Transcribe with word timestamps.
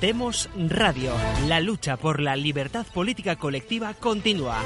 Demos 0.00 0.50
Radio. 0.68 1.14
La 1.48 1.58
lucha 1.60 1.96
por 1.96 2.20
la 2.20 2.36
libertad 2.36 2.84
política 2.92 3.36
colectiva 3.36 3.94
continúa. 3.94 4.62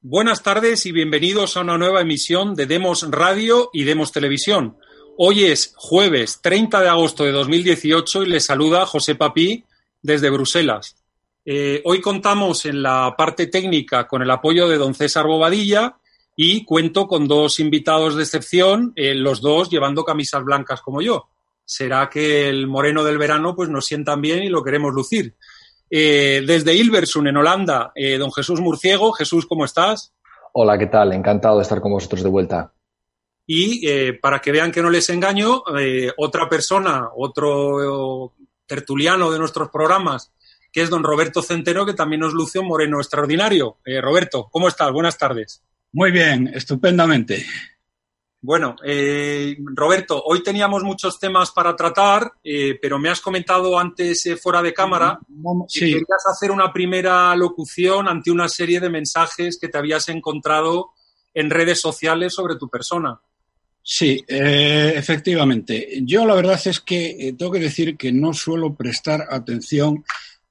Buenas 0.00 0.42
tardes 0.42 0.86
y 0.86 0.92
bienvenidos 0.92 1.58
a 1.58 1.60
una 1.60 1.76
nueva 1.76 2.00
emisión 2.00 2.54
de 2.54 2.64
Demos 2.64 3.06
Radio 3.10 3.68
y 3.74 3.84
Demos 3.84 4.10
Televisión. 4.10 4.78
Hoy 5.18 5.44
es 5.44 5.74
jueves 5.76 6.40
30 6.42 6.80
de 6.80 6.88
agosto 6.88 7.24
de 7.24 7.32
2018 7.32 8.22
y 8.22 8.26
les 8.26 8.46
saluda 8.46 8.86
José 8.86 9.16
Papí 9.16 9.66
desde 10.00 10.30
Bruselas. 10.30 10.96
Eh, 11.44 11.82
hoy 11.84 12.00
contamos 12.00 12.64
en 12.64 12.82
la 12.82 13.14
parte 13.18 13.48
técnica 13.48 14.08
con 14.08 14.22
el 14.22 14.30
apoyo 14.30 14.66
de 14.66 14.78
don 14.78 14.94
César 14.94 15.26
Bobadilla 15.26 15.98
y 16.44 16.64
cuento 16.64 17.06
con 17.06 17.28
dos 17.28 17.60
invitados 17.60 18.16
de 18.16 18.24
excepción, 18.24 18.92
eh, 18.96 19.14
los 19.14 19.40
dos 19.40 19.70
llevando 19.70 20.04
camisas 20.04 20.42
blancas 20.42 20.82
como 20.82 21.00
yo. 21.00 21.28
Será 21.64 22.10
que 22.10 22.48
el 22.48 22.66
moreno 22.66 23.04
del 23.04 23.16
verano 23.16 23.54
pues 23.54 23.68
nos 23.68 23.86
sientan 23.86 24.20
bien 24.20 24.42
y 24.42 24.48
lo 24.48 24.64
queremos 24.64 24.92
lucir. 24.92 25.36
Eh, 25.88 26.42
desde 26.44 26.74
Hilversum, 26.74 27.28
en 27.28 27.36
Holanda, 27.36 27.92
eh, 27.94 28.18
don 28.18 28.32
Jesús 28.32 28.60
Murciego. 28.60 29.12
Jesús, 29.12 29.46
¿cómo 29.46 29.64
estás? 29.64 30.14
Hola, 30.52 30.76
¿qué 30.76 30.88
tal? 30.88 31.12
Encantado 31.12 31.58
de 31.58 31.62
estar 31.62 31.80
con 31.80 31.92
vosotros 31.92 32.24
de 32.24 32.28
vuelta. 32.28 32.72
Y 33.46 34.12
para 34.14 34.40
que 34.40 34.50
vean 34.50 34.72
que 34.72 34.82
no 34.82 34.90
les 34.90 35.10
engaño, 35.10 35.62
otra 36.16 36.48
persona, 36.48 37.10
otro 37.16 38.32
tertuliano 38.66 39.30
de 39.30 39.38
nuestros 39.38 39.68
programas, 39.68 40.32
que 40.72 40.82
es 40.82 40.90
don 40.90 41.04
Roberto 41.04 41.42
Centeno, 41.42 41.84
que 41.84 41.92
también 41.92 42.20
nos 42.20 42.32
luce 42.32 42.58
un 42.58 42.68
moreno 42.68 42.98
extraordinario. 42.98 43.78
Roberto, 44.00 44.48
¿cómo 44.50 44.68
estás? 44.68 44.92
Buenas 44.92 45.18
tardes. 45.18 45.62
Muy 45.92 46.10
bien, 46.10 46.50
estupendamente. 46.54 47.44
Bueno, 48.44 48.74
eh, 48.84 49.56
Roberto, 49.72 50.20
hoy 50.24 50.42
teníamos 50.42 50.82
muchos 50.82 51.20
temas 51.20 51.52
para 51.52 51.76
tratar, 51.76 52.32
eh, 52.42 52.76
pero 52.82 52.98
me 52.98 53.08
has 53.08 53.20
comentado 53.20 53.78
antes 53.78 54.26
eh, 54.26 54.36
fuera 54.36 54.60
de 54.60 54.74
cámara 54.74 55.20
que 55.72 55.80
querías 55.80 56.26
hacer 56.28 56.50
una 56.50 56.72
primera 56.72 57.36
locución 57.36 58.08
ante 58.08 58.32
una 58.32 58.48
serie 58.48 58.80
de 58.80 58.90
mensajes 58.90 59.58
que 59.60 59.68
te 59.68 59.78
habías 59.78 60.08
encontrado 60.08 60.90
en 61.32 61.50
redes 61.50 61.80
sociales 61.80 62.34
sobre 62.34 62.56
tu 62.56 62.68
persona. 62.68 63.20
Sí, 63.84 64.24
efectivamente. 64.28 66.00
Yo 66.02 66.24
la 66.24 66.34
verdad 66.34 66.60
es 66.64 66.80
que 66.80 67.34
tengo 67.36 67.50
que 67.50 67.58
decir 67.58 67.96
que 67.96 68.12
no 68.12 68.32
suelo 68.32 68.74
prestar 68.74 69.26
atención 69.30 70.04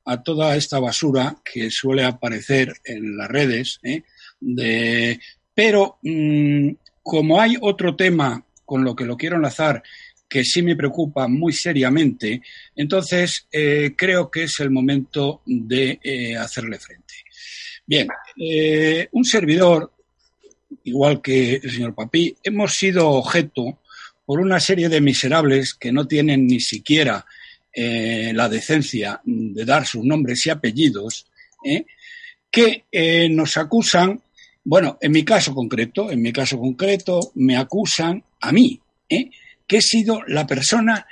a 0.05 0.23
toda 0.23 0.55
esta 0.55 0.79
basura 0.79 1.37
que 1.43 1.69
suele 1.69 2.03
aparecer 2.03 2.73
en 2.83 3.17
las 3.17 3.29
redes. 3.29 3.79
¿eh? 3.83 4.03
Pero 5.53 5.97
mm, 6.01 6.69
como 7.03 7.39
hay 7.39 7.57
otro 7.61 7.95
tema 7.95 8.43
con 8.65 8.83
lo 8.83 8.95
que 8.95 9.05
lo 9.05 9.17
quiero 9.17 9.35
enlazar 9.35 9.83
que 10.31 10.45
sí 10.45 10.61
me 10.61 10.77
preocupa 10.77 11.27
muy 11.27 11.51
seriamente, 11.51 12.41
entonces 12.73 13.47
eh, 13.51 13.91
creo 13.97 14.31
que 14.31 14.43
es 14.43 14.61
el 14.61 14.71
momento 14.71 15.41
de 15.45 15.99
eh, 16.01 16.37
hacerle 16.37 16.79
frente. 16.79 17.15
Bien, 17.85 18.07
eh, 18.37 19.09
un 19.11 19.25
servidor, 19.25 19.91
igual 20.85 21.21
que 21.21 21.55
el 21.55 21.69
señor 21.69 21.93
Papí, 21.93 22.33
hemos 22.41 22.73
sido 22.73 23.09
objeto 23.09 23.81
por 24.25 24.39
una 24.39 24.61
serie 24.61 24.87
de 24.87 25.01
miserables 25.01 25.73
que 25.73 25.91
no 25.91 26.07
tienen 26.07 26.47
ni 26.47 26.61
siquiera 26.61 27.25
la 27.73 28.49
decencia 28.49 29.21
de 29.23 29.63
dar 29.63 29.85
sus 29.85 30.03
nombres 30.03 30.45
y 30.45 30.49
apellidos, 30.49 31.25
que 32.49 32.83
nos 33.29 33.55
acusan 33.55 34.21
bueno, 34.63 34.97
en 35.01 35.11
mi 35.11 35.23
caso 35.23 35.53
concreto, 35.53 36.11
en 36.11 36.21
mi 36.21 36.31
caso 36.31 36.59
concreto, 36.59 37.31
me 37.35 37.57
acusan 37.57 38.23
a 38.39 38.51
mí, 38.51 38.79
¿eh? 39.09 39.29
que 39.65 39.77
he 39.77 39.81
sido 39.81 40.21
la 40.27 40.45
persona 40.45 41.05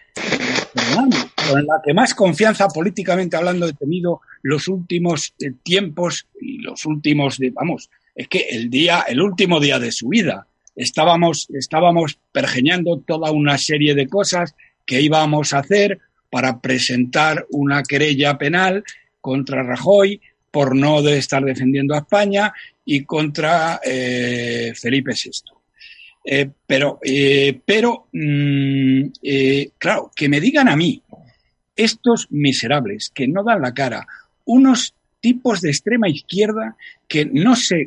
con 1.49 1.65
la 1.65 1.81
que 1.83 1.93
más 1.93 2.13
confianza 2.13 2.67
políticamente 2.67 3.37
hablando 3.37 3.67
he 3.67 3.73
tenido 3.73 4.21
los 4.43 4.67
últimos 4.67 5.33
eh, 5.39 5.51
tiempos 5.63 6.27
y 6.39 6.59
los 6.59 6.85
últimos, 6.85 7.37
vamos, 7.53 7.89
es 8.15 8.27
que 8.27 8.45
el 8.49 8.69
día, 8.69 9.05
el 9.07 9.21
último 9.21 9.59
día 9.59 9.79
de 9.79 9.91
su 9.91 10.09
vida, 10.09 10.47
estábamos, 10.75 11.47
estábamos 11.53 12.19
pergeñando 12.31 12.99
toda 12.99 13.31
una 13.31 13.57
serie 13.57 13.95
de 13.95 14.07
cosas 14.07 14.55
que 14.85 15.01
íbamos 15.01 15.53
a 15.53 15.59
hacer 15.59 15.99
para 16.29 16.59
presentar 16.59 17.45
una 17.49 17.83
querella 17.83 18.37
penal 18.37 18.83
contra 19.21 19.63
Rajoy 19.63 20.21
por 20.51 20.75
no 20.75 21.01
de 21.01 21.17
estar 21.17 21.43
defendiendo 21.43 21.93
a 21.93 21.99
España 21.99 22.53
y 22.85 23.03
contra 23.03 23.79
eh, 23.83 24.73
Felipe 24.75 25.13
VI. 25.13 25.31
Eh, 26.25 26.49
pero, 26.65 26.99
eh, 27.03 27.59
pero 27.65 28.07
mm, 28.11 29.03
claro, 29.77 30.11
que 30.15 30.29
me 30.29 30.41
digan 30.41 30.67
a 30.67 30.75
mí, 30.75 31.01
estos 31.75 32.27
miserables 32.29 33.11
que 33.13 33.27
no 33.27 33.43
dan 33.43 33.61
la 33.61 33.73
cara, 33.73 34.05
unos 34.45 34.93
tipos 35.19 35.61
de 35.61 35.69
extrema 35.69 36.09
izquierda 36.09 36.75
que 37.07 37.25
no 37.25 37.55
sé 37.55 37.85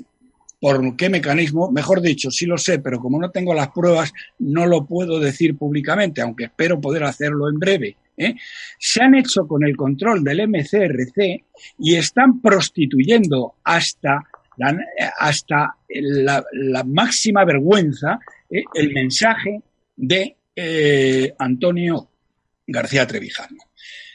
por 0.60 0.96
qué 0.96 1.08
mecanismo, 1.08 1.72
mejor 1.72 2.00
dicho, 2.00 2.30
sí 2.30 2.46
lo 2.46 2.56
sé, 2.56 2.78
pero 2.78 3.00
como 3.00 3.18
no 3.18 3.30
tengo 3.30 3.52
las 3.52 3.70
pruebas, 3.70 4.12
no 4.38 4.64
lo 4.64 4.86
puedo 4.86 5.18
decir 5.18 5.56
públicamente, 5.56 6.20
aunque 6.20 6.44
espero 6.44 6.80
poder 6.80 7.02
hacerlo 7.02 7.50
en 7.50 7.58
breve. 7.58 7.96
Se 8.78 9.02
han 9.02 9.14
hecho 9.14 9.46
con 9.46 9.64
el 9.64 9.76
control 9.76 10.22
del 10.22 10.48
MCRC 10.48 11.44
y 11.78 11.96
están 11.96 12.40
prostituyendo 12.40 13.56
hasta 13.64 14.22
hasta 15.18 15.76
la, 15.88 16.84
máxima 16.84 17.44
vergüenza 17.44 18.18
eh, 18.50 18.62
el 18.74 18.92
mensaje 18.92 19.62
de 19.96 20.36
eh, 20.54 21.34
Antonio 21.38 22.10
García 22.66 23.06
Trevijano. 23.06 23.58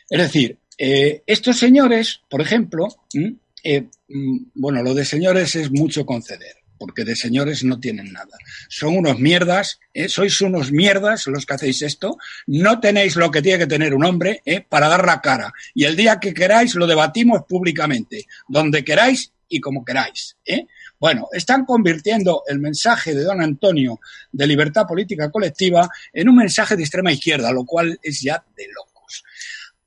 Es 0.09 0.21
decir, 0.21 0.57
eh, 0.77 1.23
estos 1.25 1.57
señores, 1.57 2.21
por 2.29 2.41
ejemplo, 2.41 2.87
mm, 3.13 4.47
bueno, 4.53 4.83
lo 4.83 4.93
de 4.93 5.05
señores 5.05 5.55
es 5.55 5.71
mucho 5.71 6.05
conceder, 6.05 6.56
porque 6.77 7.03
de 7.03 7.15
señores 7.15 7.63
no 7.63 7.79
tienen 7.79 8.11
nada. 8.13 8.37
Son 8.69 8.95
unos 8.95 9.19
mierdas, 9.19 9.79
sois 10.07 10.41
unos 10.41 10.71
mierdas 10.71 11.27
los 11.27 11.45
que 11.45 11.53
hacéis 11.53 11.81
esto, 11.81 12.17
no 12.47 12.79
tenéis 12.79 13.15
lo 13.15 13.31
que 13.31 13.41
tiene 13.41 13.59
que 13.59 13.67
tener 13.67 13.93
un 13.93 14.05
hombre 14.05 14.41
para 14.69 14.87
dar 14.87 15.05
la 15.05 15.21
cara. 15.21 15.51
Y 15.73 15.85
el 15.85 15.95
día 15.95 16.19
que 16.19 16.33
queráis 16.33 16.75
lo 16.75 16.87
debatimos 16.87 17.43
públicamente, 17.47 18.25
donde 18.47 18.83
queráis 18.83 19.31
y 19.49 19.59
como 19.59 19.83
queráis. 19.83 20.37
¿eh? 20.45 20.67
Bueno, 20.99 21.27
están 21.31 21.65
convirtiendo 21.65 22.43
el 22.47 22.59
mensaje 22.59 23.13
de 23.13 23.23
don 23.23 23.41
Antonio 23.41 23.99
de 24.31 24.47
libertad 24.47 24.85
política 24.87 25.29
colectiva 25.29 25.89
en 26.11 26.29
un 26.29 26.35
mensaje 26.35 26.75
de 26.75 26.83
extrema 26.83 27.11
izquierda, 27.11 27.51
lo 27.51 27.65
cual 27.65 27.99
es 28.01 28.21
ya 28.21 28.43
de 28.55 28.67
locos. 28.67 29.23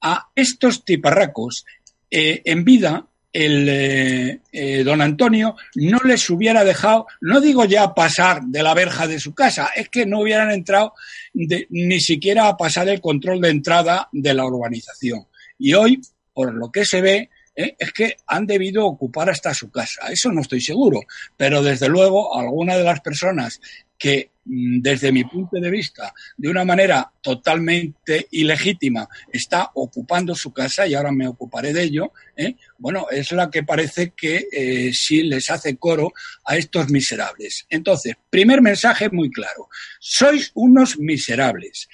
A 0.01 0.29
estos 0.35 0.85
tiparracos, 0.85 1.67
eh, 2.11 2.43
en 2.45 2.65
vida, 2.65 3.07
el 3.33 4.41
eh, 4.53 4.83
don 4.85 5.01
Antonio 5.01 5.57
no 5.77 5.99
les 6.05 6.29
hubiera 6.31 6.65
dejado, 6.65 7.07
no 7.21 7.41
digo 7.41 7.65
ya 7.65 7.95
pasar 7.95 8.43
de 8.43 8.63
la 8.63 8.75
verja 8.75 9.07
de 9.07 9.21
su 9.21 9.35
casa, 9.35 9.71
es 9.75 9.89
que 9.89 10.07
no 10.07 10.21
hubieran 10.21 10.51
entrado 10.51 10.95
ni 11.35 12.01
siquiera 12.01 12.49
a 12.49 12.57
pasar 12.57 12.89
el 12.89 13.01
control 13.01 13.41
de 13.41 13.51
entrada 13.51 14.09
de 14.13 14.35
la 14.35 14.45
urbanización. 14.45 15.27
Y 15.59 15.75
hoy, 15.75 16.01
por 16.33 16.55
lo 16.55 16.73
que 16.73 16.85
se 16.85 17.01
ve, 17.01 17.31
¿eh? 17.55 17.77
es 17.79 17.93
que 17.93 18.17
han 18.27 18.47
debido 18.47 18.87
ocupar 18.87 19.31
hasta 19.31 19.55
su 19.55 19.71
casa. 19.71 20.09
Eso 20.11 20.33
no 20.33 20.41
estoy 20.41 20.61
seguro, 20.61 21.03
pero 21.37 21.63
desde 21.63 21.89
luego 21.89 22.37
alguna 22.37 22.77
de 22.77 22.85
las 22.85 23.01
personas 23.01 23.61
que 24.01 24.31
mm, 24.47 24.81
desde 24.81 25.13
mi 25.13 25.25
punto 25.25 25.61
de 25.61 25.71
vista, 25.71 26.13
de 26.39 26.49
una 26.49 26.65
manera 26.65 27.13
totalmente 27.21 28.27
ilegítima, 28.31 29.07
está 29.31 29.71
ocupando 29.75 30.35
su 30.35 30.53
casa, 30.53 30.87
y 30.87 30.95
ahora 30.95 31.13
me 31.13 31.29
ocuparé 31.29 31.75
de 31.75 31.83
ello, 31.83 32.13
¿eh? 32.35 32.57
bueno, 32.79 33.07
es 33.11 33.31
la 33.33 33.51
que 33.51 33.63
parece 33.63 34.15
que 34.17 34.49
eh, 34.51 34.91
sí 34.95 35.23
les 35.23 35.51
hace 35.51 35.77
coro 35.77 36.15
a 36.47 36.57
estos 36.57 36.89
miserables. 36.89 37.67
Entonces, 37.69 38.15
primer 38.31 38.63
mensaje 38.63 39.11
muy 39.11 39.31
claro, 39.31 39.69
sois 40.01 40.51
unos 40.55 40.99
miserables, 40.99 41.89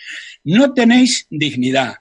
no 0.44 0.72
tenéis 0.72 1.26
dignidad, 1.28 1.96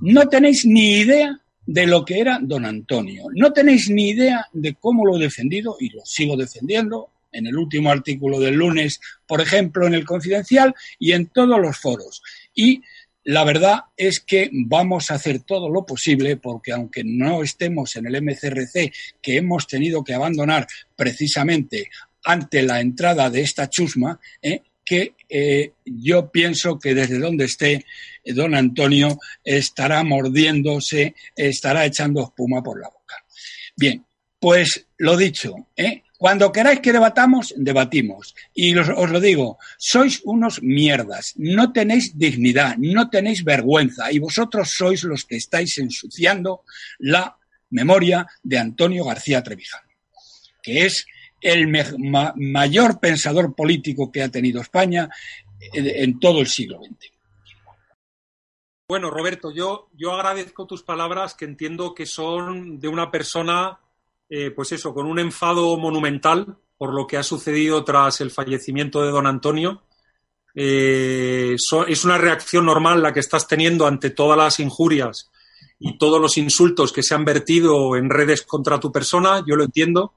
no 0.00 0.26
tenéis 0.26 0.64
ni 0.64 1.00
idea 1.00 1.38
de 1.66 1.86
lo 1.86 2.04
que 2.04 2.18
era 2.18 2.40
don 2.42 2.64
Antonio. 2.64 3.26
No 3.34 3.52
tenéis 3.52 3.90
ni 3.90 4.08
idea 4.08 4.46
de 4.52 4.74
cómo 4.74 5.04
lo 5.04 5.16
he 5.16 5.20
defendido 5.20 5.76
y 5.78 5.90
lo 5.90 6.00
sigo 6.04 6.36
defendiendo 6.36 7.10
en 7.32 7.46
el 7.46 7.56
último 7.56 7.90
artículo 7.90 8.38
del 8.40 8.54
lunes, 8.54 9.00
por 9.26 9.40
ejemplo, 9.40 9.86
en 9.86 9.94
el 9.94 10.04
Confidencial 10.04 10.74
y 10.98 11.12
en 11.12 11.26
todos 11.26 11.60
los 11.60 11.78
foros. 11.78 12.22
Y 12.54 12.82
la 13.24 13.44
verdad 13.44 13.80
es 13.96 14.20
que 14.20 14.50
vamos 14.52 15.10
a 15.10 15.14
hacer 15.14 15.40
todo 15.40 15.68
lo 15.68 15.84
posible 15.84 16.36
porque 16.36 16.72
aunque 16.72 17.02
no 17.04 17.42
estemos 17.42 17.94
en 17.96 18.06
el 18.06 18.22
MCRC 18.22 18.92
que 19.20 19.36
hemos 19.36 19.66
tenido 19.66 20.02
que 20.02 20.14
abandonar 20.14 20.66
precisamente 20.96 21.90
ante 22.24 22.62
la 22.62 22.80
entrada 22.80 23.30
de 23.30 23.42
esta 23.42 23.68
chusma, 23.68 24.18
¿eh? 24.42 24.62
que 24.84 25.14
eh, 25.28 25.72
yo 25.84 26.30
pienso 26.30 26.78
que 26.78 26.94
desde 26.94 27.18
donde 27.18 27.44
esté 27.44 27.84
eh, 28.24 28.32
don 28.32 28.54
Antonio 28.54 29.18
estará 29.44 30.02
mordiéndose, 30.02 31.14
estará 31.36 31.86
echando 31.86 32.22
espuma 32.24 32.62
por 32.62 32.80
la 32.80 32.88
boca. 32.88 33.24
Bien, 33.76 34.04
pues 34.38 34.86
lo 34.98 35.16
dicho, 35.16 35.68
¿eh? 35.76 36.02
Cuando 36.20 36.52
queráis 36.52 36.80
que 36.80 36.92
debatamos, 36.92 37.54
debatimos. 37.56 38.34
Y 38.52 38.76
os, 38.76 38.88
lo 39.08 39.20
digo, 39.20 39.56
sois 39.78 40.20
unos 40.24 40.60
mierdas, 40.60 41.32
no 41.38 41.72
tenéis 41.72 42.12
dignidad, 42.18 42.76
no 42.76 43.08
tenéis 43.08 43.42
vergüenza 43.42 44.12
y 44.12 44.18
vosotros 44.18 44.68
sois 44.68 45.02
los 45.04 45.24
que 45.24 45.36
estáis 45.36 45.78
ensuciando 45.78 46.64
la 46.98 47.38
memoria 47.70 48.26
de 48.42 48.58
Antonio 48.58 49.06
García 49.06 49.42
Trevijano, 49.42 49.88
que 50.62 50.84
es 50.84 51.06
el 51.40 51.68
ma 51.68 52.34
mayor 52.36 53.00
pensador 53.00 53.54
político 53.56 54.12
que 54.12 54.22
ha 54.22 54.28
tenido 54.28 54.60
España 54.60 55.08
en, 55.72 55.86
en 55.88 56.20
todo 56.20 56.42
el 56.42 56.48
siglo 56.48 56.82
XX. 56.84 57.14
Bueno, 58.86 59.08
Roberto, 59.08 59.52
yo, 59.52 59.88
yo 59.94 60.12
agradezco 60.12 60.66
tus 60.66 60.82
palabras 60.82 61.32
que 61.32 61.46
entiendo 61.46 61.94
que 61.94 62.04
son 62.04 62.78
de 62.78 62.88
una 62.88 63.10
persona, 63.10 63.80
eh, 64.30 64.52
pues 64.52 64.72
eso, 64.72 64.94
con 64.94 65.06
un 65.06 65.18
enfado 65.18 65.76
monumental 65.76 66.56
por 66.78 66.94
lo 66.94 67.06
que 67.06 67.18
ha 67.18 67.22
sucedido 67.22 67.84
tras 67.84 68.22
el 68.22 68.30
fallecimiento 68.30 69.02
de 69.02 69.10
don 69.10 69.26
Antonio. 69.26 69.82
Eh, 70.54 71.56
es 71.88 72.04
una 72.04 72.16
reacción 72.16 72.64
normal 72.64 73.02
la 73.02 73.12
que 73.12 73.20
estás 73.20 73.46
teniendo 73.46 73.86
ante 73.86 74.10
todas 74.10 74.38
las 74.38 74.60
injurias 74.60 75.30
y 75.78 75.98
todos 75.98 76.20
los 76.20 76.38
insultos 76.38 76.92
que 76.92 77.02
se 77.02 77.14
han 77.14 77.24
vertido 77.24 77.96
en 77.96 78.08
redes 78.08 78.42
contra 78.42 78.80
tu 78.80 78.92
persona, 78.92 79.42
yo 79.46 79.56
lo 79.56 79.64
entiendo. 79.64 80.14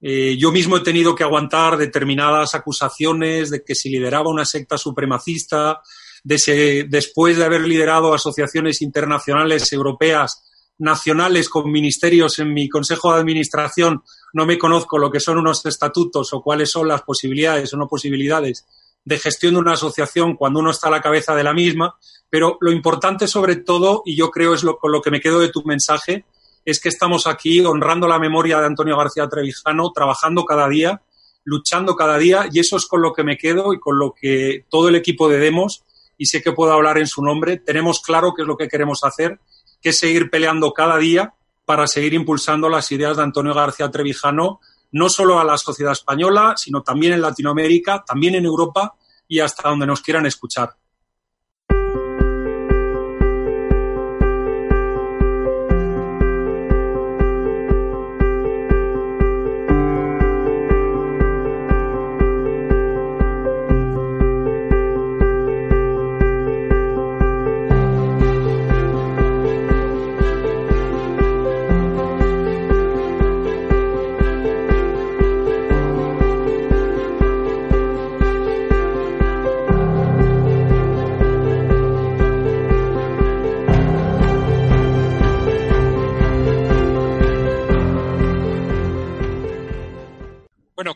Eh, 0.00 0.36
yo 0.38 0.52
mismo 0.52 0.76
he 0.76 0.80
tenido 0.80 1.14
que 1.14 1.24
aguantar 1.24 1.76
determinadas 1.76 2.54
acusaciones 2.54 3.50
de 3.50 3.64
que 3.64 3.74
si 3.74 3.90
lideraba 3.90 4.30
una 4.30 4.44
secta 4.44 4.78
supremacista, 4.78 5.80
de 6.22 6.38
se, 6.38 6.84
después 6.84 7.36
de 7.36 7.44
haber 7.44 7.62
liderado 7.62 8.14
asociaciones 8.14 8.82
internacionales, 8.82 9.72
europeas, 9.72 10.47
nacionales, 10.78 11.48
con 11.48 11.70
ministerios 11.70 12.38
en 12.38 12.54
mi 12.54 12.68
consejo 12.68 13.12
de 13.12 13.20
administración, 13.20 14.02
no 14.32 14.46
me 14.46 14.58
conozco 14.58 14.98
lo 14.98 15.10
que 15.10 15.20
son 15.20 15.38
unos 15.38 15.64
estatutos 15.66 16.32
o 16.32 16.40
cuáles 16.40 16.70
son 16.70 16.88
las 16.88 17.02
posibilidades 17.02 17.72
o 17.74 17.76
no 17.76 17.88
posibilidades 17.88 18.64
de 19.04 19.18
gestión 19.18 19.54
de 19.54 19.60
una 19.60 19.72
asociación 19.72 20.36
cuando 20.36 20.60
uno 20.60 20.70
está 20.70 20.88
a 20.88 20.92
la 20.92 21.00
cabeza 21.00 21.34
de 21.34 21.44
la 21.44 21.54
misma, 21.54 21.96
pero 22.28 22.58
lo 22.60 22.70
importante 22.70 23.26
sobre 23.26 23.56
todo, 23.56 24.02
y 24.04 24.16
yo 24.16 24.30
creo 24.30 24.54
es 24.54 24.62
lo, 24.62 24.76
con 24.76 24.92
lo 24.92 25.00
que 25.00 25.10
me 25.10 25.20
quedo 25.20 25.40
de 25.40 25.48
tu 25.48 25.62
mensaje, 25.64 26.24
es 26.64 26.80
que 26.80 26.90
estamos 26.90 27.26
aquí 27.26 27.60
honrando 27.64 28.06
la 28.06 28.18
memoria 28.18 28.60
de 28.60 28.66
Antonio 28.66 28.96
García 28.96 29.26
Trevijano, 29.28 29.90
trabajando 29.92 30.44
cada 30.44 30.68
día, 30.68 31.00
luchando 31.44 31.96
cada 31.96 32.18
día, 32.18 32.48
y 32.52 32.60
eso 32.60 32.76
es 32.76 32.86
con 32.86 33.00
lo 33.00 33.14
que 33.14 33.24
me 33.24 33.38
quedo 33.38 33.72
y 33.72 33.80
con 33.80 33.98
lo 33.98 34.12
que 34.12 34.66
todo 34.68 34.88
el 34.88 34.96
equipo 34.96 35.28
de 35.28 35.38
Demos 35.38 35.84
y 36.18 36.26
sé 36.26 36.42
que 36.42 36.52
puedo 36.52 36.72
hablar 36.72 36.98
en 36.98 37.06
su 37.06 37.22
nombre, 37.22 37.56
tenemos 37.56 38.00
claro 38.00 38.34
qué 38.34 38.42
es 38.42 38.48
lo 38.48 38.56
que 38.56 38.68
queremos 38.68 39.04
hacer, 39.04 39.40
que 39.80 39.92
seguir 39.92 40.30
peleando 40.30 40.72
cada 40.72 40.96
día 40.98 41.34
para 41.64 41.86
seguir 41.86 42.14
impulsando 42.14 42.68
las 42.68 42.90
ideas 42.92 43.16
de 43.16 43.22
Antonio 43.22 43.54
García 43.54 43.90
Trevijano, 43.90 44.60
no 44.92 45.08
solo 45.10 45.38
a 45.38 45.44
la 45.44 45.58
sociedad 45.58 45.92
española, 45.92 46.54
sino 46.56 46.82
también 46.82 47.12
en 47.12 47.20
Latinoamérica, 47.20 48.02
también 48.06 48.34
en 48.36 48.46
Europa 48.46 48.94
y 49.28 49.40
hasta 49.40 49.68
donde 49.68 49.86
nos 49.86 50.00
quieran 50.00 50.24
escuchar. 50.24 50.77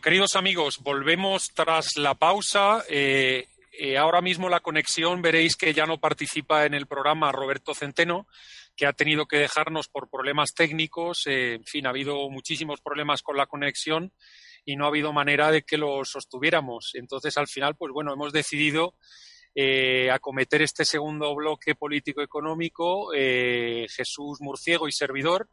Queridos 0.01 0.35
amigos, 0.35 0.79
volvemos 0.81 1.49
tras 1.53 1.97
la 1.97 2.15
pausa. 2.15 2.83
Eh, 2.89 3.47
eh, 3.73 3.97
ahora 3.97 4.21
mismo 4.21 4.47
la 4.47 4.61
conexión 4.61 5.21
veréis 5.21 5.55
que 5.55 5.73
ya 5.73 5.85
no 5.85 5.99
participa 5.99 6.65
en 6.65 6.73
el 6.73 6.87
programa 6.87 7.31
Roberto 7.31 7.73
Centeno, 7.73 8.25
que 8.77 8.85
ha 8.85 8.93
tenido 8.93 9.25
que 9.25 9.37
dejarnos 9.37 9.89
por 9.89 10.09
problemas 10.09 10.53
técnicos. 10.53 11.23
Eh, 11.27 11.55
en 11.55 11.65
fin, 11.65 11.85
ha 11.85 11.89
habido 11.89 12.29
muchísimos 12.29 12.79
problemas 12.81 13.21
con 13.21 13.35
la 13.35 13.45
conexión 13.45 14.13
y 14.65 14.77
no 14.77 14.85
ha 14.85 14.87
habido 14.87 15.11
manera 15.11 15.51
de 15.51 15.63
que 15.63 15.77
lo 15.77 16.05
sostuviéramos. 16.05 16.91
Entonces, 16.93 17.37
al 17.37 17.47
final, 17.47 17.75
pues 17.75 17.91
bueno, 17.91 18.13
hemos 18.13 18.31
decidido 18.31 18.95
eh, 19.55 20.09
acometer 20.09 20.61
este 20.63 20.85
segundo 20.85 21.35
bloque 21.35 21.75
político-económico, 21.75 23.13
eh, 23.13 23.85
Jesús 23.89 24.39
Murciego 24.39 24.87
y 24.87 24.91
servidor. 24.91 25.49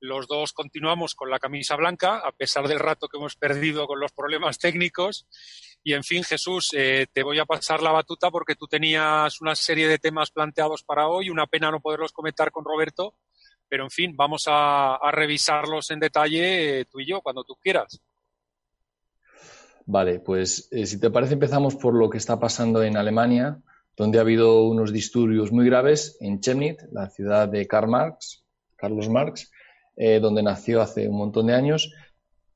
Los 0.00 0.28
dos 0.28 0.52
continuamos 0.52 1.14
con 1.14 1.28
la 1.28 1.40
camisa 1.40 1.74
blanca, 1.74 2.18
a 2.18 2.32
pesar 2.32 2.68
del 2.68 2.78
rato 2.78 3.08
que 3.08 3.16
hemos 3.16 3.34
perdido 3.34 3.86
con 3.86 3.98
los 3.98 4.12
problemas 4.12 4.58
técnicos. 4.58 5.26
Y 5.82 5.94
en 5.94 6.04
fin, 6.04 6.22
Jesús, 6.22 6.70
eh, 6.72 7.06
te 7.12 7.22
voy 7.22 7.38
a 7.38 7.46
pasar 7.46 7.82
la 7.82 7.90
batuta 7.90 8.30
porque 8.30 8.54
tú 8.54 8.66
tenías 8.66 9.40
una 9.40 9.54
serie 9.54 9.88
de 9.88 9.98
temas 9.98 10.30
planteados 10.30 10.84
para 10.84 11.08
hoy. 11.08 11.30
Una 11.30 11.46
pena 11.46 11.70
no 11.70 11.80
poderlos 11.80 12.12
comentar 12.12 12.52
con 12.52 12.64
Roberto, 12.64 13.14
pero 13.68 13.84
en 13.84 13.90
fin, 13.90 14.14
vamos 14.16 14.44
a, 14.46 14.98
revisarlos 15.12 15.90
en 15.90 16.00
detalle 16.00 16.80
eh, 16.80 16.84
tú 16.84 17.00
y 17.00 17.06
yo 17.06 17.20
cuando 17.20 17.42
tú 17.44 17.56
quieras. 17.60 18.00
Vale, 19.86 20.20
pues 20.20 20.68
eh, 20.70 20.86
si 20.86 21.00
te 21.00 21.10
parece 21.10 21.34
empezamos 21.34 21.74
por 21.74 21.94
lo 21.94 22.08
que 22.10 22.18
está 22.18 22.38
pasando 22.38 22.82
en 22.82 22.96
Alemania, 22.96 23.58
donde 23.96 24.18
ha 24.18 24.20
habido 24.20 24.64
unos 24.64 24.92
disturbios 24.92 25.50
muy 25.50 25.66
graves 25.66 26.16
en 26.20 26.40
Chemnitz, 26.40 26.84
la 26.92 27.08
ciudad 27.08 27.48
de 27.48 27.66
Karl 27.66 27.88
Marx, 27.88 28.44
Carlos 28.76 29.08
Marx, 29.08 29.50
eh, 29.98 30.20
donde 30.20 30.42
nació 30.42 30.80
hace 30.80 31.08
un 31.08 31.18
montón 31.18 31.46
de 31.46 31.54
años. 31.54 31.92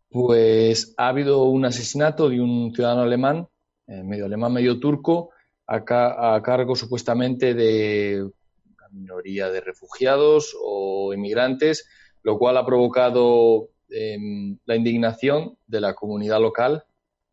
Pues 0.08 0.94
ha 0.96 1.08
habido 1.08 1.44
un 1.44 1.64
asesinato 1.64 2.28
de 2.28 2.40
un 2.40 2.72
ciudadano 2.74 3.02
alemán, 3.02 3.48
eh, 3.86 4.02
medio 4.02 4.26
alemán, 4.26 4.52
medio 4.52 4.78
turco, 4.78 5.30
a, 5.66 5.84
ca 5.84 6.34
a 6.34 6.42
cargo 6.42 6.76
supuestamente 6.76 7.54
de 7.54 8.22
una 8.22 8.88
minoría 8.90 9.50
de 9.50 9.60
refugiados 9.60 10.56
o 10.62 11.12
inmigrantes, 11.12 11.88
lo 12.22 12.38
cual 12.38 12.56
ha 12.56 12.64
provocado 12.64 13.70
eh, 13.90 14.16
la 14.64 14.76
indignación 14.76 15.56
de 15.66 15.80
la 15.80 15.94
comunidad 15.94 16.40
local 16.40 16.84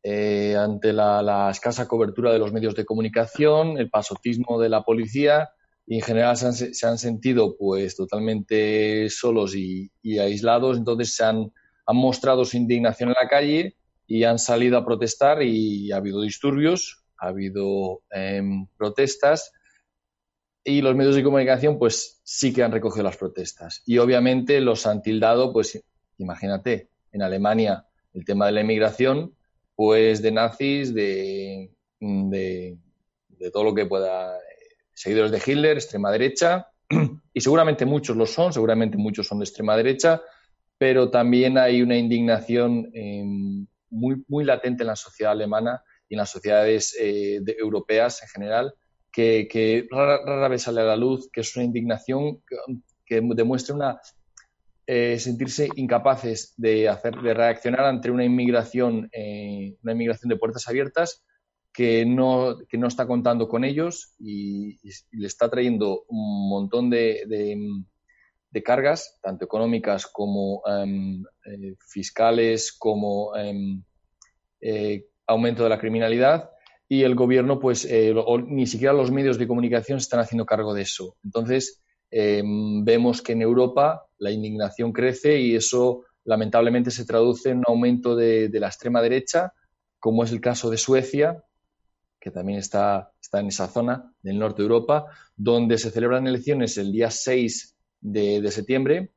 eh, 0.02 0.56
ante 0.57 0.94
la, 0.94 1.50
escasa 1.52 1.88
cobertura 1.88 2.31
de 2.31 2.40
los 2.40 2.54
medios 2.54 2.74
de 2.76 2.86
comunicación, 2.86 3.78
el 3.78 3.90
pasotismo 3.90 4.60
de 4.60 4.69
la 4.69 4.83
policía 4.83 5.50
y 5.92 5.96
en 5.96 6.02
general 6.04 6.38
se 6.38 6.46
han, 6.46 6.54
se 6.54 6.88
han 6.88 7.00
sentido 7.00 7.58
pues 7.58 7.96
totalmente 7.96 9.10
solos 9.10 9.56
y, 9.56 9.92
y, 10.04 10.19
aislados, 10.19 10.78
entonces 10.78 11.16
se 11.16 11.24
han, 11.24 11.52
han 11.88 11.96
mostrado 11.96 12.46
su 12.46 12.58
indignación 12.58 13.10
en 13.10 13.16
la 13.19 13.28
calle 13.28 13.76
y 14.06 14.24
han 14.24 14.38
salido 14.38 14.78
a 14.78 14.86
protestar 14.86 15.42
y 15.42 15.92
ha 15.92 15.96
habido 15.96 16.22
disturbios, 16.22 17.04
ha 17.18 17.30
habido 17.30 18.04
eh, 18.14 18.40
protestas. 18.78 19.52
Y 20.64 20.84
los 20.84 20.96
medios 20.96 21.16
de 21.16 21.24
comunicación 21.24 21.80
pues 21.80 22.22
sí 22.24 22.54
que 22.54 22.62
han 22.62 22.72
recogido 22.72 23.06
las 23.06 23.18
protestas. 23.18 23.81
Y 23.88 23.98
obviamente 23.98 24.62
los 24.62 24.86
han 24.86 25.02
tildado 25.02 25.52
pues 25.52 25.84
imagínate 26.19 26.92
en 27.12 27.24
Alemania 27.24 27.88
el 28.14 28.26
tema 28.26 28.46
de 28.46 28.52
la 28.52 28.62
inmigración 28.62 29.36
pues 29.74 30.22
de 30.22 30.31
nazis, 30.34 30.94
de, 30.94 31.72
de, 32.00 32.78
de, 33.30 33.52
todo 33.52 33.64
lo 33.64 33.74
que 33.74 33.88
pueda, 33.88 34.38
seguidores 35.00 35.32
de 35.32 35.42
Hitler, 35.46 35.78
extrema 35.78 36.12
derecha, 36.12 36.68
y 37.34 37.40
seguramente 37.40 37.86
muchos 37.86 38.18
lo 38.18 38.26
son, 38.26 38.52
seguramente 38.52 38.98
muchos 38.98 39.26
son 39.26 39.40
de 39.40 39.46
extrema 39.46 39.78
derecha, 39.78 40.22
pero 40.78 41.10
también 41.10 41.58
hay 41.58 41.82
una 41.82 41.96
indignación 41.96 42.92
eh, 42.94 43.24
muy, 43.90 44.26
muy 44.28 44.44
latente 44.44 44.84
en 44.84 44.88
la 44.88 44.98
sociedad 44.98 45.32
alemana 45.32 45.82
y 46.10 46.16
en 46.16 46.18
las 46.18 46.30
sociedades 46.30 46.98
eh, 47.00 47.42
europeas 47.58 48.22
en 48.24 48.28
general, 48.28 48.74
que, 49.10 49.88
rara, 49.90 50.20
rara, 50.26 50.50
vez 50.50 50.64
sale 50.64 50.82
a 50.82 50.86
la 50.86 50.98
luz, 50.98 51.30
que 51.32 51.42
es 51.42 51.56
una 51.56 51.64
indignación 51.64 52.42
que, 53.06 53.22
demuestra 53.22 53.76
una 53.76 54.02
eh, 54.86 55.18
sentirse 55.18 55.70
incapaces 55.76 56.54
de, 56.58 56.94
de 57.24 57.34
reaccionar 57.34 57.86
ante 57.86 58.12
una 58.12 58.26
inmigración, 58.26 59.10
eh, 59.14 59.78
una 59.82 59.94
inmigración 59.94 60.30
de 60.30 60.36
puertas 60.36 60.68
abiertas 60.68 61.24
que 61.73 62.06
no, 62.06 62.57
que 62.68 62.78
no 62.78 62.88
está 62.88 63.07
contando 63.07 63.47
con 63.47 63.64
ellos 63.64 64.16
y, 64.19 64.80
le 65.11 65.28
está 65.28 65.49
trayendo 65.49 66.04
un 66.07 66.49
montón 66.49 66.90
de, 66.90 67.23
de, 68.52 68.64
cargas, 68.64 69.19
tanto 69.21 69.45
económicas 69.45 70.07
como 70.07 70.61
um, 70.61 71.23
eh, 71.45 71.76
fiscales, 71.80 72.73
como 72.73 73.31
um, 73.31 73.83
aumento 75.28 75.64
de 75.64 75.69
la 75.69 75.80
criminalidad. 75.80 76.49
Y 76.88 77.04
el 77.04 77.16
gobierno, 77.16 77.59
pues, 77.59 77.88
o, 78.16 78.40
ni 78.40 78.66
siquiera 78.66 78.94
los 78.94 79.11
medios 79.11 79.38
de 79.38 79.47
comunicación 79.47 79.99
se 79.99 80.06
están 80.06 80.19
haciendo 80.19 80.45
cargo 80.45 80.73
de 80.73 80.81
eso. 80.81 81.16
Entonces, 81.23 81.83
vemos 82.11 83.21
que 83.21 83.33
en 83.33 83.44
Europa 83.44 84.07
la 84.18 84.31
indignación 84.31 84.92
crece 84.92 85.40
y 85.40 85.56
eso 85.56 86.04
lamentablemente 86.30 86.92
se 86.92 87.06
traduce 87.06 87.49
en 87.49 87.59
un 87.59 87.66
aumento 87.68 88.16
de, 88.16 88.49
la 88.54 88.68
extrema 88.68 89.02
derecha, 89.02 89.54
como 89.99 90.23
es 90.23 90.31
el 90.31 90.42
caso 90.42 90.69
de 90.69 90.78
Suecia, 90.78 91.44
que 92.19 92.31
también 92.31 92.59
está, 92.59 93.11
está 93.21 93.40
en 93.40 93.47
esa 93.47 93.68
zona 93.68 94.14
del 94.21 94.40
norte 94.40 94.61
de 94.61 94.68
Europa, 94.68 95.06
donde 95.35 95.78
se 95.78 95.92
celebran 95.92 96.28
elecciones 96.28 96.78
el 96.78 96.92
día 96.92 97.09
6 97.09 97.76
de, 98.02 98.52
septiembre, 98.52 99.11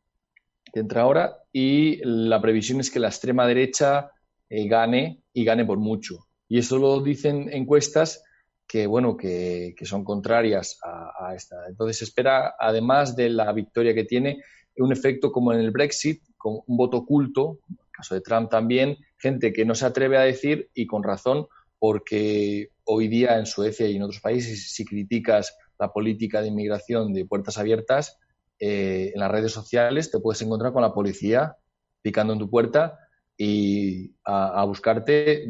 que 0.73 0.81
entra 0.81 1.03
ahora, 1.03 1.37
y 1.53 2.01
la 2.05 2.41
previsión 2.41 2.81
es 2.81 2.91
que 2.91 3.01
la 3.01 3.09
extrema 3.09 3.47
derecha 3.47 4.11
eh, 4.49 4.69
gane 4.69 5.23
y 5.33 5.45
gane 5.45 5.65
por 5.65 5.79
mucho. 5.79 6.27
Y 6.49 6.59
eso 6.59 6.79
lo 6.79 7.01
dicen 7.01 7.49
encuestas 7.53 8.23
que, 8.67 8.87
bueno, 8.87 9.17
que, 9.17 9.75
son 9.83 10.05
contrarias 10.05 10.79
a, 10.83 11.35
esta. 11.35 11.67
Entonces 11.69 11.99
se 11.99 12.05
espera, 12.05 12.55
además 12.59 13.17
de 13.17 13.29
la 13.29 13.53
victoria 13.53 13.95
que 13.95 14.05
tiene, 14.05 14.43
un 14.77 14.93
efecto 14.93 15.31
como 15.31 15.53
en 15.53 15.61
el 15.61 15.71
Brexit, 15.71 16.23
con 16.39 16.61
un 16.67 16.77
voto 16.77 16.99
oculto, 16.99 17.59
en 17.69 17.77
el 17.79 17.91
caso 17.91 18.15
de 18.15 18.23
Trump 18.23 18.49
también, 18.49 18.97
gente 19.19 19.53
que 19.53 19.65
no 19.65 19.75
se 19.75 19.85
atreve 19.85 20.17
a 20.17 20.23
decir 20.23 20.71
y 20.75 20.87
con 20.87 21.03
razón, 21.03 21.47
porque 21.83 22.69
hoy 22.85 23.09
día 23.09 23.37
en 23.39 23.45
Suecia 23.45 23.89
y 23.89 23.97
en 23.97 24.05
otros 24.05 24.21
países, 24.21 24.73
si 24.73 24.85
criticas 24.85 25.57
la 25.81 25.93
política 25.93 26.41
de 26.41 26.47
inmigración 26.47 27.13
de 27.13 27.25
puertas 27.25 27.59
abiertas, 27.59 28.21
eh, 28.61 29.11
en 29.13 29.19
las 29.19 29.33
redes 29.33 29.51
sociales 29.51 30.09
te 30.09 30.21
puedes 30.21 30.41
encontrar 30.43 30.73
con 30.73 30.83
la 30.83 30.95
policía 30.95 31.57
picando 32.01 32.35
en 32.35 32.39
tu 32.39 32.49
puerta 32.49 33.01
y 33.37 34.15
a 34.25 34.63
buscarte 34.63 35.45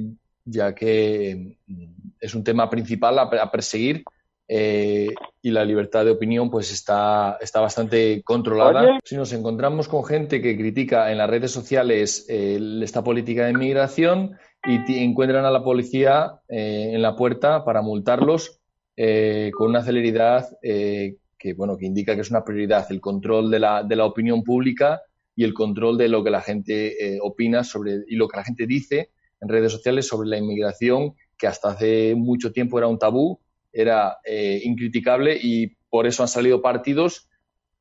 ya 0.46 0.74
que 0.74 1.58
mm, 1.66 2.12
es 2.18 2.34
un 2.34 2.44
tema 2.44 2.70
principal 2.70 3.18
a, 3.18 3.50
perseguir 3.50 4.02
eh, 4.48 5.10
y 5.42 5.50
la 5.50 5.66
libertad 5.66 6.06
de 6.06 6.12
opinión 6.12 6.50
pues 6.50 6.72
está, 6.72 7.36
está 7.42 7.60
bastante 7.60 8.22
controlada. 8.22 9.00
Si 9.04 9.16
nos 9.16 9.34
encontramos 9.34 9.86
con 9.86 10.02
gente 10.02 10.40
que 10.40 10.56
critica 10.56 11.12
en 11.12 11.18
las 11.18 11.28
redes 11.28 11.50
sociales 11.50 12.24
eh, 12.30 12.58
esta 12.82 13.04
política 13.04 13.44
de 13.44 13.50
inmigración 13.50 14.38
y 14.64 14.98
encuentran 15.02 15.44
a 15.44 15.50
la 15.50 15.64
policía 15.64 16.40
eh, 16.48 16.90
en 16.92 17.02
la 17.02 17.16
puerta 17.16 17.64
para 17.64 17.82
multarlos 17.82 18.58
con 18.94 19.70
una 19.70 19.82
celeridad 19.82 20.46
que, 20.60 21.54
bueno, 21.56 21.76
que 21.76 21.86
indica 21.86 22.14
que 22.14 22.20
es 22.20 22.30
una 22.30 22.44
prioridad 22.44 22.86
el 22.90 23.00
control 23.00 23.50
de 23.50 23.58
la, 23.58 23.82
de 23.82 23.96
la 23.96 24.04
opinión 24.04 24.44
pública 24.44 25.00
y 25.34 25.42
el 25.42 25.54
control 25.54 25.98
de 25.98 26.08
lo 26.08 26.22
que 26.22 26.30
la 26.30 26.42
gente 26.42 27.18
opina 27.20 27.64
sobre 27.64 28.04
y 28.06 28.14
lo 28.14 28.28
que 28.28 28.36
la 28.36 28.44
gente 28.44 28.66
dice 28.66 29.10
en 29.42 29.48
redes 29.48 29.72
sociales 29.72 30.06
sobre 30.06 30.28
la 30.28 30.38
inmigración, 30.38 31.14
que 31.36 31.48
hasta 31.48 31.70
hace 31.70 32.14
mucho 32.14 32.52
tiempo 32.52 32.78
era 32.78 32.86
un 32.86 32.98
tabú, 32.98 33.40
era 33.72 34.18
eh, 34.24 34.60
incriticable 34.62 35.36
y 35.40 35.74
por 35.90 36.06
eso 36.06 36.22
han 36.22 36.28
salido 36.28 36.62
partidos 36.62 37.28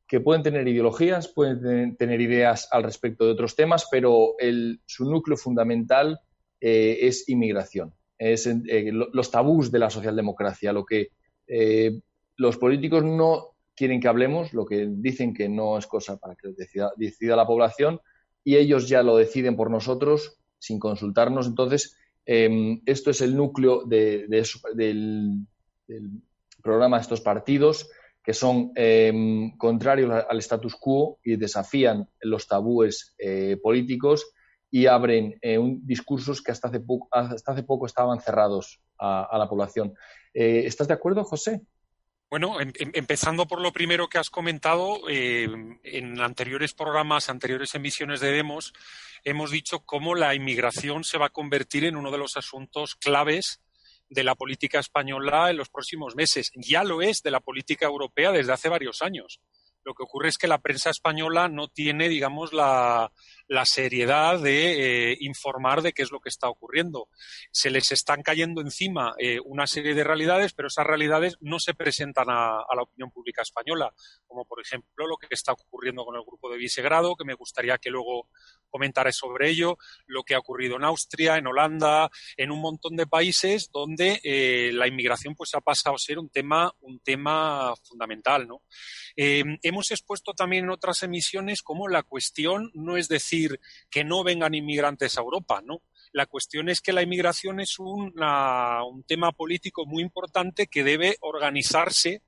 que 0.08 0.20
pueden 0.20 0.44
tener 0.44 0.68
ideologías, 0.68 1.28
pueden 1.28 1.96
tener 1.96 2.20
ideas 2.20 2.68
al 2.72 2.84
respecto 2.84 3.26
de 3.26 3.32
otros 3.32 3.56
temas, 3.56 3.88
pero 3.90 4.34
el, 4.40 4.82
su 4.86 5.10
núcleo 5.10 5.38
fundamental 5.38 6.20
eh, 6.62 7.00
es 7.02 7.28
inmigración. 7.28 7.94
Es 8.18 8.46
eh, 8.48 8.92
los 8.92 9.32
tabús 9.32 9.72
de 9.72 9.80
la 9.80 9.90
socialdemocracia, 9.90 10.72
lo 10.72 10.86
que 10.86 11.10
los 12.38 12.58
políticos 12.58 13.04
no 13.04 13.56
quieren 13.76 14.00
que 14.00 14.08
hablemos, 14.08 14.54
lo 14.54 14.66
que 14.66 14.88
dicen 14.90 15.34
que 15.34 15.50
no 15.50 15.78
es 15.78 15.88
cosa 15.88 16.18
para 16.18 16.36
que 16.36 16.50
decida, 16.56 16.92
decida 16.96 17.36
la 17.36 17.48
población, 17.48 18.00
y 18.44 18.56
ellos 18.56 18.88
ya 18.88 19.04
lo 19.04 19.18
deciden 19.18 19.56
por 19.56 19.70
nosotros 19.70 20.38
sin 20.60 20.80
consultarnos. 20.80 21.48
Entonces, 21.48 21.98
em, 22.26 22.82
esto 22.86 23.10
es 23.10 23.22
el 23.22 23.36
núcleo 23.36 23.84
del, 23.86 24.28
programa 26.64 26.98
de 26.98 27.02
estos 27.02 27.22
partidos 27.22 27.90
que 28.24 28.34
son 28.34 28.72
em, 28.76 29.58
contrarios 29.58 30.12
al 30.30 30.38
status 30.38 30.76
quo 30.76 31.18
y 31.24 31.38
desafían 31.38 32.08
los 32.22 32.48
tabúes 32.48 33.16
eh, 33.18 33.58
políticos 33.62 34.32
y 34.72 34.88
abren 34.88 35.38
eh, 35.42 35.58
un, 35.58 35.86
discursos 35.86 36.42
que 36.42 36.52
hasta 36.52 36.70
hace, 36.70 36.80
poco, 36.80 37.10
hasta 37.12 37.52
hace 37.52 37.64
poco 37.64 37.86
estaban 37.86 38.22
cerrados 38.22 38.80
a, 38.98 39.38
la 39.38 39.50
población. 39.50 39.94
Eh, 40.34 40.64
¿Estás 40.66 40.88
de 40.88 40.94
acuerdo, 40.94 41.24
José? 41.24 41.62
Bueno, 42.30 42.62
em, 42.62 42.72
empezando 42.94 43.46
por 43.46 43.60
lo 43.60 43.74
primero 43.74 44.08
que 44.08 44.18
has 44.18 44.30
comentado, 44.30 45.02
en 45.10 46.22
anteriores 46.22 46.74
programas, 46.74 47.30
anteriores 47.30 47.76
emisiones 47.76 48.22
de 48.22 48.32
Demos, 48.32 48.74
hemos 49.26 49.52
dicho 49.52 49.82
cómo 49.82 50.16
la 50.16 50.34
inmigración 50.34 51.04
se 51.04 51.18
va 51.18 51.26
a 51.26 51.32
convertir 51.32 51.84
en 51.84 51.98
uno 51.98 52.10
de 52.10 52.18
los 52.18 52.38
asuntos 52.38 52.96
claves 52.96 53.62
de 54.12 54.24
la 54.24 54.36
política 54.36 54.80
española 54.80 55.50
en 55.50 55.58
los 55.58 55.70
próximos 55.70 56.16
meses. 56.16 56.52
Ya 56.56 56.84
lo 56.84 57.02
es 57.02 57.24
de 57.24 57.32
la 57.32 57.40
política 57.40 57.86
europea 57.86 58.32
desde 58.32 58.52
hace 58.52 58.70
varios 58.70 59.02
años. 59.02 59.42
Lo 59.84 59.94
que 59.96 60.04
ocurre 60.04 60.30
es 60.30 60.38
que 60.38 60.48
la 60.48 60.60
prensa 60.62 60.90
española 60.92 61.48
no 61.48 61.68
tiene, 61.68 62.08
digamos, 62.08 62.54
la, 62.54 63.12
la 63.48 63.66
seriedad 63.66 64.40
de 64.40 65.12
eh, 65.12 65.18
informar 65.20 65.82
de 65.82 65.94
qué 65.94 66.04
es 66.04 66.12
lo 66.12 66.20
que 66.20 66.30
está 66.30 66.50
ocurriendo. 66.50 67.10
Se 67.52 67.70
les 67.70 67.92
están 67.92 68.24
cayendo 68.24 68.62
encima 68.62 69.14
eh, 69.18 69.40
una 69.44 69.68
serie 69.68 69.94
de 69.94 70.04
realidades, 70.04 70.54
pero 70.54 70.68
esas 70.68 70.86
realidades 70.86 71.38
no 71.42 71.60
se 71.60 71.74
presentan 71.74 72.30
a, 72.30 72.64
la 72.76 72.82
opinión 72.82 73.12
pública 73.12 73.42
española, 73.42 73.94
como 74.26 74.46
por 74.46 74.62
ejemplo 74.62 75.08
lo 75.08 75.18
que 75.18 75.28
está 75.30 75.54
ocurriendo 75.54 76.06
con 76.06 76.16
el 76.16 76.24
grupo 76.24 76.50
de 76.50 76.58
Visegrado, 76.58 77.16
que 77.16 77.26
me 77.26 77.34
gustaría 77.34 77.78
que 77.78 77.90
luego 77.90 78.28
comentara 78.70 79.12
sobre 79.12 79.50
ello, 79.50 79.78
lo 80.06 80.24
que 80.24 80.36
ha 80.36 80.40
ocurrido 80.40 80.78
en 80.78 80.86
Austria, 80.86 81.38
en 81.38 81.48
Holanda, 81.48 82.10
en 82.38 82.52
un 82.52 82.62
montón 82.62 82.96
de 82.96 83.08
países 83.08 83.70
donde 83.72 84.22
eh, 84.24 84.72
la 84.74 84.88
inmigración 84.88 85.36
pues 85.36 85.54
ha 85.56 85.62
pasado 85.62 85.96
a 85.96 86.00
ser 86.00 86.20
un 86.20 86.30
tema, 86.30 86.74
un 86.82 87.00
tema 87.00 87.74
fundamental. 87.84 88.48
¿no? 88.48 88.62
hemos 89.16 89.92
expuesto 89.92 90.34
también 90.34 90.66
en 90.66 90.70
otras 90.72 91.04
emisiones 91.04 91.62
cómo 91.62 91.88
la 91.88 92.04
cuestión 92.04 92.72
no 92.74 92.98
es 92.98 93.08
decir 93.08 93.41
que 93.90 94.04
no 94.04 94.24
vengan 94.24 94.54
inmigrantes 94.54 95.18
a 95.18 95.22
Europa, 95.22 95.62
¿no? 95.66 95.82
La 96.14 96.26
cuestión 96.26 96.68
es 96.70 96.82
que 96.82 96.92
la 96.92 97.04
inmigración 97.04 97.60
es 97.60 97.80
un 97.80 98.14
tema 99.08 99.32
político 99.32 99.86
muy 99.86 100.04
importante 100.04 100.68
que 100.68 100.84
debe 100.84 101.18
organizarse 101.22 102.22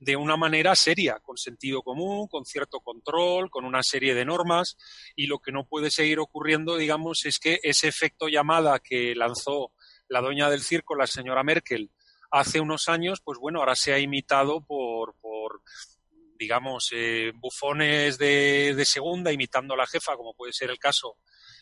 de 0.00 0.16
una 0.16 0.36
manera 0.36 0.74
seria, 0.74 1.18
con 1.20 1.36
sentido 1.36 1.82
común, 1.82 2.28
con 2.28 2.44
cierto 2.44 2.80
control, 2.80 3.50
con 3.50 3.64
una 3.64 3.82
serie 3.82 4.14
de 4.14 4.24
normas, 4.24 4.76
y 5.16 5.26
lo 5.26 5.38
que 5.38 5.52
no 5.52 5.66
puede 5.66 5.90
seguir 5.90 6.20
ocurriendo, 6.20 6.76
digamos, 6.76 7.24
es 7.26 7.38
que 7.38 7.58
ese 7.62 7.88
efecto 7.88 8.28
llamada 8.28 8.78
que 8.78 9.14
lanzó 9.14 9.72
la 10.08 10.20
doña 10.20 10.50
del 10.50 10.62
circo, 10.62 10.94
la 10.94 11.06
señora 11.06 11.42
Merkel, 11.42 11.90
hace 12.30 12.60
unos 12.60 12.88
años, 12.88 13.20
pues 13.24 13.38
bueno, 13.38 13.60
ahora 13.60 13.74
se 13.74 13.92
ha 13.92 13.98
imitado 13.98 14.60
por, 14.60 15.14
por 15.20 15.62
digamos, 16.38 16.90
eh, 16.92 17.32
bufones 17.34 18.18
de, 18.18 18.74
de, 18.76 18.84
segunda 18.84 19.32
imitando 19.32 19.74
a 19.74 19.76
la 19.76 19.86
jefa, 19.86 20.16
como 20.16 20.34
puede 20.34 20.52
ser 20.52 20.70
el 20.70 20.78
caso 20.78 21.16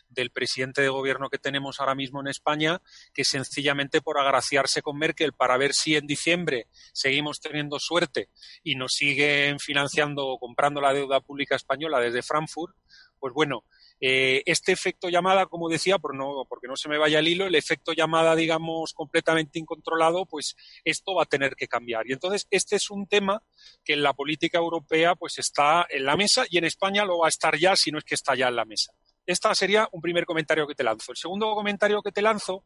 del 0.09 0.31
presidente 0.31 0.81
de 0.81 0.89
gobierno 0.89 1.29
que 1.29 1.37
tenemos 1.37 1.79
ahora 1.79 1.95
mismo 1.95 2.21
en 2.21 2.27
España, 2.27 2.81
que 3.13 3.23
sencillamente 3.23 4.01
por 4.01 4.19
agraciarse 4.19 4.81
con 4.81 4.97
Merkel 4.97 5.33
para 5.33 5.57
ver 5.57 5.73
si 5.73 5.95
en 5.95 6.07
diciembre 6.07 6.67
seguimos 6.93 7.39
teniendo 7.39 7.79
suerte 7.79 8.29
y 8.63 8.75
nos 8.75 8.93
siguen 8.93 9.59
financiando 9.59 10.27
o 10.27 10.39
comprando 10.39 10.79
la 10.81 10.93
deuda 10.93 11.19
pública 11.21 11.55
española 11.55 11.99
desde 11.99 12.21
Frankfurt, 12.21 12.75
pues 13.19 13.33
bueno, 13.33 13.63
eh, 13.99 14.43
este 14.45 14.71
efecto 14.71 15.09
llamada, 15.09 15.47
como 15.47 15.69
decía, 15.69 15.97
por 15.97 16.15
no, 16.15 16.45
porque 16.47 16.67
no 16.67 16.75
se 16.75 16.89
me 16.89 16.97
vaya 16.97 17.19
el 17.19 17.27
hilo, 17.27 17.45
el 17.45 17.55
efecto 17.55 17.93
llamada, 17.93 18.35
digamos, 18.35 18.93
completamente 18.93 19.59
incontrolado, 19.59 20.25
pues 20.25 20.55
esto 20.83 21.15
va 21.15 21.23
a 21.23 21.27
tener 21.27 21.55
que 21.55 21.67
cambiar. 21.67 22.07
Y 22.07 22.13
entonces, 22.13 22.47
este 22.51 22.75
es 22.75 22.89
un 22.89 23.07
tema 23.07 23.41
que 23.83 23.93
en 23.93 24.03
la 24.03 24.13
política 24.13 24.57
europea 24.59 25.15
pues 25.15 25.39
está 25.39 25.85
en 25.89 26.05
la 26.05 26.15
mesa 26.15 26.45
y 26.49 26.57
en 26.57 26.65
España 26.65 27.05
lo 27.05 27.19
va 27.19 27.27
a 27.27 27.29
estar 27.29 27.57
ya, 27.57 27.75
si 27.75 27.91
no 27.91 27.97
es 27.97 28.03
que 28.03 28.15
está 28.15 28.35
ya 28.35 28.47
en 28.47 28.55
la 28.55 28.65
mesa. 28.65 28.93
Este 29.25 29.53
sería 29.55 29.89
un 29.91 30.01
primer 30.01 30.25
comentario 30.25 30.65
que 30.65 30.75
te 30.75 30.85
lanzo. 30.85 31.11
El 31.11 31.17
segundo 31.17 31.53
comentario 31.53 32.01
que 32.01 32.13
te 32.13 32.21
lanzo 32.21 32.63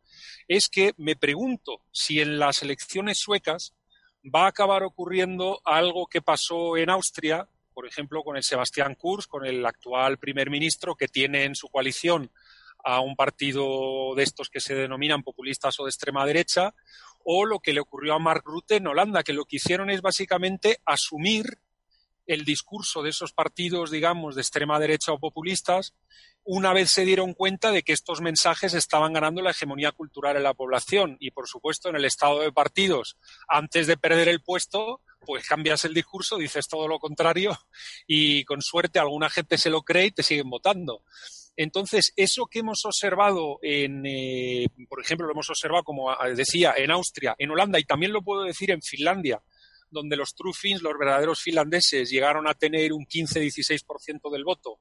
es 0.47 0.69
que 0.69 0.93
me 0.97 1.15
pregunto 1.15 1.81
si 1.91 2.21
en 2.21 2.37
las 2.37 2.61
elecciones 2.61 3.17
suecas 3.17 3.73
va 4.23 4.45
a 4.45 4.49
acabar 4.49 4.83
ocurriendo 4.83 5.59
algo 5.65 6.05
que 6.05 6.21
pasó 6.21 6.77
en 6.77 6.91
Austria 6.91 7.47
por 7.73 7.87
ejemplo, 7.87 8.23
con 8.23 8.37
el 8.37 8.43
Sebastián 8.43 8.95
Kurz, 8.95 9.27
con 9.27 9.45
el 9.45 9.65
actual 9.65 10.17
primer 10.17 10.49
ministro, 10.49 10.95
que 10.95 11.07
tiene 11.07 11.45
en 11.45 11.55
su 11.55 11.69
coalición 11.69 12.31
a 12.83 12.99
un 12.99 13.15
partido 13.15 14.15
de 14.15 14.23
estos 14.23 14.49
que 14.49 14.59
se 14.59 14.75
denominan 14.75 15.23
populistas 15.23 15.79
o 15.79 15.83
de 15.83 15.89
extrema 15.89 16.25
derecha, 16.25 16.73
o 17.23 17.45
lo 17.45 17.59
que 17.59 17.73
le 17.73 17.79
ocurrió 17.79 18.15
a 18.15 18.19
Mark 18.19 18.43
Rutte 18.45 18.77
en 18.77 18.87
Holanda, 18.87 19.23
que 19.23 19.33
lo 19.33 19.45
que 19.45 19.57
hicieron 19.57 19.89
es 19.89 20.01
básicamente 20.01 20.79
asumir 20.85 21.59
el 22.25 22.45
discurso 22.45 23.03
de 23.03 23.09
esos 23.09 23.33
partidos, 23.33 23.91
digamos, 23.91 24.35
de 24.35 24.41
extrema 24.41 24.79
derecha 24.79 25.11
o 25.11 25.19
populistas, 25.19 25.93
una 26.43 26.73
vez 26.73 26.91
se 26.91 27.05
dieron 27.05 27.33
cuenta 27.33 27.71
de 27.71 27.83
que 27.83 27.93
estos 27.93 28.21
mensajes 28.21 28.73
estaban 28.73 29.13
ganando 29.13 29.41
la 29.41 29.51
hegemonía 29.51 29.91
cultural 29.91 30.37
en 30.37 30.43
la 30.43 30.53
población 30.53 31.17
y, 31.19 31.31
por 31.31 31.47
supuesto, 31.47 31.89
en 31.89 31.95
el 31.95 32.05
estado 32.05 32.39
de 32.39 32.51
partidos, 32.51 33.17
antes 33.47 33.87
de 33.87 33.97
perder 33.97 34.27
el 34.27 34.41
puesto, 34.41 35.01
pues 35.25 35.47
cambias 35.47 35.85
el 35.85 35.93
discurso, 35.93 36.37
dices 36.37 36.67
todo 36.67 36.87
lo 36.87 36.99
contrario 36.99 37.57
y 38.07 38.43
con 38.45 38.61
suerte 38.61 38.99
alguna 38.99 39.29
gente 39.29 39.57
se 39.57 39.69
lo 39.69 39.83
cree 39.83 40.07
y 40.07 40.11
te 40.11 40.23
siguen 40.23 40.49
votando. 40.49 41.03
Entonces, 41.57 42.13
eso 42.15 42.47
que 42.47 42.59
hemos 42.59 42.85
observado 42.85 43.59
en, 43.61 44.03
eh, 44.05 44.67
por 44.89 45.01
ejemplo, 45.01 45.27
lo 45.27 45.33
hemos 45.33 45.49
observado, 45.49 45.83
como 45.83 46.15
decía, 46.35 46.73
en 46.77 46.91
Austria, 46.91 47.35
en 47.37 47.51
Holanda 47.51 47.77
y 47.77 47.83
también 47.83 48.13
lo 48.13 48.23
puedo 48.23 48.43
decir 48.43 48.71
en 48.71 48.81
Finlandia, 48.81 49.41
donde 49.91 50.15
los 50.15 50.33
true 50.35 50.53
Finns, 50.53 50.81
los 50.81 50.97
verdaderos 50.97 51.41
finlandeses, 51.41 52.09
llegaron 52.09 52.47
a 52.47 52.53
tener 52.53 52.93
un 52.93 53.05
15-16% 53.05 54.31
del 54.31 54.43
voto. 54.43 54.79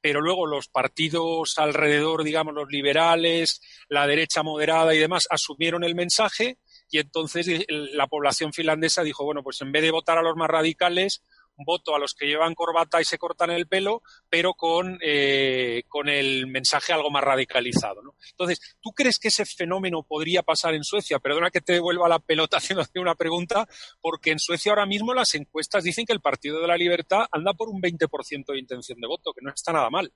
Pero 0.00 0.20
luego 0.20 0.46
los 0.46 0.68
partidos 0.68 1.54
alrededor, 1.58 2.24
digamos, 2.24 2.54
los 2.54 2.70
liberales, 2.70 3.60
la 3.88 4.06
derecha 4.06 4.42
moderada 4.42 4.94
y 4.94 4.98
demás, 4.98 5.26
asumieron 5.30 5.84
el 5.84 5.94
mensaje 5.94 6.58
y 6.90 6.98
entonces 6.98 7.64
la 7.68 8.06
población 8.06 8.52
finlandesa 8.52 9.02
dijo, 9.02 9.24
bueno, 9.24 9.42
pues 9.42 9.60
en 9.62 9.72
vez 9.72 9.82
de 9.82 9.90
votar 9.90 10.18
a 10.18 10.22
los 10.22 10.36
más 10.36 10.48
radicales, 10.48 11.22
voto 11.56 11.94
a 11.94 11.98
los 11.98 12.14
que 12.14 12.26
llevan 12.26 12.54
corbata 12.54 13.00
y 13.00 13.04
se 13.04 13.18
cortan 13.18 13.50
el 13.50 13.66
pelo, 13.66 14.02
pero 14.28 14.54
con, 14.54 14.98
eh, 15.02 15.82
con 15.88 16.08
el 16.08 16.46
mensaje 16.46 16.92
algo 16.92 17.10
más 17.10 17.24
radicalizado. 17.24 18.02
¿no? 18.02 18.14
Entonces, 18.30 18.76
¿tú 18.80 18.90
crees 18.90 19.18
que 19.18 19.28
ese 19.28 19.44
fenómeno 19.44 20.02
podría 20.02 20.42
pasar 20.42 20.74
en 20.74 20.84
Suecia? 20.84 21.18
Perdona 21.18 21.50
que 21.50 21.60
te 21.60 21.74
devuelva 21.74 22.08
la 22.08 22.18
pelota 22.18 22.56
haciendo 22.58 22.84
una 22.96 23.14
pregunta, 23.14 23.68
porque 24.00 24.30
en 24.30 24.38
Suecia 24.38 24.72
ahora 24.72 24.86
mismo 24.86 25.14
las 25.14 25.34
encuestas 25.34 25.84
dicen 25.84 26.06
que 26.06 26.12
el 26.12 26.20
Partido 26.20 26.60
de 26.60 26.68
la 26.68 26.76
Libertad 26.76 27.26
anda 27.30 27.54
por 27.54 27.68
un 27.68 27.80
20% 27.80 28.52
de 28.52 28.58
intención 28.58 29.00
de 29.00 29.06
voto, 29.06 29.32
que 29.32 29.42
no 29.42 29.50
está 29.50 29.72
nada 29.72 29.90
mal. 29.90 30.12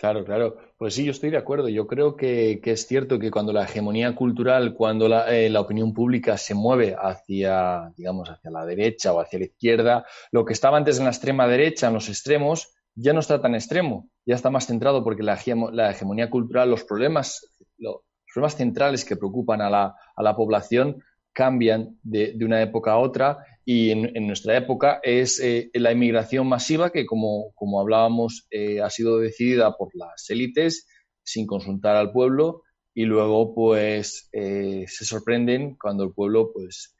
Claro, 0.00 0.24
claro. 0.24 0.56
Pues 0.78 0.94
sí, 0.94 1.04
yo 1.04 1.10
estoy 1.10 1.28
de 1.28 1.36
acuerdo. 1.36 1.68
Yo 1.68 1.86
creo 1.86 2.16
que, 2.16 2.58
es 2.64 2.86
cierto 2.86 3.18
que 3.18 3.30
cuando 3.30 3.52
la 3.52 3.64
hegemonía 3.64 4.14
cultural, 4.14 4.72
cuando 4.72 5.06
eh, 5.26 5.50
la, 5.50 5.60
opinión 5.60 5.92
pública 5.92 6.38
se 6.38 6.54
mueve 6.54 6.96
hacia, 6.98 7.92
digamos, 7.98 8.30
hacia 8.30 8.50
la 8.50 8.64
derecha 8.64 9.12
o 9.12 9.20
hacia 9.20 9.40
la 9.40 9.44
izquierda, 9.44 10.06
lo 10.32 10.46
que 10.46 10.54
estaba 10.54 10.78
antes 10.78 10.96
en 10.96 11.04
la 11.04 11.10
extrema 11.10 11.46
derecha, 11.46 11.88
en 11.88 11.92
los 11.92 12.08
extremos, 12.08 12.72
ya 12.94 13.12
no 13.12 13.20
está 13.20 13.42
tan 13.42 13.54
extremo, 13.54 14.08
ya 14.24 14.36
está 14.36 14.48
más 14.48 14.66
centrado 14.66 15.04
porque 15.04 15.22
la, 15.22 15.34
hegemonía 15.34 16.30
cultural, 16.30 16.70
los 16.70 16.84
problemas, 16.84 17.46
los 17.76 17.96
problemas 18.32 18.56
centrales 18.56 19.04
que 19.04 19.16
preocupan 19.16 19.60
a 19.60 19.68
la, 19.68 19.96
a 20.16 20.22
la 20.22 20.34
población 20.34 21.04
cambian 21.34 21.98
de, 22.02 22.32
de, 22.36 22.44
una 22.46 22.62
época 22.62 22.92
a 22.92 22.98
otra 22.98 23.44
y 23.64 23.90
en, 23.90 24.26
nuestra 24.26 24.56
época 24.56 25.00
es 25.02 25.38
eh, 25.40 25.70
la 25.74 25.92
inmigración 25.92 26.46
masiva 26.48 26.90
que, 26.90 27.06
como, 27.06 27.52
como 27.54 27.80
hablábamos, 27.80 28.46
eh, 28.50 28.80
ha 28.80 28.90
sido 28.90 29.18
decidida 29.18 29.76
por 29.76 29.94
las 29.94 30.28
élites 30.30 30.88
sin 31.22 31.46
consultar 31.46 31.96
al 31.96 32.12
pueblo 32.12 32.62
y 32.94 33.04
luego 33.04 33.54
pues 33.54 34.28
eh, 34.32 34.84
se 34.88 35.04
sorprenden 35.04 35.76
cuando 35.76 36.04
el 36.04 36.12
pueblo 36.12 36.50
pues 36.52 36.96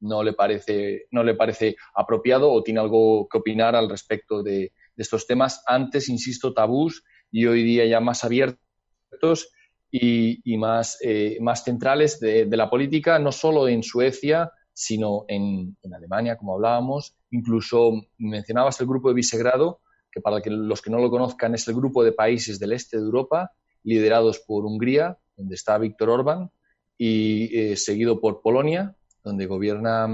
no 0.00 0.24
le 0.24 0.32
parece 0.32 1.04
no 1.12 1.22
le 1.22 1.34
parece 1.36 1.76
apropiado 1.94 2.50
o 2.50 2.62
tiene 2.64 2.80
algo 2.80 3.28
que 3.30 3.38
opinar 3.38 3.76
al 3.76 3.88
respecto 3.88 4.42
de, 4.42 4.72
de 4.96 5.02
estos 5.02 5.26
temas. 5.26 5.62
Antes 5.66 6.08
insisto 6.08 6.52
tabús 6.52 7.04
y 7.30 7.46
hoy 7.46 7.62
día 7.62 7.86
ya 7.86 8.00
más 8.00 8.24
abiertos 8.24 9.48
y, 9.90 10.56
más, 10.56 10.98
eh, 11.02 11.36
más 11.40 11.64
centrales 11.64 12.18
de, 12.18 12.46
la 12.46 12.70
política, 12.70 13.18
no 13.18 13.30
solo 13.30 13.68
en 13.68 13.82
Suecia, 13.82 14.50
sino 14.72 15.24
en, 15.28 15.76
Alemania, 15.94 16.36
como 16.36 16.54
hablábamos. 16.54 17.14
Incluso 17.30 17.92
mencionabas 18.18 18.80
el 18.80 18.86
grupo 18.86 19.08
de 19.08 19.14
Visegrado, 19.14 19.80
que 20.10 20.20
para 20.20 20.40
los 20.44 20.82
que 20.82 20.90
no 20.90 20.98
lo 20.98 21.10
conozcan 21.10 21.54
es 21.54 21.66
el 21.68 21.74
grupo 21.74 22.04
de 22.04 22.12
países 22.12 22.58
del 22.58 22.72
este 22.72 22.98
de 22.98 23.04
Europa, 23.04 23.50
liderados 23.84 24.40
por 24.40 24.64
Hungría, 24.64 25.18
donde 25.36 25.54
está 25.54 25.78
Víctor 25.78 26.10
Orbán, 26.10 26.50
y 26.98 27.56
eh, 27.58 27.76
seguido 27.76 28.20
por 28.20 28.42
Polonia, 28.42 28.94
donde 29.24 29.46
gobierna 29.46 30.08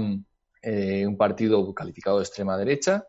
eh, 0.61 1.05
un 1.05 1.17
partido 1.17 1.73
calificado 1.73 2.17
de 2.17 2.23
extrema 2.23 2.57
derecha. 2.57 3.05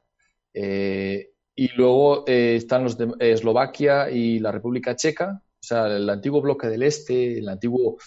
y 0.53 1.69
luego 1.77 2.25
están 2.27 2.85
los 2.85 2.97
de 2.97 3.13
Eslovaquia 3.19 4.11
y 4.11 4.39
la 4.39 4.51
República 4.51 4.97
Checa, 4.97 5.43
o 5.61 5.63
sea, 5.63 5.87
el 5.89 6.09
antiguo 6.09 6.41
bloque 6.41 6.69
del 6.69 6.83
Este, 6.83 7.39
el 7.39 7.49
antiguo 7.49 7.99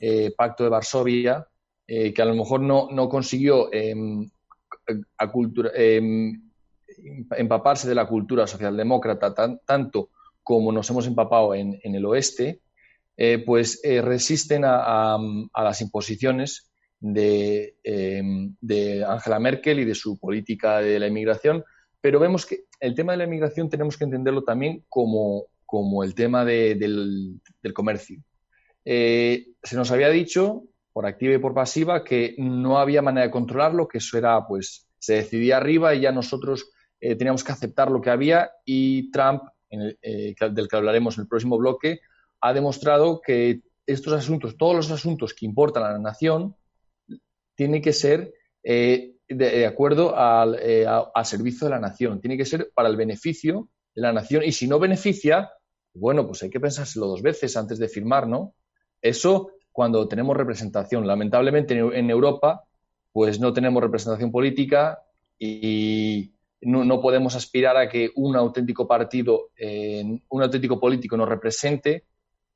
eh, 0.00 0.32
Pacto 0.36 0.62
de 0.62 0.70
Varsovia, 0.70 1.46
eh, 1.92 2.14
que 2.14 2.22
a 2.22 2.24
lo 2.24 2.36
mejor 2.36 2.60
no, 2.60 3.08
consiguió 3.08 3.68
em, 3.72 4.30
em, 5.74 6.42
empaparse 7.36 7.88
de 7.88 7.96
la 7.96 8.06
cultura 8.06 8.46
socialdemócrata 8.46 9.34
tanto 9.66 10.10
como 10.44 10.70
nos 10.70 10.88
hemos 10.88 11.08
empapado 11.08 11.52
en, 11.52 11.80
el 11.82 12.06
oeste, 12.06 12.60
eh, 13.16 13.42
pues 13.44 13.80
resisten 13.82 14.62
a, 14.64 15.18
las 15.52 15.80
imposiciones 15.80 16.70
em, 17.02 18.54
de, 18.60 19.04
Angela 19.04 19.40
Merkel 19.40 19.80
y 19.80 19.84
de 19.84 19.96
su 19.96 20.16
política 20.16 20.78
de 20.78 21.00
la 21.00 21.08
inmigración, 21.08 21.64
pero 22.00 22.20
vemos 22.20 22.46
que 22.46 22.66
el 22.78 22.94
tema 22.94 23.14
de 23.14 23.18
la 23.18 23.24
inmigración 23.24 23.68
tenemos 23.68 23.98
que 23.98 24.04
entenderlo 24.04 24.44
también 24.44 24.84
como, 24.88 25.46
como 25.66 26.04
el 26.04 26.14
tema 26.14 26.44
del, 26.44 27.40
comercio. 27.74 28.22
Eh, 28.84 29.48
se 29.60 29.74
nos 29.74 29.90
había 29.90 30.08
dicho, 30.08 30.62
por 30.92 31.06
activa 31.06 31.34
y 31.34 31.38
por 31.38 31.54
pasiva, 31.54 32.04
que 32.04 32.34
no 32.38 32.78
había 32.78 33.02
manera 33.02 33.26
de 33.26 33.32
controlarlo, 33.32 33.88
que 33.88 33.98
eso 33.98 34.18
era, 34.18 34.46
pues, 34.46 34.88
se 34.98 35.14
decidía 35.14 35.56
arriba 35.56 35.94
y 35.94 36.00
ya 36.00 36.12
nosotros 36.12 36.70
eh, 37.00 37.16
teníamos 37.16 37.44
que 37.44 37.52
aceptar 37.52 37.90
lo 37.90 38.00
que 38.00 38.10
había 38.10 38.50
y 38.64 39.10
Trump, 39.10 39.42
eh, 39.70 40.34
del 40.50 40.68
que 40.68 40.76
hablaremos 40.76 41.16
en 41.16 41.22
el 41.22 41.28
próximo 41.28 41.56
bloque, 41.58 42.00
ha 42.40 42.52
demostrado 42.52 43.20
que 43.20 43.60
estos 43.86 44.12
asuntos, 44.12 44.56
todos 44.56 44.74
los 44.74 44.90
asuntos 44.90 45.34
que 45.34 45.46
importan 45.46 45.84
a 45.84 45.92
la 45.92 45.98
nación, 45.98 46.56
tienen 47.54 47.82
que 47.82 47.92
ser 47.92 48.32
de, 48.62 49.66
acuerdo 49.66 50.16
al, 50.16 50.58
al 51.14 51.26
servicio 51.26 51.66
de 51.66 51.70
la 51.70 51.80
nación, 51.80 52.20
tiene 52.20 52.36
que 52.36 52.44
ser 52.44 52.70
para 52.74 52.88
el 52.88 52.96
beneficio 52.96 53.68
de 53.94 54.02
la 54.02 54.12
nación 54.12 54.42
y 54.44 54.52
si 54.52 54.66
no 54.66 54.78
beneficia, 54.78 55.50
bueno, 55.94 56.26
pues 56.26 56.42
hay 56.42 56.50
que 56.50 56.60
pensárselo 56.60 57.06
dos 57.06 57.22
veces 57.22 57.56
antes 57.56 57.78
de 57.78 57.88
firmar, 57.88 58.26
¿no? 58.26 58.54
Eso 59.02 59.52
cuando 59.72 60.06
tenemos 60.08 60.36
representación. 60.36 61.06
Lamentablemente 61.06 61.78
en 61.78 62.10
Europa, 62.10 62.64
pues 63.12 63.40
no 63.40 63.52
tenemos 63.52 63.82
representación 63.82 64.30
política 64.30 65.02
y 65.38 66.32
no, 66.62 67.00
podemos 67.00 67.34
aspirar 67.34 67.76
a 67.76 67.88
que 67.88 68.10
un 68.16 68.36
auténtico 68.36 68.86
partido, 68.86 69.50
un 70.28 70.42
auténtico 70.42 70.78
político 70.78 71.16
nos 71.16 71.28
represente 71.28 72.04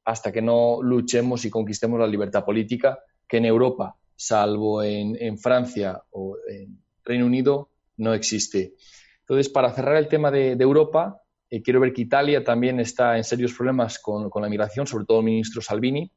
hasta 0.04 0.30
que 0.30 0.42
no 0.42 0.82
luchemos 0.82 1.44
y 1.44 1.50
conquistemos 1.50 1.98
la 1.98 2.06
libertad 2.06 2.44
política, 2.44 2.98
que 3.26 3.38
en 3.38 3.46
Europa, 3.46 3.96
salvo 4.14 4.82
en, 4.82 5.38
Francia 5.38 6.02
o 6.10 6.36
en 6.46 6.78
Reino 7.04 7.24
Unido, 7.24 7.70
no 7.96 8.12
existe. 8.12 8.74
Entonces, 9.20 9.48
para 9.48 9.72
cerrar 9.72 9.96
el 9.96 10.08
tema 10.08 10.30
de 10.30 10.52
Europa, 10.52 11.22
eh, 11.54 11.62
quiero 11.62 11.78
ver 11.78 11.92
que 11.92 12.02
Italia 12.02 12.42
también 12.42 12.80
está 12.80 13.16
en 13.16 13.22
serios 13.22 13.52
problemas 13.52 14.00
con, 14.00 14.28
la 14.34 14.48
migración, 14.48 14.88
sobre 14.88 15.04
todo 15.04 15.20
el 15.20 15.26
ministro 15.26 15.62
Salvini, 15.62 16.10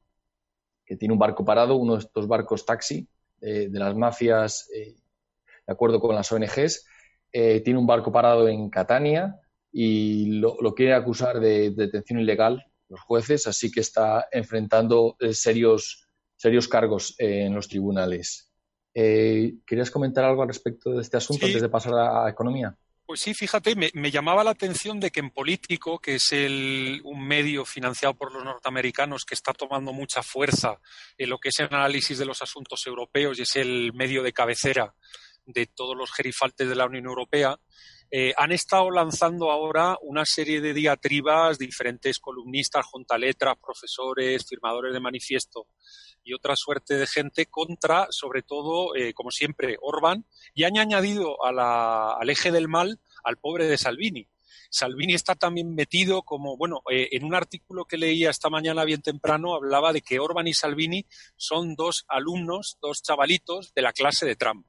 que 0.88 0.96
tiene 0.96 1.14
un 1.14 1.20
barco 1.20 1.46
parado, 1.46 1.76
uno 1.76 1.94
de 1.94 2.00
estos 2.00 2.28
barcos 2.28 2.66
taxi 2.66 3.08
eh, 3.42 3.68
de 3.70 3.80
las 3.80 3.96
mafias, 3.96 4.70
eh, 4.74 4.96
de 5.66 5.74
acuerdo 5.74 6.00
con 6.00 6.16
las 6.16 6.32
ONGs, 6.32 6.86
tiene 7.30 7.78
un 7.78 7.86
barco 7.86 8.12
parado 8.12 8.48
en 8.48 8.68
Catania 8.70 9.36
y 9.72 10.40
lo, 10.40 10.56
quiere 10.74 10.96
acusar 10.96 11.40
de, 11.40 11.70
detención 11.70 12.20
ilegal 12.20 12.66
los 12.90 13.02
jueces, 13.02 13.46
así 13.46 13.70
que 13.70 13.82
está 13.82 14.28
enfrentando 14.32 15.18
serios, 15.34 16.08
serios 16.36 16.68
cargos 16.68 17.14
en 17.20 17.54
los 17.54 17.68
tribunales. 17.68 18.52
¿Querías 18.92 19.92
comentar 19.92 20.24
algo 20.24 20.42
al 20.42 20.48
respecto 20.48 20.92
de 20.92 21.02
este 21.02 21.18
asunto 21.18 21.46
antes 21.46 21.62
de 21.62 21.70
pasar 21.70 21.94
a 21.96 22.28
economía? 22.28 22.76
Pues 23.08 23.22
sí, 23.22 23.34
fíjate, 23.34 23.74
me, 23.74 24.12
llamaba 24.12 24.44
la 24.44 24.52
atención 24.52 25.00
de 25.00 25.12
que 25.12 25.22
en 25.22 25.30
Político, 25.30 25.98
que 25.98 26.16
es 26.16 26.34
el, 26.34 27.00
un 27.06 27.26
medio 27.26 27.64
financiado 27.64 28.14
por 28.14 28.34
los 28.34 28.44
norteamericanos 28.44 29.24
que 29.24 29.34
está 29.34 29.54
tomando 29.54 29.94
mucha 29.94 30.22
fuerza 30.22 30.82
en 31.18 31.30
lo 31.30 31.38
que 31.38 31.48
es 31.48 31.60
el 31.60 31.68
análisis 31.68 32.18
de 32.18 32.26
los 32.26 32.42
asuntos 32.42 32.86
europeos 32.86 33.40
y 33.40 33.44
es 33.44 33.56
el 33.56 33.94
medio 33.94 34.24
de 34.24 34.34
cabecera 34.34 34.94
de 35.46 35.68
todos 35.68 35.96
los 35.96 36.12
gerifaltes 36.12 36.68
de 36.68 36.76
la 36.76 36.86
Unión 36.86 37.06
Europea, 37.06 37.58
eh, 38.10 38.34
han 38.38 38.52
estado 38.52 38.90
lanzando 38.90 39.52
ahora 39.52 39.98
una 40.02 40.26
serie 40.26 40.62
de 40.62 40.74
diatribas, 40.74 41.58
diferentes 41.58 42.20
columnistas, 42.20 42.86
juntaletras, 42.86 43.58
profesores, 43.58 44.46
firmadores 44.48 44.94
de 44.94 45.00
manifiesto, 45.00 45.68
y 46.24 46.34
otra 46.34 46.56
suerte 46.56 46.98
de 46.98 47.08
gente 47.08 47.46
contra, 47.46 48.08
sobre 48.10 48.42
todo, 48.44 48.96
eh, 48.96 49.14
como 49.14 49.32
siempre, 49.32 49.78
Orban, 49.82 50.26
y 50.54 50.66
han 50.66 50.78
añadido 50.78 51.38
al 51.44 52.30
eje 52.30 52.52
del 52.52 52.68
mal 52.68 53.00
al 53.24 53.38
pobre 53.38 53.68
de 53.68 53.78
Salvini. 53.78 54.28
Salvini 54.70 55.14
está 55.14 55.36
también 55.36 55.74
metido 55.74 56.24
como, 56.24 56.58
bueno, 56.58 56.82
eh, 56.92 57.10
en 57.12 57.24
un 57.24 57.36
artículo 57.36 57.86
que 57.86 57.98
leía 57.98 58.30
esta 58.30 58.50
mañana 58.50 58.84
bien 58.84 59.02
temprano 59.02 59.56
hablaba 59.56 59.94
de 59.94 60.02
que 60.02 60.20
Orban 60.20 60.48
y 60.48 60.54
Salvini 60.54 61.06
son 61.36 61.76
dos 61.76 62.06
alumnos, 62.08 62.78
dos 62.82 63.02
chavalitos 63.02 63.74
de 63.74 63.82
la 63.82 63.94
clase 63.94 64.26
de 64.26 64.36
Trump. 64.36 64.66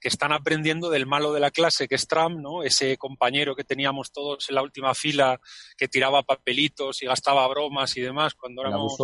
Que 0.00 0.08
están 0.08 0.32
aprendiendo 0.32 0.90
del 0.90 1.06
malo 1.06 1.32
de 1.32 1.40
la 1.40 1.50
clase, 1.50 1.88
que 1.88 1.94
es 1.94 2.06
Trump, 2.06 2.38
¿no? 2.40 2.62
ese 2.62 2.96
compañero 2.96 3.54
que 3.54 3.64
teníamos 3.64 4.12
todos 4.12 4.48
en 4.48 4.54
la 4.54 4.62
última 4.62 4.94
fila, 4.94 5.40
que 5.76 5.88
tiraba 5.88 6.22
papelitos 6.22 7.02
y 7.02 7.06
gastaba 7.06 7.46
bromas 7.48 7.96
y 7.96 8.00
demás 8.00 8.34
cuando 8.34 8.62
éramos... 8.62 8.96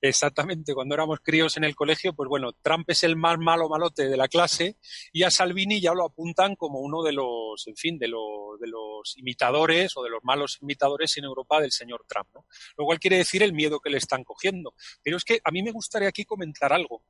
Exactamente, 0.00 0.74
cuando 0.74 0.94
éramos 0.94 1.18
críos 1.20 1.56
en 1.56 1.64
el 1.64 1.74
colegio, 1.74 2.12
pues 2.12 2.28
bueno, 2.28 2.52
Trump 2.62 2.88
es 2.88 3.02
el 3.02 3.16
más 3.16 3.38
malo 3.38 3.68
malote 3.68 4.08
de 4.08 4.16
la 4.16 4.28
clase 4.28 4.76
y 5.12 5.24
a 5.24 5.30
Salvini 5.30 5.80
ya 5.80 5.92
lo 5.92 6.04
apuntan 6.04 6.54
como 6.54 6.78
uno 6.80 7.02
de 7.02 7.12
los, 7.12 7.66
en 7.66 7.76
fin, 7.76 7.98
de 7.98 8.06
los, 8.06 8.60
de 8.60 8.68
los 8.68 9.16
imitadores 9.16 9.96
o 9.96 10.02
de 10.02 10.10
los 10.10 10.22
malos 10.22 10.58
imitadores 10.60 11.16
en 11.16 11.24
Europa 11.24 11.60
del 11.60 11.72
señor 11.72 12.04
Trump, 12.06 12.28
¿no? 12.34 12.46
Lo 12.76 12.84
cual 12.84 13.00
quiere 13.00 13.16
decir 13.16 13.42
el 13.42 13.52
miedo 13.52 13.80
que 13.80 13.90
le 13.90 13.98
están 13.98 14.22
cogiendo. 14.22 14.74
Pero 15.02 15.16
es 15.16 15.24
que 15.24 15.40
a 15.42 15.50
mí 15.50 15.62
me 15.62 15.72
gustaría 15.72 16.08
aquí 16.08 16.24
comentar 16.24 16.72
algo. 16.72 17.02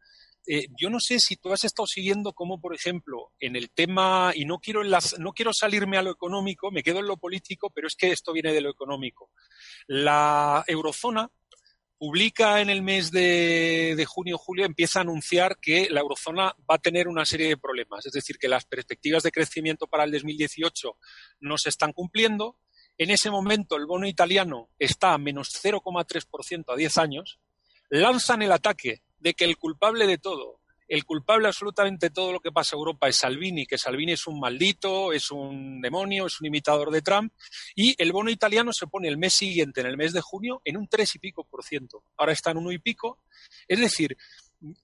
Eh, 0.50 0.68
yo 0.80 0.88
no 0.88 0.98
sé 0.98 1.20
si 1.20 1.36
tú 1.36 1.52
has 1.52 1.62
estado 1.64 1.86
siguiendo 1.86 2.32
cómo, 2.32 2.58
por 2.58 2.74
ejemplo, 2.74 3.32
en 3.38 3.54
el 3.54 3.70
tema, 3.70 4.32
y 4.34 4.46
no 4.46 4.60
quiero, 4.60 4.80
no 4.82 5.32
quiero 5.34 5.52
salirme 5.52 5.98
a 5.98 6.02
lo 6.02 6.10
económico, 6.10 6.70
me 6.70 6.82
quedo 6.82 7.00
en 7.00 7.06
lo 7.06 7.18
político, 7.18 7.68
pero 7.68 7.86
es 7.86 7.94
que 7.94 8.12
esto 8.12 8.32
viene 8.32 8.54
de 8.54 8.62
lo 8.62 8.70
económico. 8.70 9.30
La 9.86 10.64
eurozona 10.66 11.30
publica 11.98 12.62
en 12.62 12.70
el 12.70 12.80
mes 12.80 13.10
de, 13.10 13.92
de 13.94 14.06
junio-julio, 14.06 14.64
empieza 14.64 15.00
a 15.00 15.02
anunciar 15.02 15.58
que 15.60 15.88
la 15.90 16.00
eurozona 16.00 16.54
va 16.58 16.76
a 16.76 16.78
tener 16.78 17.08
una 17.08 17.26
serie 17.26 17.48
de 17.48 17.58
problemas, 17.58 18.06
es 18.06 18.12
decir, 18.12 18.38
que 18.38 18.48
las 18.48 18.64
perspectivas 18.64 19.24
de 19.24 19.32
crecimiento 19.32 19.86
para 19.86 20.04
el 20.04 20.12
2018 20.12 20.96
no 21.40 21.58
se 21.58 21.68
están 21.68 21.92
cumpliendo. 21.92 22.56
En 22.96 23.10
ese 23.10 23.30
momento 23.30 23.76
el 23.76 23.84
bono 23.84 24.06
italiano 24.06 24.70
está 24.78 25.12
a 25.12 25.18
menos 25.18 25.50
0,3% 25.62 26.72
a 26.72 26.76
10 26.76 26.96
años. 26.96 27.38
Lanzan 27.90 28.40
el 28.40 28.52
ataque 28.52 29.02
de 29.18 29.34
que 29.34 29.44
el 29.44 29.56
culpable 29.56 30.06
de 30.06 30.18
todo, 30.18 30.60
el 30.88 31.04
culpable 31.04 31.46
absolutamente 31.48 32.08
todo 32.08 32.32
lo 32.32 32.40
que 32.40 32.50
pasa 32.50 32.74
en 32.74 32.78
Europa 32.78 33.08
es 33.08 33.18
Salvini, 33.18 33.66
que 33.66 33.76
Salvini 33.76 34.12
es 34.12 34.26
un 34.26 34.40
maldito, 34.40 35.12
es 35.12 35.30
un 35.30 35.82
demonio, 35.82 36.26
es 36.26 36.40
un 36.40 36.46
imitador 36.46 36.90
de 36.90 37.02
Trump, 37.02 37.32
y 37.76 37.94
el 38.02 38.10
bono 38.10 38.30
italiano 38.30 38.72
se 38.72 38.86
pone 38.86 39.06
el 39.08 39.18
mes 39.18 39.34
siguiente, 39.34 39.82
en 39.82 39.86
el 39.86 39.98
mes 39.98 40.14
de 40.14 40.22
junio, 40.22 40.62
en 40.64 40.78
un 40.78 40.88
tres 40.88 41.14
y 41.14 41.18
pico 41.18 41.44
por 41.44 41.62
ciento. 41.62 42.02
Ahora 42.16 42.32
está 42.32 42.52
en 42.52 42.56
uno 42.56 42.72
y 42.72 42.78
pico. 42.78 43.18
Es 43.68 43.78
decir, 43.78 44.16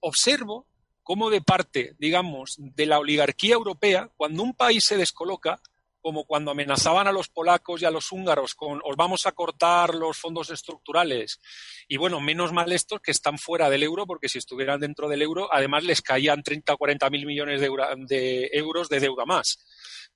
observo 0.01 0.67
cómo 1.03 1.31
de 1.31 1.41
parte, 1.41 1.95
digamos, 1.99 2.57
de 2.59 2.87
la 2.87 2.99
oligarquía 2.99 3.55
europea, 3.55 4.11
cuando 4.17 4.43
un 4.43 4.55
país 4.55 4.85
se 4.87 4.99
descoloca, 4.99 5.63
como 6.05 6.27
cuando 6.27 6.51
amenazaban 6.51 7.09
a 7.09 7.13
los 7.13 7.31
polacos 7.31 7.81
y 7.81 7.87
a 7.87 7.91
los 7.91 8.13
húngaros 8.13 8.55
con 8.55 8.83
os 8.85 8.95
vamos 8.95 9.25
a 9.25 9.33
cortar 9.33 9.95
los 9.95 10.19
fondos 10.19 10.51
estructurales. 10.51 11.41
Y 11.89 11.97
bueno, 11.97 12.21
menos 12.21 12.53
mal 12.53 12.71
estos 12.73 13.01
que 13.01 13.11
están 13.11 13.39
fuera 13.39 13.71
del 13.71 13.83
euro, 13.83 14.07
porque 14.07 14.29
si 14.29 14.37
estuvieran 14.37 14.81
dentro 14.81 15.09
del 15.09 15.23
euro, 15.23 15.49
además 15.51 15.83
les 15.83 16.03
caían 16.03 16.43
30 16.43 16.75
o 16.75 16.77
40 16.77 17.09
mil 17.09 17.25
millones 17.25 17.59
de, 17.59 17.71
de 18.07 18.51
euros 18.53 18.91
de 18.91 19.01
deuda 19.01 19.25
más 19.25 19.65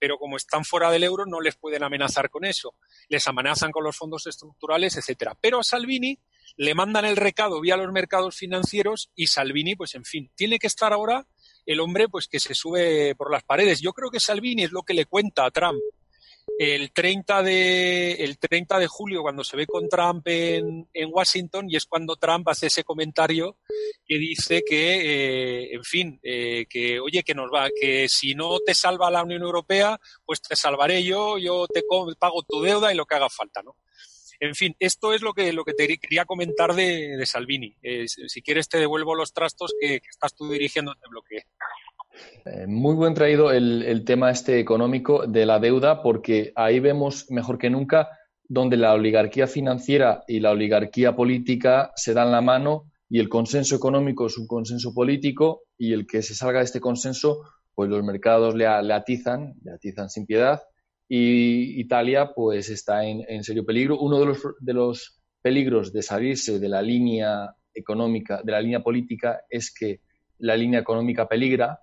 pero 0.01 0.17
como 0.17 0.37
están 0.37 0.65
fuera 0.65 0.93
del 0.93 1.03
euro 1.03 1.25
no 1.27 1.41
les 1.41 1.57
pueden 1.57 1.83
amenazar 1.83 2.31
con 2.31 2.45
eso. 2.45 2.77
Les 3.09 3.27
amenazan 3.27 3.73
con 3.73 3.83
los 3.83 3.97
fondos 3.97 4.29
estructurales, 4.29 4.97
etcétera. 4.97 5.37
Pero 5.41 5.59
a 5.59 5.65
Salvini 5.65 6.21
le 6.57 6.75
mandan 6.77 7.05
el 7.05 7.17
recado 7.17 7.61
vía 7.61 7.77
los 7.77 7.91
mercados 7.91 8.37
financieros 8.37 9.11
y 9.17 9.27
Salvini, 9.27 9.75
pues 9.75 9.97
en 9.97 10.05
fin, 10.05 10.31
tiene 10.37 10.61
que 10.61 10.69
estar 10.69 10.93
ahora 10.93 11.27
el 11.69 11.81
hombre 11.81 12.09
pues 12.09 12.27
que 12.29 12.41
se 12.41 12.55
sube 12.55 13.15
por 13.15 13.31
las 13.31 13.45
paredes. 13.45 13.81
Yo 13.81 13.93
creo 13.93 14.11
que 14.11 14.21
Salvini 14.21 14.65
es 14.65 14.73
lo 14.73 14.83
que 14.83 14.95
le 14.95 15.05
cuenta 15.05 15.45
a 15.45 15.51
Trump 15.51 15.79
el 16.59 16.91
30 16.93 17.43
de, 17.43 18.13
el 18.13 18.39
30 18.39 18.79
de 18.79 18.87
julio 18.87 19.21
cuando 19.21 19.45
se 19.45 19.57
ve 19.57 19.67
con 19.67 19.87
Trump 19.87 20.27
en, 20.27 20.89
Washington 21.11 21.67
y 21.69 21.77
es 21.77 21.85
cuando 21.85 22.17
Trump 22.17 22.49
hace 22.49 22.69
ese 22.69 22.85
comentario 22.85 23.59
que 24.07 24.19
dice 24.19 24.63
que, 24.67 24.97
eh, 24.97 25.75
en 25.75 25.85
fin, 25.85 26.19
eh, 26.23 26.65
que 26.69 27.01
oye, 27.01 27.23
que 27.23 27.35
nos 27.35 27.51
va, 27.53 27.69
que 27.79 28.09
si 28.09 28.35
no 28.35 28.59
te 28.61 28.75
salva 28.75 29.11
la 29.11 29.23
Unión 29.23 29.43
Europea, 29.43 30.01
pues 30.25 30.41
te 30.41 30.57
salvaré 30.57 31.05
yo, 31.05 31.37
yo 31.37 31.67
te 31.67 31.83
pago 32.19 32.43
tu 32.43 32.63
deuda 32.63 32.93
y 32.93 32.97
lo 32.97 33.05
que 33.05 33.15
haga 33.15 33.29
falta, 33.29 33.63
¿no? 33.63 33.77
En 34.41 34.55
fin, 34.55 34.77
esto 34.79 35.13
es 35.13 35.23
lo 35.23 35.33
que, 35.33 35.53
lo 35.53 35.65
que 35.65 35.75
te 35.75 35.99
quería 35.99 36.25
comentar 36.25 36.75
de, 36.75 37.25
Salvini. 37.27 37.75
Eh, 37.83 38.07
si 38.07 38.41
quieres 38.41 38.69
te 38.69 38.79
devuelvo 38.79 39.15
los 39.15 39.33
trastos 39.33 39.75
que, 39.81 40.01
estás 40.09 40.35
tú 40.35 40.49
dirigiendo 40.51 40.93
este 40.93 41.09
bloque. 41.09 41.47
Eh, 42.45 42.67
muy 42.67 42.95
buen 42.95 43.15
traído 43.15 43.51
el, 43.53 44.05
tema 44.05 44.31
este 44.31 44.59
económico 44.59 45.27
de 45.27 45.47
la 45.47 45.59
deuda, 45.59 46.03
porque 46.03 46.53
ahí 46.55 46.81
vemos 46.81 47.31
mejor 47.31 47.59
que 47.59 47.71
nunca 47.71 48.09
donde 48.49 48.77
la 48.77 48.95
oligarquía 48.95 49.47
financiera 49.47 50.25
y 50.27 50.41
la 50.41 50.53
oligarquía 50.53 51.15
política 51.15 51.93
se 51.97 52.15
dan 52.15 52.33
la 52.33 52.41
mano 52.41 52.91
y 53.11 53.21
el 53.21 53.29
consenso 53.29 53.77
económico 53.77 54.27
es 54.27 54.39
un 54.39 54.47
consenso 54.47 54.95
político 54.95 55.63
y 55.77 55.93
el 55.93 56.07
que 56.07 56.23
se 56.23 56.35
salga 56.35 56.61
de 56.61 56.65
este 56.65 56.81
consenso, 56.81 57.43
pues 57.75 57.91
los 57.91 58.03
mercados 58.03 58.55
le, 58.55 58.67
atizan, 58.67 59.55
le 59.63 59.73
atizan 59.73 60.09
sin 60.09 60.25
piedad 60.25 60.63
y 61.09 61.81
Italia 61.81 62.33
pues 62.35 62.69
está 62.69 63.05
en, 63.05 63.43
serio 63.45 63.65
peligro. 63.65 63.99
Uno 63.99 64.19
de 64.21 64.27
los, 64.27 64.43
de 64.61 64.73
los 64.75 65.21
peligros 65.41 65.93
de 65.93 66.03
salirse 66.03 66.59
de 66.59 66.69
la 66.69 66.83
línea 66.83 67.55
económica, 67.75 68.43
de 68.43 68.53
la 68.53 68.61
línea 68.61 68.81
política, 68.81 69.41
es 69.49 69.73
que 69.73 70.01
la 70.39 70.57
línea 70.57 70.81
económica 70.81 71.27
peligra. 71.27 71.79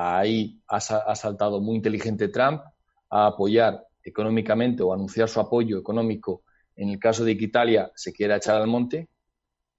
Ahí 0.00 0.60
ha, 0.68 0.80
saltado 0.80 1.60
muy 1.60 1.76
inteligente 1.76 2.28
Trump 2.28 2.62
a 3.10 3.26
apoyar 3.26 3.86
económicamente 4.02 4.82
o 4.82 4.92
anunciar 4.92 5.28
su 5.28 5.40
apoyo 5.40 5.78
económico 5.78 6.42
en 6.76 6.88
el 6.88 6.98
caso 6.98 7.24
de 7.24 7.36
que 7.36 7.44
Italia 7.44 7.90
se 7.94 8.12
quiera 8.12 8.36
echar 8.36 8.56
al 8.56 8.66
monte, 8.66 9.08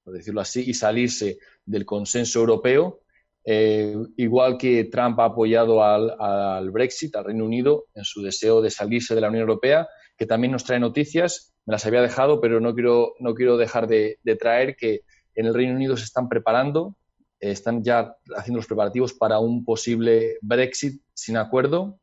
por 0.04 0.14
decirlo 0.14 0.42
así, 0.42 0.64
y 0.68 0.74
salirse 0.74 1.40
del 1.66 1.86
consenso 1.86 2.40
europeo. 2.40 3.02
Eh, 3.44 3.96
igual 4.18 4.58
que 4.58 4.84
Trump 4.86 5.20
ha 5.20 5.26
apoyado 5.26 5.84
al, 5.84 6.70
Brexit, 6.70 7.16
al 7.16 7.26
Reino 7.26 7.46
Unido, 7.46 7.86
en 7.96 8.04
su 8.04 8.22
deseo 8.22 8.62
de 8.62 8.70
salirse 8.70 9.16
de 9.16 9.22
la 9.22 9.30
Unión 9.30 9.42
Europea, 9.42 9.88
que 10.16 10.28
también 10.28 10.52
nos 10.52 10.64
trae 10.64 10.80
noticias, 10.80 11.54
me 11.66 11.72
las 11.72 11.86
había 11.86 12.02
dejado, 12.02 12.40
pero 12.40 12.60
no 12.60 12.76
quiero, 12.76 13.14
no 13.20 13.34
quiero 13.34 13.58
dejar 13.58 13.88
de, 13.88 14.20
traer 14.40 14.76
que 14.76 15.02
en 15.34 15.48
el 15.48 15.54
Reino 15.54 15.74
Unido 15.74 15.98
se 15.98 16.04
están 16.04 16.30
preparando, 16.30 16.96
están 17.42 17.84
ya 17.84 18.16
haciendo 18.38 18.58
los 18.58 18.68
preparativos 18.68 19.14
para 19.14 19.40
un 19.40 19.66
posible 19.66 20.38
Brexit 20.42 21.02
sin 21.14 21.38
acuerdo. 21.38 22.00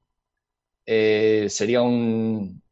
Eh, 0.84 1.46
sería 1.48 1.82
un, 1.82 2.62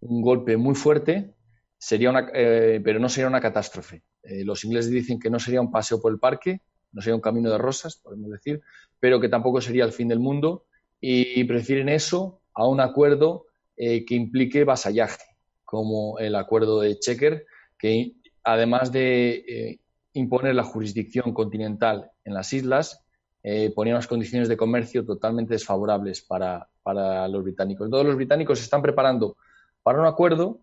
golpe 0.00 0.56
muy 0.56 0.74
fuerte, 0.74 1.34
sería 1.78 2.10
una, 2.10 2.26
pero 2.32 2.98
no 2.98 3.08
sería 3.08 3.28
una 3.28 3.40
catástrofe. 3.40 4.02
los 4.22 4.64
ingleses 4.64 4.90
dicen 4.90 5.18
que 5.18 5.28
no 5.30 5.38
sería 5.38 5.60
un 5.60 5.70
paseo 5.70 6.00
por 6.00 6.12
el 6.12 6.18
parque, 6.18 6.62
no 6.92 7.02
sería 7.02 7.16
un 7.16 7.20
camino 7.20 7.50
de 7.50 7.58
rosas, 7.58 7.96
podemos 7.96 8.30
decir, 8.30 8.62
pero 8.98 9.20
que 9.20 9.28
tampoco 9.28 9.60
sería 9.60 9.84
el 9.84 9.92
fin 9.92 10.08
del 10.08 10.20
mundo 10.20 10.64
y 11.00 11.44
prefieren 11.44 11.90
eso 11.90 12.40
a 12.54 12.66
un 12.66 12.80
acuerdo 12.80 13.46
eh, 13.82 14.04
que 14.04 14.14
implique 14.14 14.64
vasallaje, 14.64 15.24
como 15.64 16.18
el 16.18 16.34
acuerdo 16.34 16.80
de 16.80 16.98
Chequer, 16.98 17.46
que 17.78 18.12
además 18.44 18.92
de 18.92 19.30
eh, 19.48 19.80
imponer 20.12 20.54
la 20.54 20.64
jurisdicción 20.64 21.32
continental 21.32 22.10
en 22.24 22.34
las 22.34 22.52
islas, 22.52 23.04
eh, 23.42 23.72
ponía 23.74 23.94
unas 23.94 24.06
condiciones 24.06 24.48
de 24.48 24.56
comercio 24.56 25.04
totalmente 25.04 25.54
desfavorables 25.54 26.22
para, 26.22 26.68
para 26.82 27.26
los 27.28 27.42
británicos. 27.42 27.88
Todos 27.90 28.06
los 28.06 28.16
británicos 28.16 28.58
se 28.58 28.64
están 28.64 28.82
preparando 28.82 29.36
para 29.82 30.00
un 30.00 30.06
acuerdo, 30.06 30.60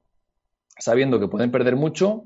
sabiendo 0.78 1.20
que 1.20 1.28
pueden 1.28 1.52
perder 1.52 1.76
mucho, 1.76 2.26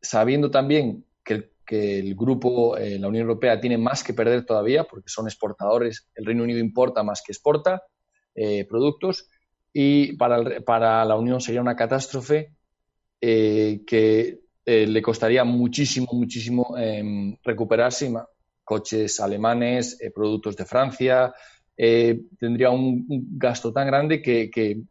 sabiendo 0.00 0.50
también 0.50 1.04
que 1.24 1.34
el 1.34 1.52
que 1.64 1.98
el 1.98 2.14
grupo, 2.14 2.76
eh, 2.76 2.98
la 2.98 3.08
Unión 3.08 3.22
Europea, 3.22 3.60
tiene 3.60 3.78
más 3.78 4.02
que 4.02 4.14
perder 4.14 4.44
todavía 4.44 4.84
porque 4.84 5.08
son 5.08 5.26
exportadores. 5.26 6.08
El 6.14 6.26
Reino 6.26 6.42
Unido 6.42 6.58
importa 6.58 7.02
más 7.02 7.22
que 7.24 7.32
exporta 7.32 7.82
eh, 8.34 8.66
productos 8.66 9.28
y 9.72 10.16
para, 10.16 10.60
para, 10.60 11.04
la 11.04 11.16
Unión 11.16 11.40
sería 11.40 11.60
una 11.60 11.76
catástrofe 11.76 12.54
eh, 13.20 13.82
que 13.86 14.40
le 14.64 15.02
costaría 15.02 15.44
muchísimo, 15.44 16.08
muchísimo 16.12 16.76
em, 16.78 17.36
recuperarse. 17.42 18.12
Coches 18.64 19.18
alemanes, 19.20 19.98
productos 20.14 20.56
de 20.56 20.64
Francia, 20.64 21.34
tendría 21.76 22.70
un, 22.70 23.04
gasto 23.36 23.72
tan 23.72 23.88
grande 23.88 24.22
que, 24.22 24.82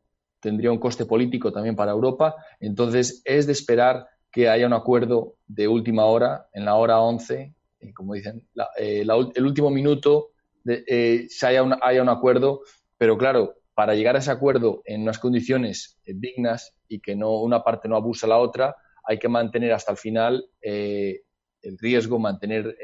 tendría 0.41 0.71
un 0.71 0.79
coste 0.79 1.05
político 1.05 1.51
también 1.51 1.75
para 1.75 1.91
Europa. 1.91 2.36
Entonces, 2.60 3.21
es 3.23 3.45
de 3.45 3.53
esperar 3.53 4.07
que 4.31 4.49
haya 4.49 4.65
un 4.65 4.73
acuerdo 4.73 5.36
de 5.47 5.67
última 5.67 6.05
hora, 6.05 6.47
en 6.53 6.65
la 6.65 6.75
hora 6.75 6.99
11, 6.99 7.53
eh, 7.79 7.93
como 7.93 8.13
dicen, 8.13 8.47
eh, 8.77 9.05
el 9.05 9.45
último 9.45 9.69
minuto, 9.69 10.29
de, 10.63 10.84
eh, 10.88 11.25
se 11.29 11.47
haya 11.47 11.63
un, 11.63 12.10
acuerdo, 12.10 12.62
pero 12.97 13.17
claro, 13.17 13.55
para 13.73 13.95
llegar 13.95 14.15
a 14.15 14.19
ese 14.19 14.31
acuerdo 14.31 14.81
en 14.86 15.01
unas 15.01 15.19
condiciones 15.19 15.97
dignas 16.05 16.75
y 16.88 16.99
que 16.99 17.15
no 17.15 17.41
una 17.41 17.63
parte 17.63 17.88
no 17.88 17.95
abuse 17.95 18.25
a 18.25 18.29
la 18.29 18.38
otra, 18.38 18.75
hay 19.03 19.19
que 19.19 19.27
mantener 19.27 19.73
hasta 19.73 19.91
el 19.91 19.97
final 19.97 20.45
el 20.61 21.77
riesgo, 21.77 22.19
mantener, 22.19 22.75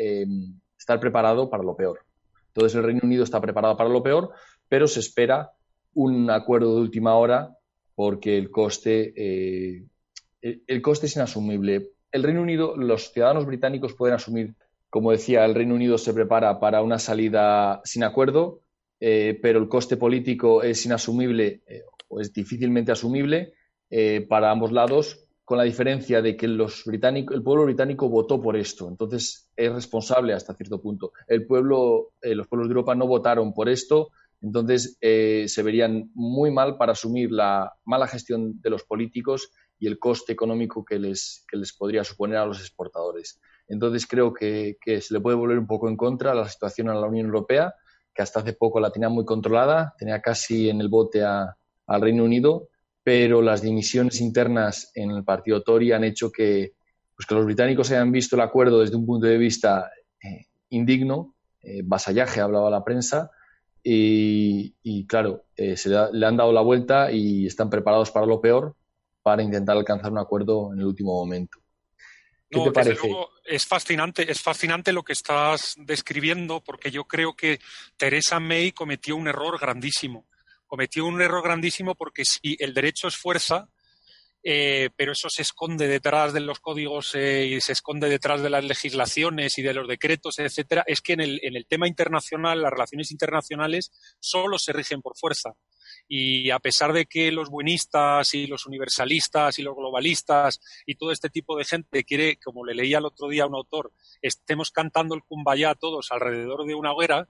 estar 0.77 0.99
preparado 0.99 1.49
para 1.49 1.63
lo 1.63 1.75
peor. 1.75 1.99
Entonces 2.47 2.75
el 2.75 2.83
Reino 2.83 3.01
Unido 3.03 3.23
está 3.23 3.41
preparado 3.41 3.75
para 3.75 3.89
lo 3.89 4.03
peor, 4.03 4.31
pero 4.69 4.87
se 4.87 4.99
espera 4.99 5.51
un 5.93 6.29
acuerdo 6.29 6.75
de 6.75 6.81
última 6.81 7.15
hora 7.15 7.55
porque 7.95 8.37
el 8.37 8.51
coste 8.51 9.13
el 10.41 10.81
coste 10.81 11.07
es 11.07 11.15
inasumible. 11.15 11.91
El 12.11 12.23
Reino 12.23 12.41
Unido, 12.41 12.75
los 12.77 13.11
ciudadanos 13.11 13.45
británicos 13.45 13.93
pueden 13.93 14.15
asumir, 14.15 14.55
como 14.89 15.11
decía, 15.11 15.45
el 15.45 15.55
Reino 15.55 15.75
Unido 15.75 15.97
se 15.97 16.13
prepara 16.13 16.59
para 16.59 16.81
una 16.81 16.99
salida 16.99 17.81
sin 17.83 18.03
acuerdo, 18.03 18.61
eh, 18.99 19.37
pero 19.41 19.59
el 19.59 19.67
coste 19.67 19.97
político 19.97 20.63
es 20.63 20.85
inasumible 20.85 21.61
eh, 21.67 21.83
o 22.07 22.21
es 22.21 22.33
difícilmente 22.33 22.91
asumible 22.91 23.53
eh, 23.89 24.25
para 24.27 24.51
ambos 24.51 24.71
lados, 24.71 25.26
con 25.47 25.57
la 25.57 25.63
diferencia 25.63 26.21
de 26.21 26.35
que 26.35 26.45
los 26.45 26.83
británicos, 26.83 27.33
el 27.33 27.41
pueblo 27.41 27.63
británico 27.63 28.09
votó 28.09 28.41
por 28.41 28.57
esto, 28.57 28.89
entonces 28.89 29.49
es 29.55 29.71
responsable 29.71 30.33
hasta 30.33 30.53
cierto 30.53 30.81
punto. 30.81 31.13
El 31.25 31.47
pueblo, 31.47 32.09
los 32.21 32.47
pueblos 32.47 32.67
de 32.67 32.73
Europa 32.73 32.95
no 32.95 33.07
votaron 33.07 33.53
por 33.53 33.69
esto, 33.69 34.09
entonces 34.41 34.97
se 34.99 35.63
verían 35.63 36.11
muy 36.13 36.51
mal 36.51 36.75
para 36.75 36.91
asumir 36.91 37.31
la 37.31 37.71
mala 37.85 38.07
gestión 38.07 38.59
de 38.59 38.69
los 38.69 38.83
políticos 38.83 39.49
y 39.79 39.87
el 39.87 39.99
coste 39.99 40.33
económico 40.33 40.83
que 40.83 40.99
les, 40.99 41.45
que 41.49 41.55
les 41.55 41.71
podría 41.71 42.03
suponer 42.03 42.39
a 42.39 42.45
los 42.45 42.59
exportadores. 42.59 43.39
Entonces 43.69 44.05
creo 44.05 44.33
que, 44.33 44.75
se 44.83 45.13
le 45.13 45.21
puede 45.21 45.37
volver 45.37 45.57
un 45.57 45.67
poco 45.67 45.87
en 45.87 45.95
contra 45.95 46.35
la 46.35 46.49
situación 46.49 46.89
a 46.89 46.95
la 46.95 47.07
Unión 47.07 47.27
Europea, 47.27 47.73
que 48.13 48.21
hasta 48.21 48.41
hace 48.41 48.51
poco 48.51 48.81
la 48.81 48.91
tenía 48.91 49.07
muy 49.07 49.23
controlada, 49.23 49.95
tenía 49.97 50.21
casi 50.21 50.69
en 50.69 50.81
el 50.81 50.89
bote 50.89 51.23
al 51.23 52.01
Reino 52.01 52.25
Unido, 52.25 52.67
pero 53.07 53.41
las 53.41 53.61
dimisiones 53.61 54.19
internas 54.19 54.91
en 54.93 55.11
el 55.11 55.23
partido 55.23 55.63
Tory 55.63 55.93
han 55.93 56.03
hecho 56.03 56.29
que, 56.29 56.73
pues 57.15 57.25
que 57.25 57.35
los 57.35 57.45
británicos 57.45 57.89
hayan 57.89 58.11
visto 58.11 58.35
el 58.35 58.41
acuerdo 58.41 58.81
desde 58.81 58.97
un 58.97 59.05
punto 59.05 59.27
de 59.27 59.37
vista 59.37 59.89
eh, 60.21 60.47
indigno, 60.71 61.33
eh, 61.61 61.83
vasallaje, 61.85 62.41
hablaba 62.41 62.69
la 62.69 62.83
prensa, 62.83 63.31
y, 63.81 65.05
claro, 65.07 65.45
eh, 65.55 65.77
se 65.77 65.87
le, 65.87 66.25
han 66.25 66.35
dado 66.35 66.51
la 66.51 66.59
vuelta 66.59 67.09
y 67.09 67.45
están 67.45 67.69
preparados 67.69 68.11
para 68.11 68.25
lo 68.25 68.41
peor, 68.41 68.75
para 69.23 69.41
intentar 69.41 69.77
alcanzar 69.77 70.11
un 70.11 70.17
acuerdo 70.17 70.73
en 70.73 70.79
el 70.79 70.85
último 70.87 71.13
momento. 71.13 71.59
¿Qué 72.49 72.59
te 72.59 72.71
parece? 72.71 73.09
es 73.45 73.65
fascinante, 73.65 74.29
es 74.29 74.41
fascinante 74.41 74.91
lo 74.91 75.03
que 75.03 75.13
estás 75.13 75.75
describiendo, 75.77 76.59
porque 76.59 76.91
yo 76.91 77.05
creo 77.05 77.37
que 77.37 77.61
Teresa 77.95 78.41
May 78.41 78.73
cometió 78.73 79.15
un 79.15 79.29
error 79.29 79.57
grandísimo. 79.57 80.25
Cometió 80.67 81.05
un 81.05 81.21
error 81.21 81.43
grandísimo 81.43 81.95
porque 81.95 82.23
si 82.25 82.55
el 82.59 82.73
derecho 82.73 83.07
es 83.07 83.15
fuerza, 83.15 83.69
eh, 84.43 84.89
pero 84.95 85.13
eso 85.13 85.29
se 85.29 85.41
esconde 85.41 85.87
detrás 85.87 86.31
de 86.31 86.39
los 86.39 86.59
códigos 86.59 87.15
eh, 87.15 87.45
y 87.47 87.59
se 87.59 87.73
esconde 87.73 88.07
detrás 88.07 88.41
de 88.41 88.49
las 88.49 88.63
legislaciones 88.63 89.57
y 89.57 89.61
de 89.61 89.73
los 89.73 89.87
decretos, 89.87 90.39
etcétera, 90.39 90.83
es 90.87 91.01
que 91.01 91.13
en 91.13 91.21
el, 91.21 91.39
en 91.43 91.55
el 91.55 91.65
tema 91.65 91.87
internacional, 91.87 92.61
las 92.61 92.71
relaciones 92.71 93.11
internacionales 93.11 93.91
solo 94.19 94.59
se 94.59 94.73
rigen 94.73 95.01
por 95.01 95.17
fuerza. 95.17 95.53
Y 96.07 96.51
a 96.51 96.59
pesar 96.59 96.93
de 96.93 97.05
que 97.05 97.31
los 97.31 97.49
buenistas 97.49 98.33
y 98.33 98.47
los 98.47 98.65
universalistas 98.65 99.59
y 99.59 99.63
los 99.63 99.75
globalistas 99.75 100.59
y 100.85 100.95
todo 100.95 101.11
este 101.11 101.29
tipo 101.29 101.57
de 101.57 101.65
gente 101.65 102.03
quiere, 102.03 102.37
como 102.37 102.65
le 102.65 102.73
leía 102.73 102.99
el 102.99 103.05
otro 103.05 103.27
día 103.27 103.43
a 103.43 103.47
un 103.47 103.55
autor, 103.55 103.91
estemos 104.21 104.71
cantando 104.71 105.15
el 105.15 105.23
kumbaya 105.23 105.75
todos 105.75 106.11
alrededor 106.11 106.65
de 106.65 106.75
una 106.75 106.93
hoguera, 106.93 107.29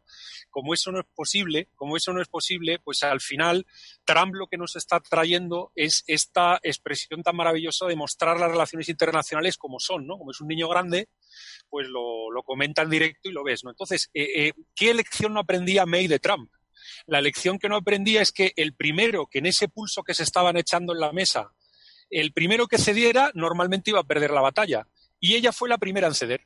como 0.49 0.73
eso 0.73 0.91
no 0.91 0.99
es 0.99 1.05
posible, 1.15 1.69
como 1.75 1.97
eso 1.97 2.13
no 2.13 2.21
es 2.21 2.27
posible, 2.27 2.79
pues 2.79 3.03
al 3.03 3.21
final 3.21 3.65
Trump 4.05 4.35
lo 4.35 4.47
que 4.47 4.57
nos 4.57 4.75
está 4.75 4.99
trayendo 4.99 5.71
es 5.75 6.03
esta 6.07 6.59
expresión 6.63 7.23
tan 7.23 7.35
maravillosa 7.35 7.85
de 7.87 7.95
mostrar 7.95 8.39
las 8.39 8.51
relaciones 8.51 8.89
internacionales 8.89 9.57
como 9.57 9.79
son, 9.79 10.07
¿no? 10.07 10.17
Como 10.17 10.31
es 10.31 10.41
un 10.41 10.47
niño 10.47 10.67
grande, 10.69 11.09
pues 11.69 11.87
lo, 11.87 12.31
lo 12.31 12.43
comenta 12.43 12.81
en 12.81 12.89
directo 12.89 13.29
y 13.29 13.33
lo 13.33 13.43
ves, 13.43 13.63
¿no? 13.63 13.71
Entonces, 13.71 14.09
eh, 14.13 14.47
eh, 14.47 14.53
¿qué 14.75 14.93
lección 14.93 15.33
no 15.33 15.39
aprendía 15.39 15.85
May 15.85 16.07
de 16.07 16.19
Trump? 16.19 16.51
La 17.07 17.21
lección 17.21 17.57
que 17.57 17.69
no 17.69 17.77
aprendía 17.77 18.21
es 18.21 18.33
que 18.33 18.51
el 18.57 18.73
primero 18.73 19.27
que 19.27 19.39
en 19.39 19.45
ese 19.45 19.69
pulso 19.69 20.03
que 20.03 20.13
se 20.13 20.23
estaban 20.23 20.57
echando 20.57 20.93
en 20.93 20.99
la 20.99 21.13
mesa, 21.13 21.53
el 22.09 22.33
primero 22.33 22.67
que 22.67 22.77
cediera 22.77 23.31
normalmente 23.33 23.91
iba 23.91 24.01
a 24.01 24.03
perder 24.03 24.31
la 24.31 24.41
batalla. 24.41 24.87
Y 25.19 25.35
ella 25.35 25.53
fue 25.53 25.69
la 25.69 25.77
primera 25.77 26.07
en 26.07 26.13
ceder. 26.13 26.41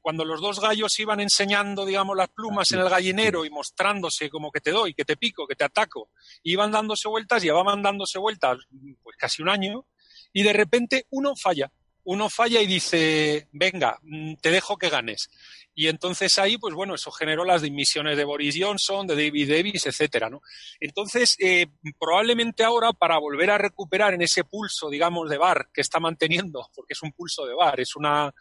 cuando 0.00 0.24
los 0.24 0.40
dos 0.40 0.58
gallos 0.58 0.98
iban 0.98 1.20
enseñando, 1.20 1.86
digamos, 1.86 2.16
las 2.16 2.28
plumas 2.28 2.72
en 2.72 2.80
el 2.80 2.88
gallinero 2.88 3.44
y 3.44 3.50
mostrándose 3.50 4.28
como 4.28 4.50
que 4.50 4.60
te 4.60 4.70
doy, 4.72 4.94
que 4.94 5.04
te 5.04 5.16
pico, 5.16 5.46
que 5.46 5.54
te 5.54 5.64
ataco, 5.64 6.10
iban 6.42 6.72
dándose 6.72 7.08
vueltas, 7.08 7.42
llevaban 7.42 7.82
dándose 7.82 8.18
vueltas 8.18 8.58
pues 9.02 9.16
casi 9.16 9.42
un 9.42 9.50
año, 9.50 9.86
y 10.32 10.42
de 10.42 10.52
repente 10.52 11.06
uno 11.10 11.36
falla 11.36 11.70
uno 12.04 12.28
falla 12.28 12.60
y 12.60 12.66
dice, 12.66 13.48
venga, 13.52 13.98
mm, 14.02 14.34
te 14.36 14.50
dejo 14.50 14.76
que 14.76 14.88
ganes. 14.88 15.30
Y 15.74 15.88
entonces 15.88 16.38
ahí, 16.38 16.58
pues 16.58 16.74
bueno, 16.74 16.94
eso 16.94 17.10
generó 17.10 17.44
las 17.44 17.62
dimisiones 17.62 18.16
de 18.16 18.24
Boris 18.24 18.56
Johnson, 18.58 19.06
de 19.06 19.14
David 19.14 19.50
Davis, 19.50 19.86
etcétera, 19.86 20.28
¿no? 20.28 20.42
Entonces, 20.80 21.36
eh, 21.38 21.68
probablemente 21.98 22.64
ahora, 22.64 22.92
para 22.92 23.18
volver 23.18 23.50
a 23.50 23.58
recuperar 23.58 24.14
en 24.14 24.22
ese 24.22 24.44
pulso, 24.44 24.90
digamos, 24.90 25.30
de 25.30 25.38
bar 25.38 25.68
que 25.72 25.80
está 25.80 26.00
manteniendo, 26.00 26.68
porque 26.74 26.94
es 26.94 27.02
un 27.02 27.12
pulso 27.12 27.46
de 27.46 27.54
bar, 27.54 27.80
es 27.80 27.96
una, 27.96 28.34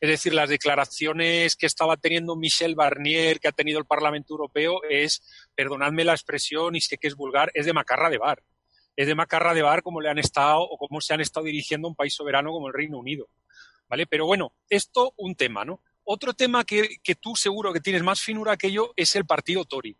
es 0.00 0.08
decir, 0.08 0.32
las 0.32 0.48
declaraciones 0.48 1.56
que 1.56 1.66
estaba 1.66 1.96
teniendo 1.96 2.36
Michel 2.36 2.74
Barnier, 2.74 3.40
que 3.40 3.48
ha 3.48 3.52
tenido 3.52 3.78
el 3.78 3.86
Parlamento 3.86 4.34
Europeo, 4.34 4.80
es, 4.88 5.22
perdonadme 5.54 6.04
la 6.04 6.12
expresión 6.12 6.76
y 6.76 6.80
sé 6.80 6.98
que 6.98 7.08
es 7.08 7.16
vulgar, 7.16 7.50
es 7.54 7.66
de 7.66 7.72
macarra 7.72 8.10
de 8.10 8.18
bar 8.18 8.42
es 8.96 9.06
de 9.06 9.14
macarra 9.14 9.54
de 9.54 9.62
bar 9.62 9.82
como 9.82 10.00
le 10.00 10.08
han 10.08 10.18
estado 10.18 10.62
o 10.62 10.76
cómo 10.78 11.00
se 11.00 11.14
han 11.14 11.20
estado 11.20 11.46
dirigiendo 11.46 11.86
un 11.86 11.94
país 11.94 12.14
soberano 12.14 12.50
como 12.50 12.68
el 12.68 12.74
Reino 12.74 12.98
Unido. 12.98 13.28
¿Vale? 13.88 14.06
Pero 14.06 14.26
bueno, 14.26 14.52
esto 14.68 15.12
un 15.16 15.36
tema, 15.36 15.64
¿no? 15.64 15.80
Otro 16.02 16.34
tema 16.34 16.64
que, 16.64 16.96
que 17.02 17.14
tú 17.14 17.36
seguro 17.36 17.72
que 17.72 17.80
tienes 17.80 18.02
más 18.02 18.20
finura 18.20 18.56
que 18.56 18.72
yo 18.72 18.92
es 18.96 19.14
el 19.14 19.26
partido 19.26 19.64
Tory. 19.64 19.96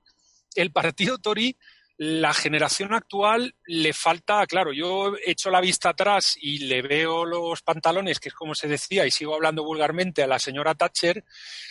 El 0.55 0.73
partido 0.73 1.19
Tory, 1.19 1.57
la 1.99 2.35
generación 2.35 2.93
actual 2.93 3.55
le 3.67 3.93
falta, 3.93 4.47
claro, 4.47 4.73
yo 4.73 5.17
he 5.17 5.31
hecho 5.31 5.51
la 5.51 5.61
vista 5.61 5.91
atrás 5.91 6.37
y 6.41 6.59
le 6.59 6.83
veo 6.83 7.25
los 7.25 7.63
pantalones, 7.63 8.21
que 8.21 8.29
es 8.29 8.35
como 8.35 8.55
se 8.55 8.69
decía, 8.69 9.07
y 9.07 9.11
sigo 9.11 9.35
hablando 9.35 9.65
vulgarmente 9.65 10.23
a 10.23 10.27
la 10.27 10.39
señora 10.39 10.75
Thatcher, 10.75 11.25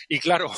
y 0.08 0.18
claro, 0.18 0.52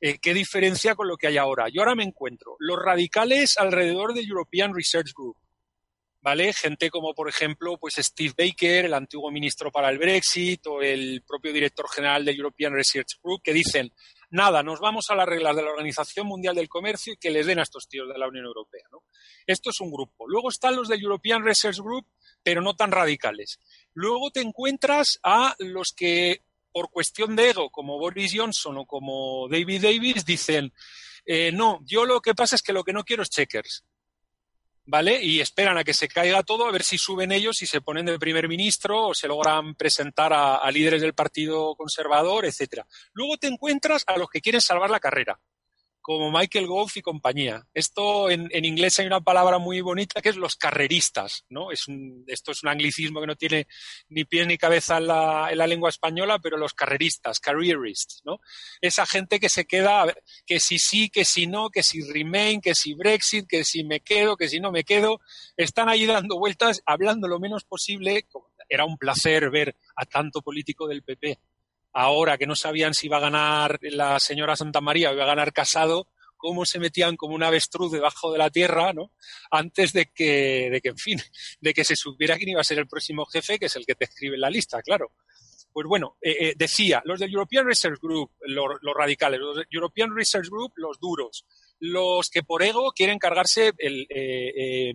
eh, 0.00 0.18
¿qué 0.18 0.34
diferencia 0.34 0.94
con 0.94 1.06
lo 1.06 1.16
que 1.16 1.28
hay 1.28 1.36
ahora? 1.36 1.68
Yo 1.68 1.82
ahora 1.82 1.94
me 1.94 2.02
encuentro 2.02 2.56
los 2.58 2.78
radicales 2.78 3.56
alrededor 3.58 4.14
del 4.14 4.28
European 4.28 4.74
Research 4.74 5.12
Group, 5.14 5.36
¿vale? 6.22 6.52
Gente 6.52 6.88
como, 6.88 7.14
por 7.14 7.28
ejemplo, 7.28 7.76
pues 7.78 7.96
Steve 7.98 8.32
Baker, 8.38 8.86
el 8.86 8.94
antiguo 8.94 9.30
ministro 9.30 9.70
para 9.70 9.90
el 9.90 9.98
Brexit, 9.98 10.66
o 10.68 10.80
el 10.80 11.22
propio 11.26 11.52
director 11.52 11.88
general 11.90 12.24
del 12.24 12.36
European 12.36 12.72
Research 12.72 13.18
Group, 13.22 13.42
que 13.42 13.52
dicen, 13.52 13.92
nada, 14.30 14.62
nos 14.62 14.80
vamos 14.80 15.10
a 15.10 15.16
las 15.16 15.26
reglas 15.26 15.54
de 15.56 15.62
la 15.62 15.70
Organización 15.70 16.28
Mundial 16.28 16.54
del 16.54 16.68
Comercio 16.68 17.12
y 17.12 17.16
que 17.16 17.30
les 17.30 17.46
den 17.46 17.58
a 17.58 17.62
estos 17.62 17.88
tíos 17.88 18.08
de 18.08 18.18
la 18.18 18.28
Unión 18.28 18.46
Europea, 18.46 18.84
¿no? 18.90 19.02
Esto 19.46 19.70
es 19.70 19.80
un 19.80 19.90
grupo. 19.90 20.26
Luego 20.28 20.48
están 20.48 20.76
los 20.76 20.88
del 20.88 21.02
European 21.02 21.44
Research 21.44 21.78
Group, 21.78 22.06
pero 22.42 22.62
no 22.62 22.74
tan 22.74 22.92
radicales. 22.92 23.58
Luego 23.92 24.30
te 24.30 24.40
encuentras 24.40 25.18
a 25.24 25.56
los 25.58 25.92
que, 25.92 26.42
por 26.70 26.90
cuestión 26.90 27.34
de 27.34 27.50
ego, 27.50 27.70
como 27.70 27.98
Boris 27.98 28.32
Johnson 28.34 28.78
o 28.78 28.86
como 28.86 29.48
David 29.48 29.82
Davis, 29.82 30.24
dicen, 30.24 30.72
eh, 31.26 31.50
no, 31.52 31.80
yo 31.84 32.06
lo 32.06 32.20
que 32.20 32.34
pasa 32.34 32.54
es 32.54 32.62
que 32.62 32.72
lo 32.72 32.84
que 32.84 32.92
no 32.92 33.04
quiero 33.04 33.24
es 33.24 33.30
checkers. 33.30 33.84
¿Vale? 34.84 35.22
Y 35.22 35.40
esperan 35.40 35.78
a 35.78 35.84
que 35.84 35.94
se 35.94 36.08
caiga 36.08 36.42
todo, 36.42 36.66
a 36.66 36.72
ver 36.72 36.82
si 36.82 36.98
suben 36.98 37.32
ellos 37.32 37.62
y 37.62 37.66
se 37.66 37.80
ponen 37.80 38.06
de 38.06 38.18
primer 38.18 38.48
ministro 38.48 39.08
o 39.08 39.14
se 39.14 39.28
logran 39.28 39.74
presentar 39.74 40.32
a, 40.32 40.70
líderes 40.70 41.02
del 41.02 41.14
Partido 41.14 41.74
Conservador, 41.76 42.44
etcétera. 42.44 42.86
Luego 43.12 43.36
te 43.36 43.46
encuentras 43.46 44.04
a 44.06 44.16
los 44.16 44.28
que 44.28 44.40
quieren 44.40 44.60
salvar 44.60 44.90
la 44.90 45.00
carrera 45.00 45.38
como 46.02 46.32
Michael 46.32 46.66
Gove 46.66 46.90
y 46.96 47.00
compañía. 47.02 47.66
Esto 47.72 48.28
en, 48.28 48.50
inglés 48.64 48.98
hay 48.98 49.06
una 49.06 49.20
palabra 49.20 49.58
muy 49.58 49.80
bonita 49.80 50.20
que 50.20 50.28
es 50.28 50.36
los 50.36 50.56
carreristas, 50.56 51.44
¿no? 51.48 51.70
Es 51.70 51.86
un, 51.86 52.24
esto 52.26 52.50
es 52.50 52.62
un 52.64 52.70
anglicismo 52.70 53.20
que 53.20 53.26
no 53.28 53.36
tiene 53.36 53.68
ni 54.08 54.24
pie 54.24 54.44
ni 54.44 54.58
cabeza 54.58 54.98
en 54.98 55.06
la, 55.06 55.48
en 55.50 55.58
la 55.58 55.66
lengua 55.66 55.90
española, 55.90 56.40
pero 56.40 56.56
los 56.56 56.74
carreristas, 56.74 57.38
careerists, 57.38 58.20
¿no? 58.24 58.40
Esa 58.80 59.06
gente 59.06 59.38
que 59.38 59.48
se 59.48 59.64
queda, 59.64 60.12
que 60.44 60.58
si 60.58 60.78
sí, 60.78 61.08
que 61.08 61.24
si 61.24 61.46
no, 61.46 61.70
que 61.70 61.84
si 61.84 62.02
Remain, 62.02 62.60
que 62.60 62.74
si 62.74 62.94
Brexit, 62.94 63.46
que 63.48 63.64
si 63.64 63.84
me 63.84 64.00
quedo, 64.00 64.36
que 64.36 64.48
si 64.48 64.58
no 64.58 64.72
me 64.72 64.82
quedo, 64.82 65.20
están 65.56 65.88
ahí 65.88 66.04
dando 66.04 66.36
vueltas, 66.38 66.82
hablando 66.84 67.28
lo 67.28 67.38
menos 67.38 67.64
posible. 67.64 68.26
Era 68.68 68.84
un 68.84 68.96
placer 68.98 69.50
ver 69.50 69.76
a 69.94 70.04
tanto 70.04 70.42
político 70.42 70.88
del 70.88 71.02
PP 71.02 71.38
ahora 71.92 72.38
que 72.38 72.46
no 72.46 72.56
sabían 72.56 72.94
si 72.94 73.06
iba 73.06 73.18
a 73.18 73.20
ganar 73.20 73.78
la 73.82 74.18
señora 74.18 74.56
Santa 74.56 74.80
María 74.80 75.10
o 75.10 75.14
iba 75.14 75.24
a 75.24 75.26
ganar 75.26 75.52
Casado, 75.52 76.08
cómo 76.42 76.66
se 76.66 76.80
metían 76.80 77.16
como 77.16 77.36
un 77.36 77.44
avestruz 77.44 77.92
debajo 77.92 78.32
de 78.32 78.38
la 78.38 78.50
tierra, 78.50 78.92
¿no? 78.92 79.12
Antes 79.50 79.92
de 79.92 80.06
que, 80.06 80.70
de 80.72 80.80
que, 80.80 80.88
en 80.88 80.98
fin, 80.98 81.22
de 81.60 81.72
que 81.72 81.84
se 81.84 81.94
supiera 81.94 82.36
quién 82.36 82.50
iba 82.50 82.60
a 82.60 82.64
ser 82.64 82.78
el 82.78 82.88
próximo 82.88 83.24
jefe, 83.26 83.58
que 83.58 83.66
es 83.66 83.76
el 83.76 83.86
que 83.86 83.94
te 83.94 84.06
escribe 84.06 84.34
en 84.34 84.40
la 84.40 84.50
lista, 84.50 84.82
claro. 84.82 85.12
Pues 85.72 85.86
bueno, 85.86 86.16
eh, 86.20 86.36
eh, 86.38 86.54
decía, 86.56 87.00
los 87.04 87.18
del 87.18 87.32
European 87.32 87.66
Research 87.66 87.98
Group, 88.00 88.32
los, 88.42 88.78
radicales, 88.94 89.40
los 89.40 89.56
del 89.56 89.66
European 89.70 90.14
Research 90.14 90.48
Group, 90.48 90.72
los 90.76 91.00
duros, 91.00 91.46
los 91.78 92.28
que 92.28 92.42
por 92.42 92.62
ego 92.62 92.92
quieren 92.92 93.18
cargarse 93.18 93.72
el, 93.78 94.06
eh, 94.10 94.92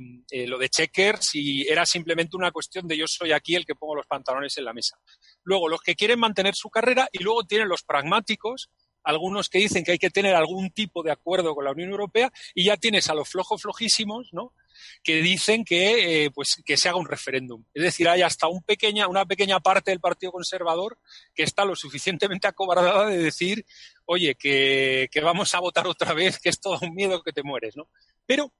lo 0.47 0.57
de 0.57 0.69
checkers 0.69 1.33
y 1.33 1.67
era 1.67 1.85
simplemente 1.85 2.37
una 2.37 2.51
cuestión 2.51 2.87
de 2.87 2.95
yo 2.95 3.07
soy 3.07 3.31
aquí 3.31 3.55
el 3.55 3.65
que 3.65 3.75
pongo 3.75 3.95
los 3.95 4.05
pantalones 4.05 4.57
en 4.57 4.65
la 4.65 4.73
mesa. 4.73 4.97
Luego, 5.43 5.67
los 5.67 5.81
que 5.81 5.95
quieren 5.95 6.19
mantener 6.19 6.53
su 6.53 6.69
carrera 6.69 7.09
y 7.11 7.23
luego 7.23 7.43
tienen 7.43 7.69
los 7.69 7.83
pragmáticos, 7.83 8.69
algunos 9.07 9.47
que 9.49 9.59
dicen 9.59 9.83
que 9.83 9.93
hay 9.93 9.97
que 9.97 10.09
tener 10.09 10.35
algún 10.35 10.69
tipo 10.71 11.01
de 11.01 11.11
acuerdo 11.11 11.55
con 11.55 11.63
la 11.63 11.71
Unión 11.71 11.91
Europea 11.91 12.31
y 12.53 12.65
ya 12.65 12.75
tienes 12.75 13.09
a 13.09 13.13
los 13.13 13.29
flojos 13.29 13.61
flojísimos, 13.61 14.33
¿no? 14.33 14.53
que 15.01 15.21
dicen 15.21 15.63
que, 15.63 16.25
eh, 16.25 16.31
pues, 16.31 16.61
que 16.65 16.77
se 16.77 16.89
haga 16.89 16.97
un 16.97 17.07
referéndum. 17.07 17.63
Es 17.73 17.83
decir, 17.83 18.07
hay 18.09 18.21
hasta 18.21 18.47
un 18.47 18.61
pequeña, 18.61 19.07
una 19.07 19.25
pequeña 19.25 19.59
parte 19.59 19.91
del 19.91 20.01
Partido 20.01 20.31
Conservador 20.31 20.97
que 21.33 21.43
está 21.43 21.65
lo 21.65 21.75
suficientemente 21.75 22.47
acobardada 22.47 23.07
de 23.07 23.17
decir, 23.17 23.65
oye, 24.05 24.35
que, 24.35 25.09
vamos 25.23 25.55
a 25.55 25.59
votar 25.59 25.87
otra 25.87 26.13
vez, 26.13 26.39
que 26.39 26.49
es 26.49 26.59
todo 26.59 26.77
un 26.81 26.93
miedo 26.93 27.23
que 27.23 27.33
te 27.33 27.43
mueres, 27.43 27.75
¿no? 27.75 27.89
Pero 28.25 28.51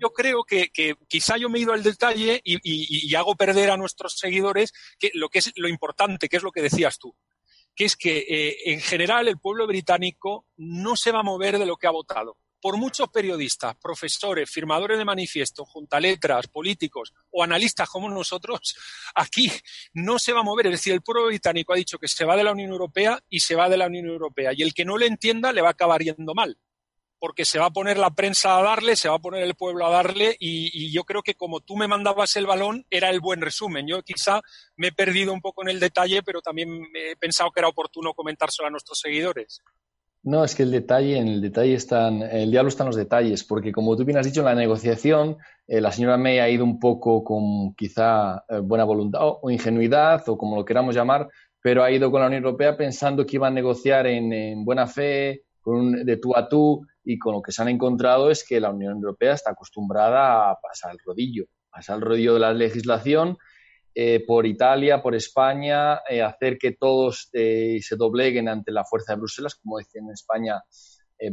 yo 0.00 0.12
creo 0.12 0.42
que, 0.42 0.70
quizá 1.06 1.36
yo 1.36 1.48
me 1.48 1.58
he 1.58 1.62
ido 1.62 1.72
al 1.72 1.84
detalle 1.84 2.40
y, 2.44 3.14
hago 3.14 3.36
perder 3.36 3.70
a 3.70 3.76
nuestros 3.76 4.18
seguidores 4.18 4.72
que 4.98 5.12
lo 5.14 5.28
que 5.28 5.38
es 5.38 5.52
lo 5.54 5.68
importante, 5.68 6.28
que 6.28 6.38
es 6.38 6.42
lo 6.42 6.50
que 6.50 6.62
decías 6.62 6.98
tú, 6.98 7.14
que 7.74 7.84
es 7.84 7.96
que 7.96 8.18
eh, 8.18 8.56
en 8.66 8.80
general 8.80 9.28
el 9.28 9.38
pueblo 9.38 9.66
británico 9.66 10.46
no 10.56 10.96
se 10.96 11.12
va 11.12 11.20
a 11.20 11.24
mover 11.24 11.58
de 11.58 11.66
lo 11.66 11.76
que 11.76 11.86
ha 11.86 11.90
votado. 11.90 12.36
por 12.64 12.76
muchos 12.76 13.08
periodistas, 13.08 13.74
profesores, 13.74 14.48
firmadores 14.48 14.96
de 14.96 15.04
manifiestos, 15.04 15.68
juntaletras, 15.68 16.46
políticos 16.46 17.12
o 17.32 17.42
analistas 17.42 17.88
como 17.88 18.08
nosotros, 18.08 18.76
aquí 19.16 19.50
no 19.94 20.16
se 20.20 20.32
va 20.32 20.40
a 20.40 20.44
mover. 20.44 20.66
Es 20.66 20.74
decir, 20.74 20.92
el 20.92 21.02
pueblo 21.02 21.26
británico 21.26 21.72
ha 21.72 21.76
dicho 21.76 21.98
que 21.98 22.06
se 22.06 22.24
va 22.24 22.36
de 22.36 22.44
la 22.44 22.52
Unión 22.52 22.70
Europea 22.70 23.18
y 23.28 23.40
se 23.40 23.56
va 23.56 23.68
de 23.68 23.78
la 23.78 23.88
Unión 23.88 24.06
Europea. 24.06 24.52
Y 24.54 24.62
el 24.62 24.74
que 24.74 24.84
no 24.84 24.96
le 24.96 25.06
entienda 25.06 25.52
le 25.52 25.60
va 25.60 25.68
a 25.68 25.72
acabar 25.72 26.02
yendo 26.02 26.34
mal 26.34 26.56
porque 27.22 27.44
se 27.44 27.60
va 27.60 27.66
a 27.66 27.70
poner 27.70 27.98
la 27.98 28.10
prensa 28.10 28.58
a 28.58 28.64
darle, 28.64 28.96
se 28.96 29.08
va 29.08 29.14
a 29.14 29.20
poner 29.20 29.44
el 29.44 29.54
pueblo 29.54 29.86
a 29.86 29.90
darle 29.90 30.34
y, 30.40 30.92
yo 30.92 31.04
creo 31.04 31.22
que 31.22 31.34
como 31.34 31.60
tú 31.60 31.76
me 31.76 31.86
mandabas 31.86 32.34
el 32.34 32.46
balón 32.46 32.84
era 32.90 33.10
el 33.10 33.20
buen 33.20 33.40
resumen. 33.40 33.86
Yo 33.86 34.02
quizá 34.02 34.40
me 34.74 34.88
he 34.88 34.92
perdido 34.92 35.32
un 35.32 35.40
poco 35.40 35.62
en 35.62 35.68
el 35.68 35.78
detalle, 35.78 36.24
pero 36.24 36.40
también 36.40 36.68
he 36.92 37.14
pensado 37.14 37.52
que 37.52 37.60
era 37.60 37.68
oportuno 37.68 38.12
comentárselo 38.12 38.66
a 38.66 38.72
nuestros 38.72 38.98
seguidores. 38.98 39.60
No, 40.24 40.44
es 40.44 40.56
que 40.56 40.64
el 40.64 40.72
detalle, 40.72 41.16
en 41.16 41.28
el 41.28 41.40
detalle 41.40 41.74
están, 41.74 42.22
el 42.22 42.50
diablo 42.50 42.70
está 42.70 42.82
en 42.82 42.88
los 42.88 42.96
detalles, 42.96 43.44
porque 43.44 43.70
como 43.70 43.96
tú 43.96 44.04
bien 44.04 44.18
has 44.18 44.26
dicho, 44.26 44.40
en 44.40 44.46
la 44.46 44.56
negociación 44.56 45.36
eh, 45.68 45.80
la 45.80 45.92
señora 45.92 46.16
May 46.16 46.40
ha 46.40 46.48
ido 46.48 46.64
un 46.64 46.80
poco 46.80 47.22
con 47.22 47.72
quizá 47.76 48.42
eh, 48.48 48.58
buena 48.58 48.82
voluntad 48.82 49.20
o, 49.22 49.48
ingenuidad 49.48 50.28
o 50.28 50.36
como 50.36 50.56
lo 50.56 50.64
queramos 50.64 50.96
llamar, 50.96 51.28
pero 51.60 51.84
ha 51.84 51.92
ido 51.92 52.10
con 52.10 52.20
la 52.20 52.26
Unión 52.26 52.42
Europea 52.42 52.76
pensando 52.76 53.24
que 53.24 53.36
iba 53.36 53.46
a 53.46 53.52
negociar 53.52 54.08
en, 54.08 54.64
buena 54.64 54.88
fe, 54.88 55.44
con 55.60 56.04
de 56.04 56.16
tú 56.16 56.36
a 56.36 56.48
tú, 56.48 56.84
y 57.04 57.18
con 57.18 57.34
lo 57.34 57.42
que 57.42 57.52
se 57.52 57.62
han 57.62 57.68
encontrado 57.68 58.30
es 58.30 58.44
que 58.46 58.60
la 58.60 58.70
Unión 58.70 58.94
Europea 58.94 59.34
está 59.34 59.50
acostumbrada 59.50 60.50
a 60.50 60.58
pasar 60.60 60.92
el 60.92 60.98
rodillo, 61.04 61.46
pasar 61.70 61.96
el 61.96 62.02
rodillo 62.02 62.34
de 62.34 62.40
la 62.40 62.52
legislación 62.52 63.36
eh, 63.94 64.24
por 64.26 64.46
Italia, 64.46 65.02
por 65.02 65.14
España, 65.14 66.00
eh, 66.08 66.22
hacer 66.22 66.56
que 66.56 66.72
todos 66.72 67.28
eh, 67.32 67.78
se 67.82 67.96
dobleguen 67.96 68.48
ante 68.48 68.72
la 68.72 68.84
fuerza 68.84 69.12
de 69.12 69.18
Bruselas, 69.18 69.56
como 69.56 69.78
decían 69.78 70.06
en 70.06 70.12
España, 70.12 70.62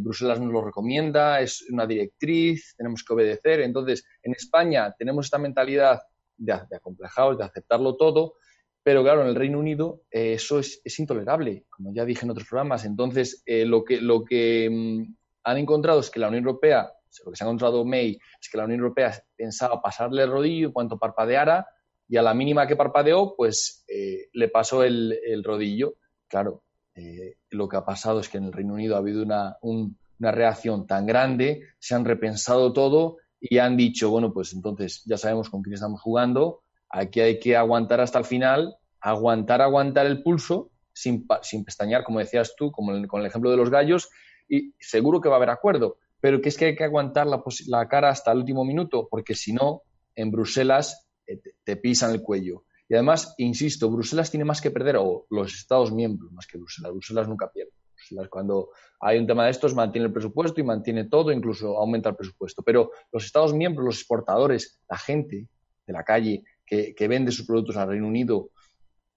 Bruselas 0.02 0.40
nos 0.40 0.54
lo 0.54 0.64
recomienda, 0.64 1.42
es 1.42 1.66
una 1.72 1.88
directriz, 1.88 2.76
tenemos 2.78 3.04
que 3.04 3.12
obedecer. 3.12 3.62
Entonces, 3.62 4.06
en 4.22 4.34
España 4.34 4.94
tenemos 4.96 5.26
esta 5.26 5.40
mentalidad 5.40 6.00
de, 6.38 6.54
de 6.70 6.76
acomplejados, 6.76 7.40
de 7.40 7.46
aceptarlo 7.46 7.98
todo, 7.98 8.36
pero 8.84 9.02
claro, 9.02 9.24
en 9.24 9.30
el 9.30 9.36
Reino 9.36 9.58
Unido 9.58 10.04
eso 10.12 10.60
es, 10.60 10.80
es, 10.84 11.00
intolerable, 11.00 11.66
como 11.72 11.92
ya 11.92 12.06
dije 12.06 12.24
en 12.24 12.30
otros 12.30 12.48
programas. 12.48 12.86
Entonces, 12.86 13.42
lo 13.48 13.84
que, 13.84 14.00
lo 14.00 14.24
que 14.24 14.70
mm, 14.70 15.16
han 15.52 15.58
encontrado 15.58 16.00
es 16.00 16.10
que 16.10 16.20
la 16.20 16.28
Unión 16.28 16.46
Europea, 16.46 16.92
lo 17.26 17.32
que 17.32 17.38
se 17.38 17.44
ha 17.44 17.48
encontrado 17.48 17.86
May, 17.86 18.20
es 18.42 18.50
que 18.50 18.58
la 18.58 18.66
Unión 18.66 18.82
Europea 18.82 19.22
pensaba 19.36 19.82
pasarle 19.82 20.24
el 20.24 20.32
rodillo 20.32 20.68
en 20.68 20.74
cuanto 20.74 20.98
parpadeara 20.98 21.68
y 22.08 22.18
a 22.18 22.22
la 22.22 22.34
mínima 22.34 22.66
que 22.66 22.76
parpadeó, 22.76 23.36
pues 23.36 23.86
eh, 23.88 24.30
le 24.34 24.50
pasó 24.50 24.84
el, 24.84 25.44
rodillo. 25.44 25.96
Claro, 26.28 26.64
eh, 26.96 27.36
lo 27.52 27.70
que 27.70 27.78
ha 27.78 27.86
pasado 27.86 28.20
es 28.20 28.30
que 28.30 28.40
en 28.40 28.46
el 28.46 28.54
Reino 28.54 28.74
Unido 28.74 28.96
ha 28.96 29.00
habido 29.00 29.22
una, 29.22 29.58
una 29.62 30.32
reacción 30.32 30.88
tan 30.88 31.06
grande, 31.06 31.62
se 31.78 31.94
han 31.94 32.06
repensado 32.06 32.74
todo 32.74 33.18
y 33.40 33.60
han 33.60 33.78
dicho, 33.78 34.10
bueno, 34.10 34.34
pues 34.34 34.54
entonces 34.54 35.04
ya 35.06 35.18
sabemos 35.18 35.50
con 35.50 35.62
quién 35.62 35.76
estamos 35.76 36.02
jugando, 36.02 36.64
aquí 36.90 37.22
hay 37.22 37.40
que 37.40 37.56
aguantar 37.56 38.02
hasta 38.02 38.20
el 38.20 38.26
final, 38.26 38.76
aguantar, 39.00 39.62
aguantar 39.62 40.08
el 40.08 40.24
pulso 40.24 40.72
sin, 40.94 41.26
sin 41.44 41.64
pestañear, 41.64 42.04
como 42.04 42.20
decías 42.20 42.56
tú, 42.58 42.72
como 42.72 42.92
con 43.08 43.22
el 43.22 43.28
ejemplo 43.28 43.52
de 43.52 43.58
los 43.58 43.70
gallos, 43.70 44.10
y 44.50 44.74
seguro 44.80 45.22
que 45.22 45.30
va 45.30 45.36
a 45.36 45.38
haber 45.38 45.52
acuerdo, 45.52 45.98
pero 46.20 46.42
que 46.42 46.50
es 46.50 46.58
que 46.58 46.66
hay 46.66 46.76
que 46.76 46.84
aguantar 46.84 47.28
la, 47.28 47.42
la 47.68 47.88
cara 47.88 48.10
hasta 48.10 48.32
el 48.32 48.40
último 48.40 48.66
minuto, 48.66 49.08
porque 49.10 49.36
si 49.36 49.54
no, 49.54 49.84
en 50.16 50.32
Bruselas 50.32 51.08
eh, 51.26 51.40
te, 51.64 51.78
pisan 51.78 52.12
el 52.12 52.22
cuello. 52.22 52.66
Y 52.88 52.96
además, 52.96 53.36
insisto, 53.38 53.90
Bruselas 53.90 54.32
tiene 54.32 54.46
más 54.46 54.62
que 54.62 54.72
perder, 54.72 54.98
o 54.98 55.28
los 55.30 55.54
Estados 55.54 55.92
miembros 55.92 56.32
más 56.32 56.48
que 56.48 56.58
Bruselas. 56.58 56.92
Bruselas 56.92 57.28
nunca 57.28 57.52
pierde. 57.52 57.72
Bruselas, 57.94 58.28
cuando 58.30 58.70
hay 59.00 59.20
un 59.20 59.28
tema 59.28 59.46
de 59.46 59.52
estos, 59.52 59.76
mantiene 59.76 60.08
el 60.08 60.14
presupuesto 60.14 60.60
y 60.60 60.64
mantiene 60.64 61.06
todo, 61.06 61.32
incluso 61.32 61.78
aumenta 61.78 62.10
el 62.10 62.16
presupuesto. 62.16 62.64
Pero 62.64 62.92
los 63.12 63.26
Estados 63.26 63.54
miembros, 63.54 63.86
los 63.86 64.00
exportadores, 64.00 64.80
la 64.90 64.98
gente 64.98 65.48
de 65.86 65.94
la 65.94 66.04
calle 66.04 66.44
que, 66.66 66.96
que 66.96 67.08
vende 67.08 67.32
sus 67.32 67.46
productos 67.46 67.78
al 67.78 67.90
Reino 67.90 68.08
Unido, 68.08 68.50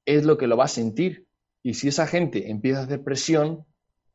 es 0.04 0.24
lo 0.24 0.36
que 0.36 0.46
lo 0.46 0.56
va 0.56 0.64
a 0.64 0.68
sentir. 0.68 1.26
Y 1.62 1.74
si 1.74 1.88
esa 1.88 2.06
gente 2.06 2.50
empieza 2.50 2.80
a 2.80 2.84
hacer 2.84 3.02
presión, 3.02 3.64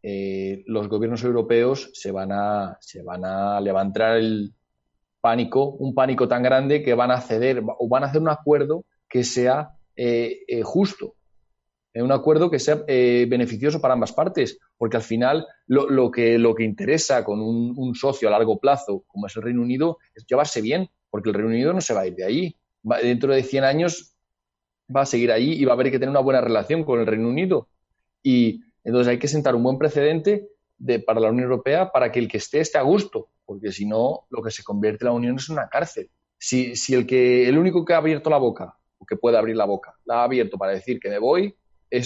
eh, 0.04 0.64
los 0.68 0.88
gobiernos 0.88 1.24
europeos 1.24 1.90
se 1.94 2.12
van, 2.12 2.32
a, 2.32 2.78
se 2.82 3.02
van 3.02 3.26
a 3.26 3.60
levantar 3.60 4.18
el 4.18 4.54
pánico, 5.20 5.72
un 5.72 5.94
pánico 5.94 6.28
tan 6.28 6.44
grande 6.44 6.84
que 6.84 6.94
van 6.94 7.12
a 7.12 7.22
ceder 7.22 7.64
o 7.66 7.90
van 7.90 8.04
a 8.04 8.08
hacer 8.08 8.22
un 8.22 8.30
acuerdo 8.30 8.86
que 9.10 9.24
sea 9.24 9.72
eh, 9.96 10.40
eh, 10.48 10.62
justo, 10.64 11.16
un 11.96 12.12
acuerdo 12.12 12.52
que 12.52 12.60
sea 12.60 12.84
beneficioso 12.86 13.82
para 13.82 13.96
ambas 13.96 14.14
partes, 14.14 14.60
porque 14.78 14.98
al 14.98 15.04
final 15.04 15.48
lo, 15.66 16.12
que, 16.12 16.38
lo 16.38 16.54
que 16.54 16.64
interesa 16.64 17.24
con 17.24 17.42
un, 17.42 17.96
socio 17.96 18.28
a 18.28 18.32
largo 18.32 18.60
plazo, 18.60 19.04
como 19.08 19.26
es 19.26 19.36
el 19.36 19.42
Reino 19.42 19.64
Unido, 19.64 19.98
es 20.14 20.24
llevarse 20.28 20.62
bien, 20.62 20.92
porque 21.10 21.30
el 21.30 21.34
Reino 21.34 21.50
Unido 21.50 21.74
no 21.74 21.82
se 21.82 21.96
va 21.96 22.02
a 22.02 22.08
ir 22.08 22.14
de 22.14 22.24
ahí. 22.24 22.56
dentro 23.02 23.34
de 23.34 23.42
100 23.42 23.64
años 23.64 24.16
va 24.96 25.02
a 25.02 25.06
seguir 25.08 25.32
ahí 25.32 25.54
y 25.54 25.66
va 25.66 25.72
a 25.72 25.74
haber 25.74 25.90
que 25.90 25.98
tener 25.98 26.10
una 26.10 26.20
buena 26.20 26.40
relación 26.40 26.84
con 26.84 27.00
el 27.00 27.08
Reino 27.08 27.30
Unido. 27.30 27.68
Y 28.22 28.62
entonces 28.88 29.10
hay 29.10 29.20
que 29.20 29.28
sentar 29.28 29.54
un 29.54 29.64
buen 29.64 29.78
precedente 29.78 30.48
de, 30.78 31.00
para 31.00 31.20
la 31.20 31.30
Unión 31.30 31.44
Europea 31.44 31.92
para 31.92 32.10
que 32.10 32.20
el 32.20 32.30
que 32.30 32.38
esté 32.38 32.62
esté 32.62 32.78
a 32.78 32.84
gusto, 32.84 33.28
porque 33.46 33.74
si 33.74 33.86
no, 33.86 34.28
lo 34.30 34.42
que 34.42 34.50
se 34.50 34.64
convierte 34.64 35.04
en 35.04 35.08
la 35.08 35.12
Unión 35.12 35.36
es 35.36 35.50
una 35.50 35.68
cárcel. 35.68 36.10
Si, 36.38 36.74
el, 36.94 37.06
que, 37.06 37.50
el 37.50 37.58
único 37.58 37.84
que 37.84 37.94
ha 37.94 37.98
abierto 37.98 38.30
la 38.30 38.38
boca, 38.38 38.78
o 38.98 39.06
que 39.06 39.18
puede 39.18 39.38
abrir 39.38 39.58
la 39.58 39.66
boca, 39.66 39.96
la 40.06 40.22
ha 40.22 40.24
abierto 40.24 40.58
para 40.58 40.72
decir 40.72 41.02
que 41.02 41.10
me 41.10 41.20
voy, 41.20 41.54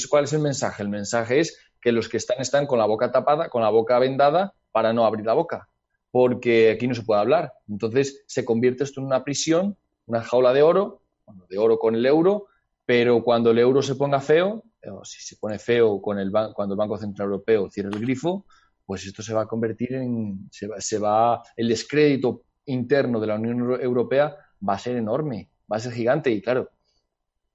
¿cuál 0.09 0.23
es 0.23 0.33
el 0.33 0.39
mensaje? 0.39 0.81
El 0.81 0.89
mensaje 0.89 1.39
es 1.39 1.55
que 1.79 1.91
los 1.91 2.09
que 2.09 2.17
están 2.17 2.41
están 2.41 2.65
con 2.65 2.79
la 2.79 2.87
boca 2.87 3.11
tapada, 3.11 3.49
con 3.49 3.61
la 3.61 3.69
boca 3.69 3.99
vendada, 3.99 4.55
para 4.71 4.91
no 4.91 5.05
abrir 5.05 5.27
la 5.27 5.33
boca, 5.33 5.69
porque 6.09 6.71
aquí 6.71 6.87
no 6.87 6.95
se 6.95 7.03
puede 7.03 7.21
hablar. 7.21 7.53
Entonces 7.69 8.23
se 8.25 8.43
convierte 8.43 8.85
esto 8.85 9.01
en 9.01 9.05
una 9.05 9.23
prisión, 9.23 9.77
una 10.07 10.23
jaula 10.23 10.51
de 10.51 10.63
oro, 10.63 11.03
de 11.47 11.59
oro 11.59 11.77
con 11.77 11.93
el 11.93 12.07
euro, 12.07 12.47
pero 12.87 13.23
cuando 13.23 13.51
el 13.51 13.59
euro 13.59 13.83
se 13.83 13.93
ponga 13.93 14.19
feo, 14.19 14.63
o 14.89 15.05
si 15.05 15.21
se 15.21 15.37
pone 15.37 15.59
feo 15.59 16.01
con 16.01 16.19
el 16.19 16.31
cuando 16.53 16.73
el 16.73 16.77
Banco 16.77 16.97
Central 16.97 17.27
Europeo 17.27 17.69
cierra 17.69 17.89
el 17.89 17.99
grifo, 17.99 18.45
pues 18.85 19.05
esto 19.05 19.21
se 19.21 19.33
va 19.33 19.43
a 19.43 19.47
convertir 19.47 19.93
en, 19.93 20.49
se 20.51 20.97
va, 20.97 21.41
el 21.55 21.69
descrédito 21.69 22.43
interno 22.65 23.19
de 23.19 23.27
la 23.27 23.35
Unión 23.35 23.81
Europea 23.81 24.35
va 24.67 24.73
a 24.73 24.79
ser 24.79 24.97
enorme, 24.97 25.49
va 25.71 25.77
a 25.77 25.79
ser 25.79 25.93
gigante. 25.93 26.31
Y 26.31 26.41
claro, 26.41 26.69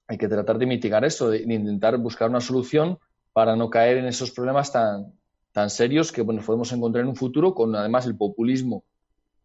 hay 0.07 0.17
que 0.17 0.27
tratar 0.27 0.57
de 0.57 0.65
mitigar 0.65 1.05
eso, 1.05 1.29
de, 1.29 1.41
intentar 1.41 1.97
buscar 1.97 2.29
una 2.29 2.41
solución 2.41 2.97
para 3.33 3.55
no 3.55 3.69
caer 3.69 3.97
en 3.97 4.05
esos 4.05 4.31
problemas 4.31 4.71
tan, 4.71 5.13
tan 5.51 5.69
serios 5.69 6.11
que 6.11 6.21
bueno, 6.21 6.41
podemos 6.41 6.71
encontrar 6.71 7.03
en 7.03 7.09
un 7.09 7.15
futuro 7.15 7.53
con 7.53 7.75
además 7.75 8.05
el 8.05 8.17
populismo 8.17 8.83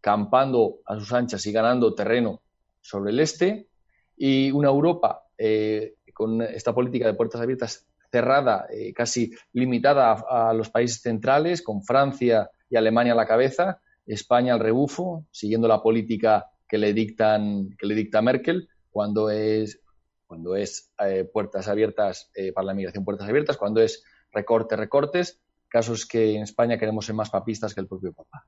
campando 0.00 0.80
a 0.86 0.98
sus 0.98 1.12
anchas 1.12 1.44
y 1.46 1.52
ganando 1.52 1.94
terreno 1.94 2.42
sobre 2.80 3.10
el 3.10 3.20
este. 3.20 3.68
Y 4.16 4.50
una 4.50 4.68
Europa 4.68 5.24
eh, 5.36 5.96
con 6.22 6.40
esta 6.40 6.72
política 6.72 7.06
de 7.06 7.14
puertas 7.14 7.40
abiertas 7.40 7.84
cerrada, 8.12 8.66
eh, 8.70 8.92
casi 8.92 9.32
limitada 9.52 10.12
a, 10.12 10.52
los 10.52 10.70
países 10.70 11.00
centrales, 11.00 11.62
con 11.62 11.82
Francia 11.82 12.48
y 12.70 12.76
Alemania 12.76 13.14
a 13.14 13.16
la 13.16 13.26
cabeza, 13.26 13.80
España 14.06 14.54
al 14.54 14.60
rebufo, 14.60 15.26
siguiendo 15.32 15.66
la 15.66 15.82
política 15.82 16.46
que 16.68 16.78
le 16.78 16.92
dictan, 16.92 17.70
que 17.76 17.86
le 17.88 17.96
dicta 17.96 18.22
Merkel, 18.22 18.68
cuando 18.88 19.30
es 19.30 19.80
cuando 20.28 20.54
es 20.54 20.92
eh, 21.04 21.24
puertas 21.24 21.66
abiertas 21.66 22.30
eh, 22.34 22.52
para 22.52 22.68
la 22.68 22.74
migración, 22.74 23.04
puertas 23.04 23.28
abiertas, 23.28 23.56
cuando 23.56 23.82
es 23.82 24.04
recorte, 24.30 24.76
recortes, 24.76 25.42
casos 25.68 26.06
que 26.06 26.36
en 26.36 26.42
España 26.44 26.78
queremos 26.78 27.04
ser 27.04 27.16
más 27.16 27.30
papistas 27.30 27.74
que 27.74 27.80
el 27.80 27.88
propio 27.88 28.12
Papa. 28.12 28.46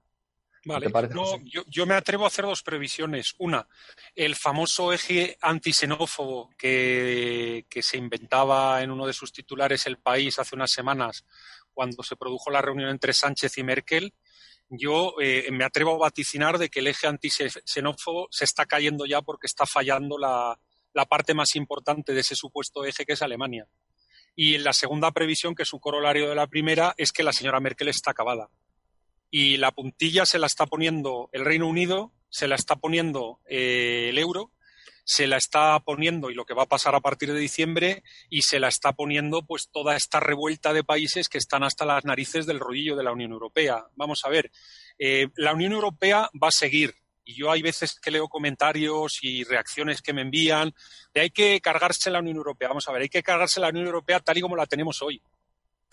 Vale, 0.65 0.91
yo, 1.45 1.87
me 1.87 1.95
atrevo 1.95 2.25
a 2.25 2.29
hacer 2.29 2.47
dos 2.47 2.63
previsiones. 2.63 3.35
Una, 3.39 3.69
el 4.15 4.35
famoso 4.35 4.93
eje 4.93 5.37
antisenófobo 5.41 6.51
que, 6.57 7.67
que 7.69 7.83
se 7.83 7.99
inventaba 7.99 8.83
en 8.83 8.91
uno 8.91 9.07
de 9.07 9.13
sus 9.13 9.33
titulares 9.33 9.87
El 9.87 9.99
País 9.99 10.39
hace 10.39 10.55
unas 10.55 10.71
semanas, 10.71 11.25
cuando 11.75 12.03
se 12.03 12.17
produjo 12.17 12.51
la 12.51 12.63
reunión 12.63 12.89
entre 12.89 13.13
Sánchez 13.13 13.59
y 13.59 13.63
Merkel, 13.63 14.15
yo 14.71 15.15
eh, 15.21 15.49
me 15.53 15.65
atrevo 15.65 15.95
a 15.95 15.99
vaticinar 15.99 16.57
de 16.59 16.71
que 16.71 16.81
el 16.81 16.87
eje 16.87 17.07
antisenófobo 17.07 18.29
se 18.31 18.45
está 18.45 18.65
cayendo 18.65 19.05
ya 19.05 19.21
porque 19.21 19.47
está 19.47 19.67
fallando 19.67 20.17
la, 20.17 20.59
la 20.95 21.05
parte 21.05 21.35
más 21.35 21.55
importante 21.57 22.15
de 22.15 22.21
ese 22.21 22.35
supuesto 22.35 22.85
eje 22.85 23.05
que 23.05 23.13
es 23.13 23.23
Alemania. 23.23 23.67
Y 24.35 24.59
la 24.59 24.73
segunda 24.73 25.13
previsión, 25.13 25.55
que 25.55 25.63
es 25.63 25.73
un 25.73 25.79
corolario 25.79 26.29
de 26.29 26.35
la 26.35 26.47
primera, 26.47 26.95
es 26.97 27.13
que 27.13 27.23
la 27.23 27.33
señora 27.33 27.61
Merkel 27.61 27.89
está 27.89 28.13
acabada 28.13 28.49
y 29.37 29.57
la 29.57 29.73
puntilla 29.73 30.27
se 30.27 30.39
la 30.39 30.47
está 30.47 30.65
poniendo 30.65 31.29
el 31.33 31.45
Reino 31.45 31.67
Unido, 31.67 32.13
se 32.29 32.47
la 32.47 32.55
está 32.55 32.77
poniendo 32.77 33.41
eh, 33.47 34.11
el 34.11 34.19
euro, 34.19 34.53
se 35.03 35.27
la 35.27 35.39
está 35.39 35.81
poniendo 35.81 36.31
y 36.31 36.35
lo 36.35 36.45
que 36.45 36.55
va 36.55 36.63
a 36.63 36.69
pasar 36.69 36.95
a 36.95 37.01
partir 37.01 37.33
de 37.33 37.41
diciembre 37.41 38.05
y 38.31 38.43
se 38.43 38.61
la 38.61 38.69
está 38.69 38.93
poniendo 38.93 39.45
pues 39.45 39.71
toda 39.73 39.97
esta 39.97 40.21
revuelta 40.21 40.73
de 40.73 40.85
países 40.85 41.29
que 41.29 41.39
están 41.39 41.65
hasta 41.65 41.85
las 41.85 42.05
narices 42.05 42.47
del 42.47 42.61
rodillo 42.61 42.95
de 42.95 43.03
la 43.03 43.11
Unión 43.11 43.33
Europea. 43.33 43.85
Vamos 43.97 44.25
a 44.25 44.29
ver, 44.29 44.53
eh, 45.01 45.27
la 45.35 45.53
Unión 45.53 45.73
Europea 45.73 46.31
va 46.41 46.47
a 46.47 46.53
seguir 46.53 46.95
y 47.25 47.35
yo 47.35 47.51
hay 47.51 47.61
veces 47.61 47.99
que 47.99 48.13
leo 48.13 48.29
comentarios 48.29 49.19
y 49.23 49.43
reacciones 49.43 50.01
que 50.01 50.13
me 50.13 50.23
envían 50.23 50.73
de 51.13 51.23
hay 51.23 51.31
que 51.31 51.61
cargarse 51.61 52.09
la 52.09 52.21
Unión 52.21 52.37
Europea. 52.37 52.69
Vamos 52.69 52.87
a 52.87 52.93
ver, 52.93 53.03
hay 53.03 53.09
que 53.09 53.25
cargarse 53.25 53.59
la 53.59 53.71
Unión 53.71 53.87
Europea 53.87 54.21
tal 54.21 54.39
y 54.39 54.43
como 54.43 54.55
la 54.55 54.67
tenemos 54.67 55.03
hoy 55.03 55.21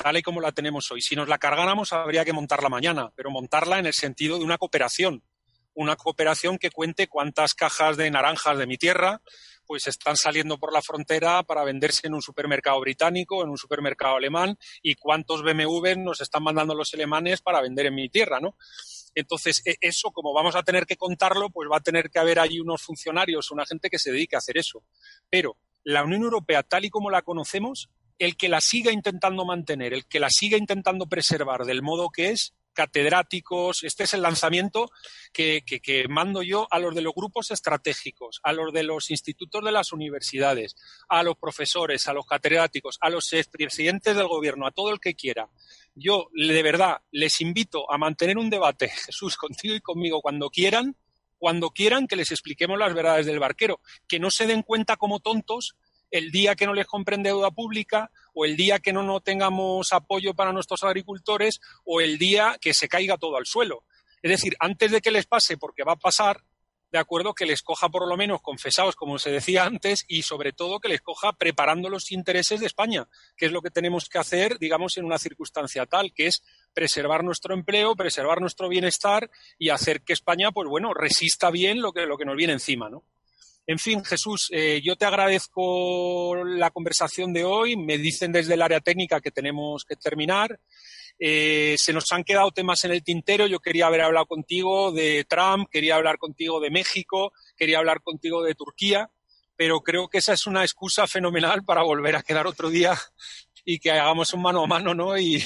tal 0.01 0.17
y 0.17 0.21
como 0.21 0.41
la 0.41 0.51
tenemos 0.51 0.91
hoy. 0.91 1.01
Si 1.01 1.15
nos 1.15 1.27
la 1.27 1.37
cargáramos, 1.37 1.93
habría 1.93 2.25
que 2.25 2.33
montarla 2.33 2.69
mañana, 2.69 3.11
pero 3.15 3.31
montarla 3.31 3.79
en 3.79 3.85
el 3.85 3.93
sentido 3.93 4.37
de 4.37 4.43
una 4.43 4.57
cooperación. 4.57 5.23
Una 5.73 5.95
cooperación 5.95 6.57
que 6.57 6.69
cuente 6.69 7.07
cuántas 7.07 7.53
cajas 7.53 7.95
de 7.95 8.11
naranjas 8.11 8.57
de 8.57 8.67
mi 8.67 8.77
tierra 8.77 9.21
pues 9.71 9.87
están 9.87 10.17
saliendo 10.17 10.57
por 10.57 10.73
la 10.73 10.81
frontera 10.81 11.43
para 11.43 11.63
venderse 11.63 12.07
en 12.07 12.13
un 12.13 12.21
supermercado 12.21 12.77
británico, 12.81 13.41
en 13.41 13.49
un 13.49 13.57
supermercado 13.57 14.17
alemán, 14.17 14.57
y 14.81 14.95
cuántos 14.95 15.43
BMW 15.43 15.95
nos 15.97 16.19
están 16.19 16.43
mandando 16.43 16.75
los 16.75 16.93
alemanes 16.93 17.41
para 17.41 17.61
vender 17.61 17.85
en 17.85 17.95
mi 17.95 18.09
tierra, 18.09 18.41
¿no? 18.41 18.57
Entonces, 19.15 19.61
e, 19.65 19.77
eso, 19.79 20.11
como 20.11 20.33
vamos 20.33 20.57
a 20.57 20.63
tener 20.63 20.85
que 20.85 20.97
contarlo, 20.97 21.49
pues 21.51 21.69
va 21.71 21.77
a 21.77 21.81
tener 21.81 22.09
que 22.09 22.19
haber 22.19 22.39
ahí 22.39 22.59
unos 22.59 22.81
funcionarios, 22.81 23.49
una 23.49 23.65
gente 23.65 23.89
que 23.89 23.97
se 23.97 24.11
dedique 24.11 24.35
a 24.35 24.39
hacer 24.39 24.57
eso. 24.57 24.83
Pero 25.29 25.55
la 25.85 26.03
Unión 26.03 26.23
Europea, 26.23 26.63
tal 26.63 26.83
y 26.83 26.89
como 26.89 27.09
la 27.09 27.21
conocemos, 27.21 27.89
el 28.21 28.37
que 28.37 28.49
la 28.49 28.61
siga 28.61 28.91
intentando 28.91 29.45
mantener, 29.45 29.95
el 29.95 30.05
que 30.05 30.19
la 30.19 30.29
siga 30.29 30.55
intentando 30.55 31.07
preservar 31.07 31.65
del 31.65 31.81
modo 31.81 32.11
que 32.11 32.29
es, 32.29 32.53
catedráticos. 32.71 33.83
Este 33.83 34.03
es 34.03 34.13
el 34.13 34.21
lanzamiento 34.21 34.91
que, 35.33 35.63
mando 36.07 36.43
yo 36.43 36.67
a 36.69 36.77
los 36.77 36.93
de 36.93 37.01
los 37.01 37.15
grupos 37.15 37.49
estratégicos, 37.49 38.39
a 38.43 38.53
los 38.53 38.71
de 38.73 38.83
los 38.83 39.09
institutos 39.09 39.65
de 39.65 39.71
las 39.71 39.91
universidades, 39.91 40.75
a 41.09 41.23
los 41.23 41.35
profesores, 41.35 42.07
a 42.07 42.13
los 42.13 42.27
catedráticos, 42.27 42.99
a 43.01 43.09
los 43.09 43.33
expresidentes 43.33 44.15
del 44.15 44.27
gobierno, 44.27 44.67
a 44.67 44.71
todo 44.71 44.91
el 44.91 44.99
que 44.99 45.15
quiera. 45.15 45.49
Yo, 45.95 46.29
de 46.31 46.61
verdad, 46.61 47.01
les 47.09 47.41
invito 47.41 47.91
a 47.91 47.97
mantener 47.97 48.37
un 48.37 48.51
debate, 48.51 48.89
Jesús, 49.05 49.35
contigo 49.35 49.73
y 49.73 49.81
conmigo, 49.81 50.21
cuando 50.21 50.51
quieran, 50.51 50.95
cuando 51.39 51.71
quieran 51.71 52.05
que 52.05 52.15
les 52.15 52.29
expliquemos 52.29 52.77
las 52.77 52.93
verdades 52.93 53.25
del 53.25 53.39
barquero, 53.39 53.79
que 54.07 54.19
no 54.19 54.29
se 54.29 54.45
den 54.45 54.61
cuenta 54.61 54.95
como 54.95 55.19
tontos 55.19 55.75
el 56.11 56.31
día 56.31 56.55
que 56.55 56.65
no 56.65 56.73
les 56.73 56.85
compren 56.85 57.23
deuda 57.23 57.51
pública 57.51 58.11
o 58.33 58.45
el 58.45 58.55
día 58.55 58.79
que 58.79 58.93
no, 58.93 59.01
no 59.03 59.21
tengamos 59.21 59.93
apoyo 59.93 60.33
para 60.33 60.53
nuestros 60.53 60.83
agricultores 60.83 61.59
o 61.85 62.01
el 62.01 62.17
día 62.17 62.57
que 62.61 62.73
se 62.73 62.87
caiga 62.87 63.17
todo 63.17 63.37
al 63.37 63.45
suelo. 63.45 63.83
Es 64.21 64.29
decir, 64.29 64.55
antes 64.59 64.91
de 64.91 65.01
que 65.01 65.11
les 65.11 65.25
pase, 65.25 65.57
porque 65.57 65.83
va 65.83 65.93
a 65.93 65.99
pasar, 65.99 66.43
de 66.91 66.99
acuerdo, 66.99 67.33
que 67.33 67.45
les 67.45 67.61
coja 67.61 67.89
por 67.89 68.07
lo 68.07 68.17
menos 68.17 68.41
confesados, 68.41 68.95
como 68.95 69.17
se 69.17 69.31
decía 69.31 69.63
antes, 69.63 70.03
y 70.07 70.23
sobre 70.23 70.51
todo 70.51 70.79
que 70.79 70.89
les 70.89 71.01
coja 71.01 71.33
preparando 71.33 71.89
los 71.89 72.11
intereses 72.11 72.59
de 72.59 72.65
España, 72.67 73.07
que 73.37 73.45
es 73.45 73.51
lo 73.51 73.61
que 73.61 73.71
tenemos 73.71 74.09
que 74.09 74.19
hacer, 74.19 74.59
digamos, 74.59 74.97
en 74.97 75.05
una 75.05 75.17
circunstancia 75.17 75.85
tal, 75.85 76.13
que 76.13 76.27
es 76.27 76.43
preservar 76.73 77.23
nuestro 77.23 77.53
empleo, 77.53 77.95
preservar 77.95 78.41
nuestro 78.41 78.67
bienestar 78.67 79.31
y 79.57 79.69
hacer 79.69 80.01
que 80.01 80.13
España, 80.13 80.51
pues 80.51 80.67
bueno, 80.67 80.93
resista 80.93 81.49
bien 81.49 81.81
lo 81.81 81.93
que, 81.93 82.05
lo 82.05 82.17
que 82.17 82.25
nos 82.25 82.35
viene 82.35 82.53
encima, 82.53 82.89
¿no? 82.89 83.05
En 83.67 83.77
fin, 83.77 84.03
Jesús, 84.03 84.49
eh, 84.51 84.81
yo 84.83 84.95
te 84.95 85.05
agradezco 85.05 86.43
la 86.43 86.71
conversación 86.71 87.31
de 87.31 87.45
hoy. 87.45 87.77
Me 87.77 87.97
dicen 87.97 88.31
desde 88.31 88.55
el 88.55 88.61
área 88.61 88.81
técnica 88.81 89.21
que 89.21 89.31
tenemos 89.31 89.85
que 89.85 89.95
terminar. 89.95 90.59
Eh, 91.19 91.75
se 91.77 91.93
nos 91.93 92.11
han 92.11 92.23
quedado 92.23 92.51
temas 92.51 92.83
en 92.83 92.91
el 92.91 93.03
tintero. 93.03 93.45
Yo 93.45 93.59
quería 93.59 93.85
haber 93.85 94.01
hablado 94.01 94.25
contigo 94.25 94.91
de 94.91 95.25
Trump, 95.29 95.69
quería 95.69 95.95
hablar 95.95 96.17
contigo 96.17 96.59
de 96.59 96.71
México, 96.71 97.31
quería 97.55 97.77
hablar 97.77 98.01
contigo 98.01 98.41
de 98.43 98.55
Turquía, 98.55 99.11
pero 99.55 99.81
creo 99.81 100.09
que 100.09 100.17
esa 100.17 100.33
es 100.33 100.47
una 100.47 100.63
excusa 100.63 101.05
fenomenal 101.05 101.63
para 101.63 101.83
volver 101.83 102.15
a 102.15 102.23
quedar 102.23 102.47
otro 102.47 102.71
día 102.71 102.97
y 103.65 103.79
que 103.79 103.91
hagamos 103.91 104.33
un 104.33 104.41
mano 104.41 104.63
a 104.63 104.67
mano, 104.67 104.93
¿no? 104.93 105.17
Y, 105.17 105.43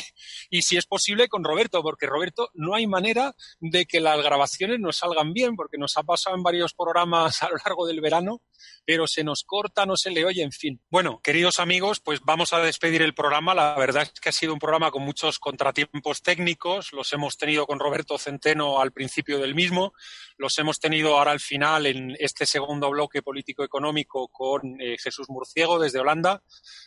si 0.61 0.77
es 0.77 0.85
posible 0.85 1.27
con 1.27 1.43
Roberto, 1.43 1.83
porque 1.83 2.07
Roberto 2.07 2.49
no 2.53 2.75
hay 2.75 2.87
manera 2.87 3.35
de 3.59 3.85
que 3.85 3.99
las 3.99 4.21
grabaciones 4.23 4.79
nos 4.79 4.97
salgan 4.97 5.33
bien, 5.33 5.55
porque 5.55 5.77
nos 5.77 5.97
ha 5.97 6.03
pasado 6.03 6.35
en 6.35 6.43
varios 6.43 6.73
programas 6.73 7.43
a 7.43 7.49
lo 7.49 7.57
largo 7.63 7.85
del 7.85 8.01
verano, 8.01 8.41
pero 8.85 9.07
se 9.07 9.23
nos 9.23 9.43
corta, 9.43 9.85
no 9.85 9.97
se 9.97 10.11
le 10.11 10.25
oye, 10.25 10.43
en 10.43 10.51
fin. 10.51 10.81
Bueno, 10.89 11.19
queridos 11.23 11.59
amigos, 11.59 11.99
pues 11.99 12.21
vamos 12.23 12.53
a 12.53 12.59
despedir 12.59 13.01
el 13.01 13.13
programa. 13.13 13.53
La 13.53 13.75
verdad 13.75 14.03
es 14.03 14.19
que 14.19 14.29
ha 14.29 14.31
sido 14.31 14.53
un 14.53 14.59
programa 14.59 14.91
con 14.91 15.03
muchos 15.03 15.39
contratiempos 15.39 16.21
técnicos. 16.21 16.93
Los 16.93 17.11
hemos 17.13 17.37
tenido 17.37 17.67
con 17.67 17.79
Roberto 17.79 18.17
Centeno 18.17 18.79
al 18.79 18.91
principio 18.91 19.39
del 19.39 19.55
mismo, 19.55 19.93
los 20.37 20.57
hemos 20.57 20.79
tenido 20.79 21.17
ahora 21.17 21.31
al 21.31 21.39
final 21.39 21.85
en 21.85 22.15
este 22.19 22.45
segundo 22.45 22.89
bloque 22.89 23.21
político-económico 23.21 24.27
con 24.29 24.79
eh, 24.79 24.97
Jesús 24.97 25.29
Murciego 25.29 25.79
desde 25.79 25.99
Holanda, 25.99 26.43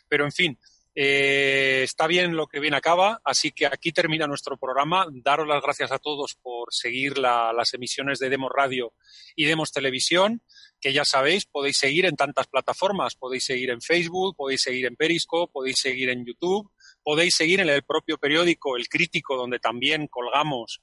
pero 0.08 0.24
en 0.24 0.32
fin. 0.32 0.58
Eh, 0.94 1.82
está 1.84 2.06
bien 2.06 2.34
lo 2.34 2.46
que 2.46 2.60
bien 2.60 2.74
acaba, 2.74 3.20
así 3.24 3.52
que 3.52 3.66
aquí 3.66 3.92
termina 3.92 4.26
nuestro 4.26 4.56
programa. 4.56 5.06
Daros 5.12 5.46
las 5.46 5.62
gracias 5.62 5.92
a 5.92 5.98
todos 5.98 6.34
por 6.34 6.72
seguir 6.72 7.18
las 7.18 7.74
emisiones 7.74 8.18
de 8.18 8.28
Demos 8.28 8.50
Radio 8.54 8.94
y 9.36 9.44
Demos 9.44 9.70
Televisión, 9.70 10.42
que 10.80 10.92
ya 10.92 11.04
sabéis, 11.04 11.46
podéis 11.46 11.78
seguir 11.78 12.06
en 12.06 12.16
tantas 12.16 12.46
plataformas. 12.46 13.14
Podéis 13.14 13.44
seguir 13.44 13.70
en 13.70 13.80
Facebook, 13.80 14.36
podéis 14.36 14.62
seguir 14.62 14.86
en 14.86 14.96
Periscope, 14.96 15.52
podéis 15.52 15.78
seguir 15.78 16.08
en 16.10 16.24
YouTube, 16.24 16.70
podéis 17.02 17.34
seguir 17.36 17.60
en 17.60 17.68
el 17.68 17.84
propio 17.84 18.18
periódico 18.18 18.76
El 18.76 18.88
Crítico, 18.88 19.36
donde 19.36 19.58
también 19.60 20.08
colgamos 20.08 20.80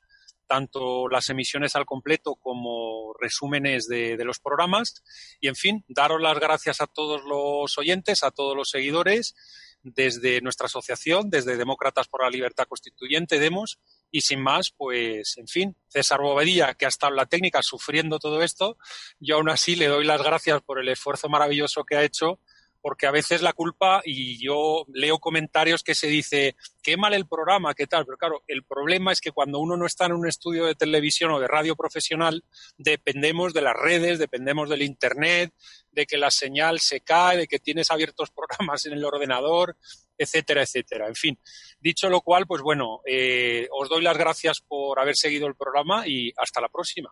tanto 0.48 1.08
las 1.08 1.30
emisiones 1.30 1.76
al 1.76 1.86
completo 1.86 2.36
como 2.36 3.14
resúmenes 3.20 3.88
de, 3.88 4.18
los 4.24 4.40
programas. 4.40 5.04
Y, 5.40 5.48
en 5.48 5.56
fin, 5.56 5.84
daros 5.88 6.22
las 6.22 6.40
gracias 6.40 6.82
a 6.82 6.88
todos 6.88 7.24
los 7.24 7.78
oyentes, 7.78 8.24
a 8.24 8.32
todos 8.32 8.56
los 8.56 8.70
seguidores 8.70 9.36
desde 9.86 10.42
nuestra 10.42 10.66
asociación, 10.66 11.30
desde 11.30 11.58
Demócratas 11.58 12.08
por 12.08 12.24
la 12.24 12.30
Libertad 12.32 12.66
Constituyente, 12.68 13.38
Demos, 13.38 13.80
y 14.10 14.22
sin 14.22 14.42
más, 14.42 14.72
pues, 14.76 15.38
en 15.38 15.48
fin, 15.48 15.78
César 15.88 16.22
Bobadilla, 16.22 16.74
que 16.74 16.86
ha 16.86 16.90
estado 16.90 17.14
en 17.14 17.18
la 17.18 17.28
técnica 17.28 17.62
sufriendo 17.62 18.18
todo 18.18 18.42
esto, 18.42 18.78
yo 19.20 19.36
aún 19.36 19.50
así 19.50 19.76
le 19.76 19.88
doy 19.88 20.04
las 20.04 20.24
gracias 20.24 20.62
por 20.64 20.80
el 20.80 20.90
esfuerzo 20.90 21.30
maravilloso 21.30 21.84
que 21.84 21.98
ha 21.98 22.04
hecho 22.04 22.40
porque 22.86 23.08
a 23.08 23.12
veces 23.12 23.42
la 23.42 23.54
culpa, 23.54 24.04
y 24.06 24.38
yo 24.38 24.86
leo 24.94 25.18
comentarios 25.18 25.82
que 25.82 25.96
se 25.96 26.06
dice, 26.06 26.56
qué 26.84 26.98
mal 26.98 27.16
el 27.16 27.28
programa, 27.28 27.74
qué 27.74 27.88
tal, 27.88 28.06
pero 28.06 28.16
claro, 28.16 28.44
el 28.46 28.62
problema 28.62 29.12
es 29.12 29.22
que 29.22 29.32
cuando 29.32 29.58
uno 29.58 29.76
no 29.76 29.88
está 29.88 30.06
en 30.06 30.12
un 30.12 30.28
estudio 30.28 30.68
de 30.68 30.76
televisión 30.76 31.32
o 31.32 31.40
de 31.40 31.48
radio 31.48 31.76
profesional, 31.76 32.44
dependemos 32.78 33.56
de 33.56 33.64
las 33.64 33.74
redes, 33.74 34.20
dependemos 34.20 34.70
del 34.70 34.84
Internet, 34.84 35.52
de 35.94 36.06
que 36.06 36.20
la 36.20 36.30
señal 36.30 36.80
se 36.80 37.02
cae, 37.02 37.38
de 37.38 37.48
que 37.48 37.58
tienes 37.58 37.90
abiertos 37.90 38.30
programas 38.36 38.86
en 38.86 38.94
el 38.94 39.04
ordenador, 39.04 39.76
etcétera, 40.16 40.62
etcétera. 40.62 41.08
En 41.08 41.16
fin, 41.16 41.40
dicho 41.80 42.08
lo 42.08 42.22
cual, 42.22 42.46
pues 42.46 42.62
bueno, 42.62 43.02
eh, 43.04 43.68
os 43.72 43.90
doy 43.90 44.04
las 44.04 44.16
gracias 44.16 44.62
por 44.62 45.00
haber 45.00 45.16
seguido 45.16 45.48
el 45.48 45.56
programa 45.56 46.08
y 46.08 46.32
hasta 46.38 46.62
la 46.62 46.70
próxima. 46.70 47.12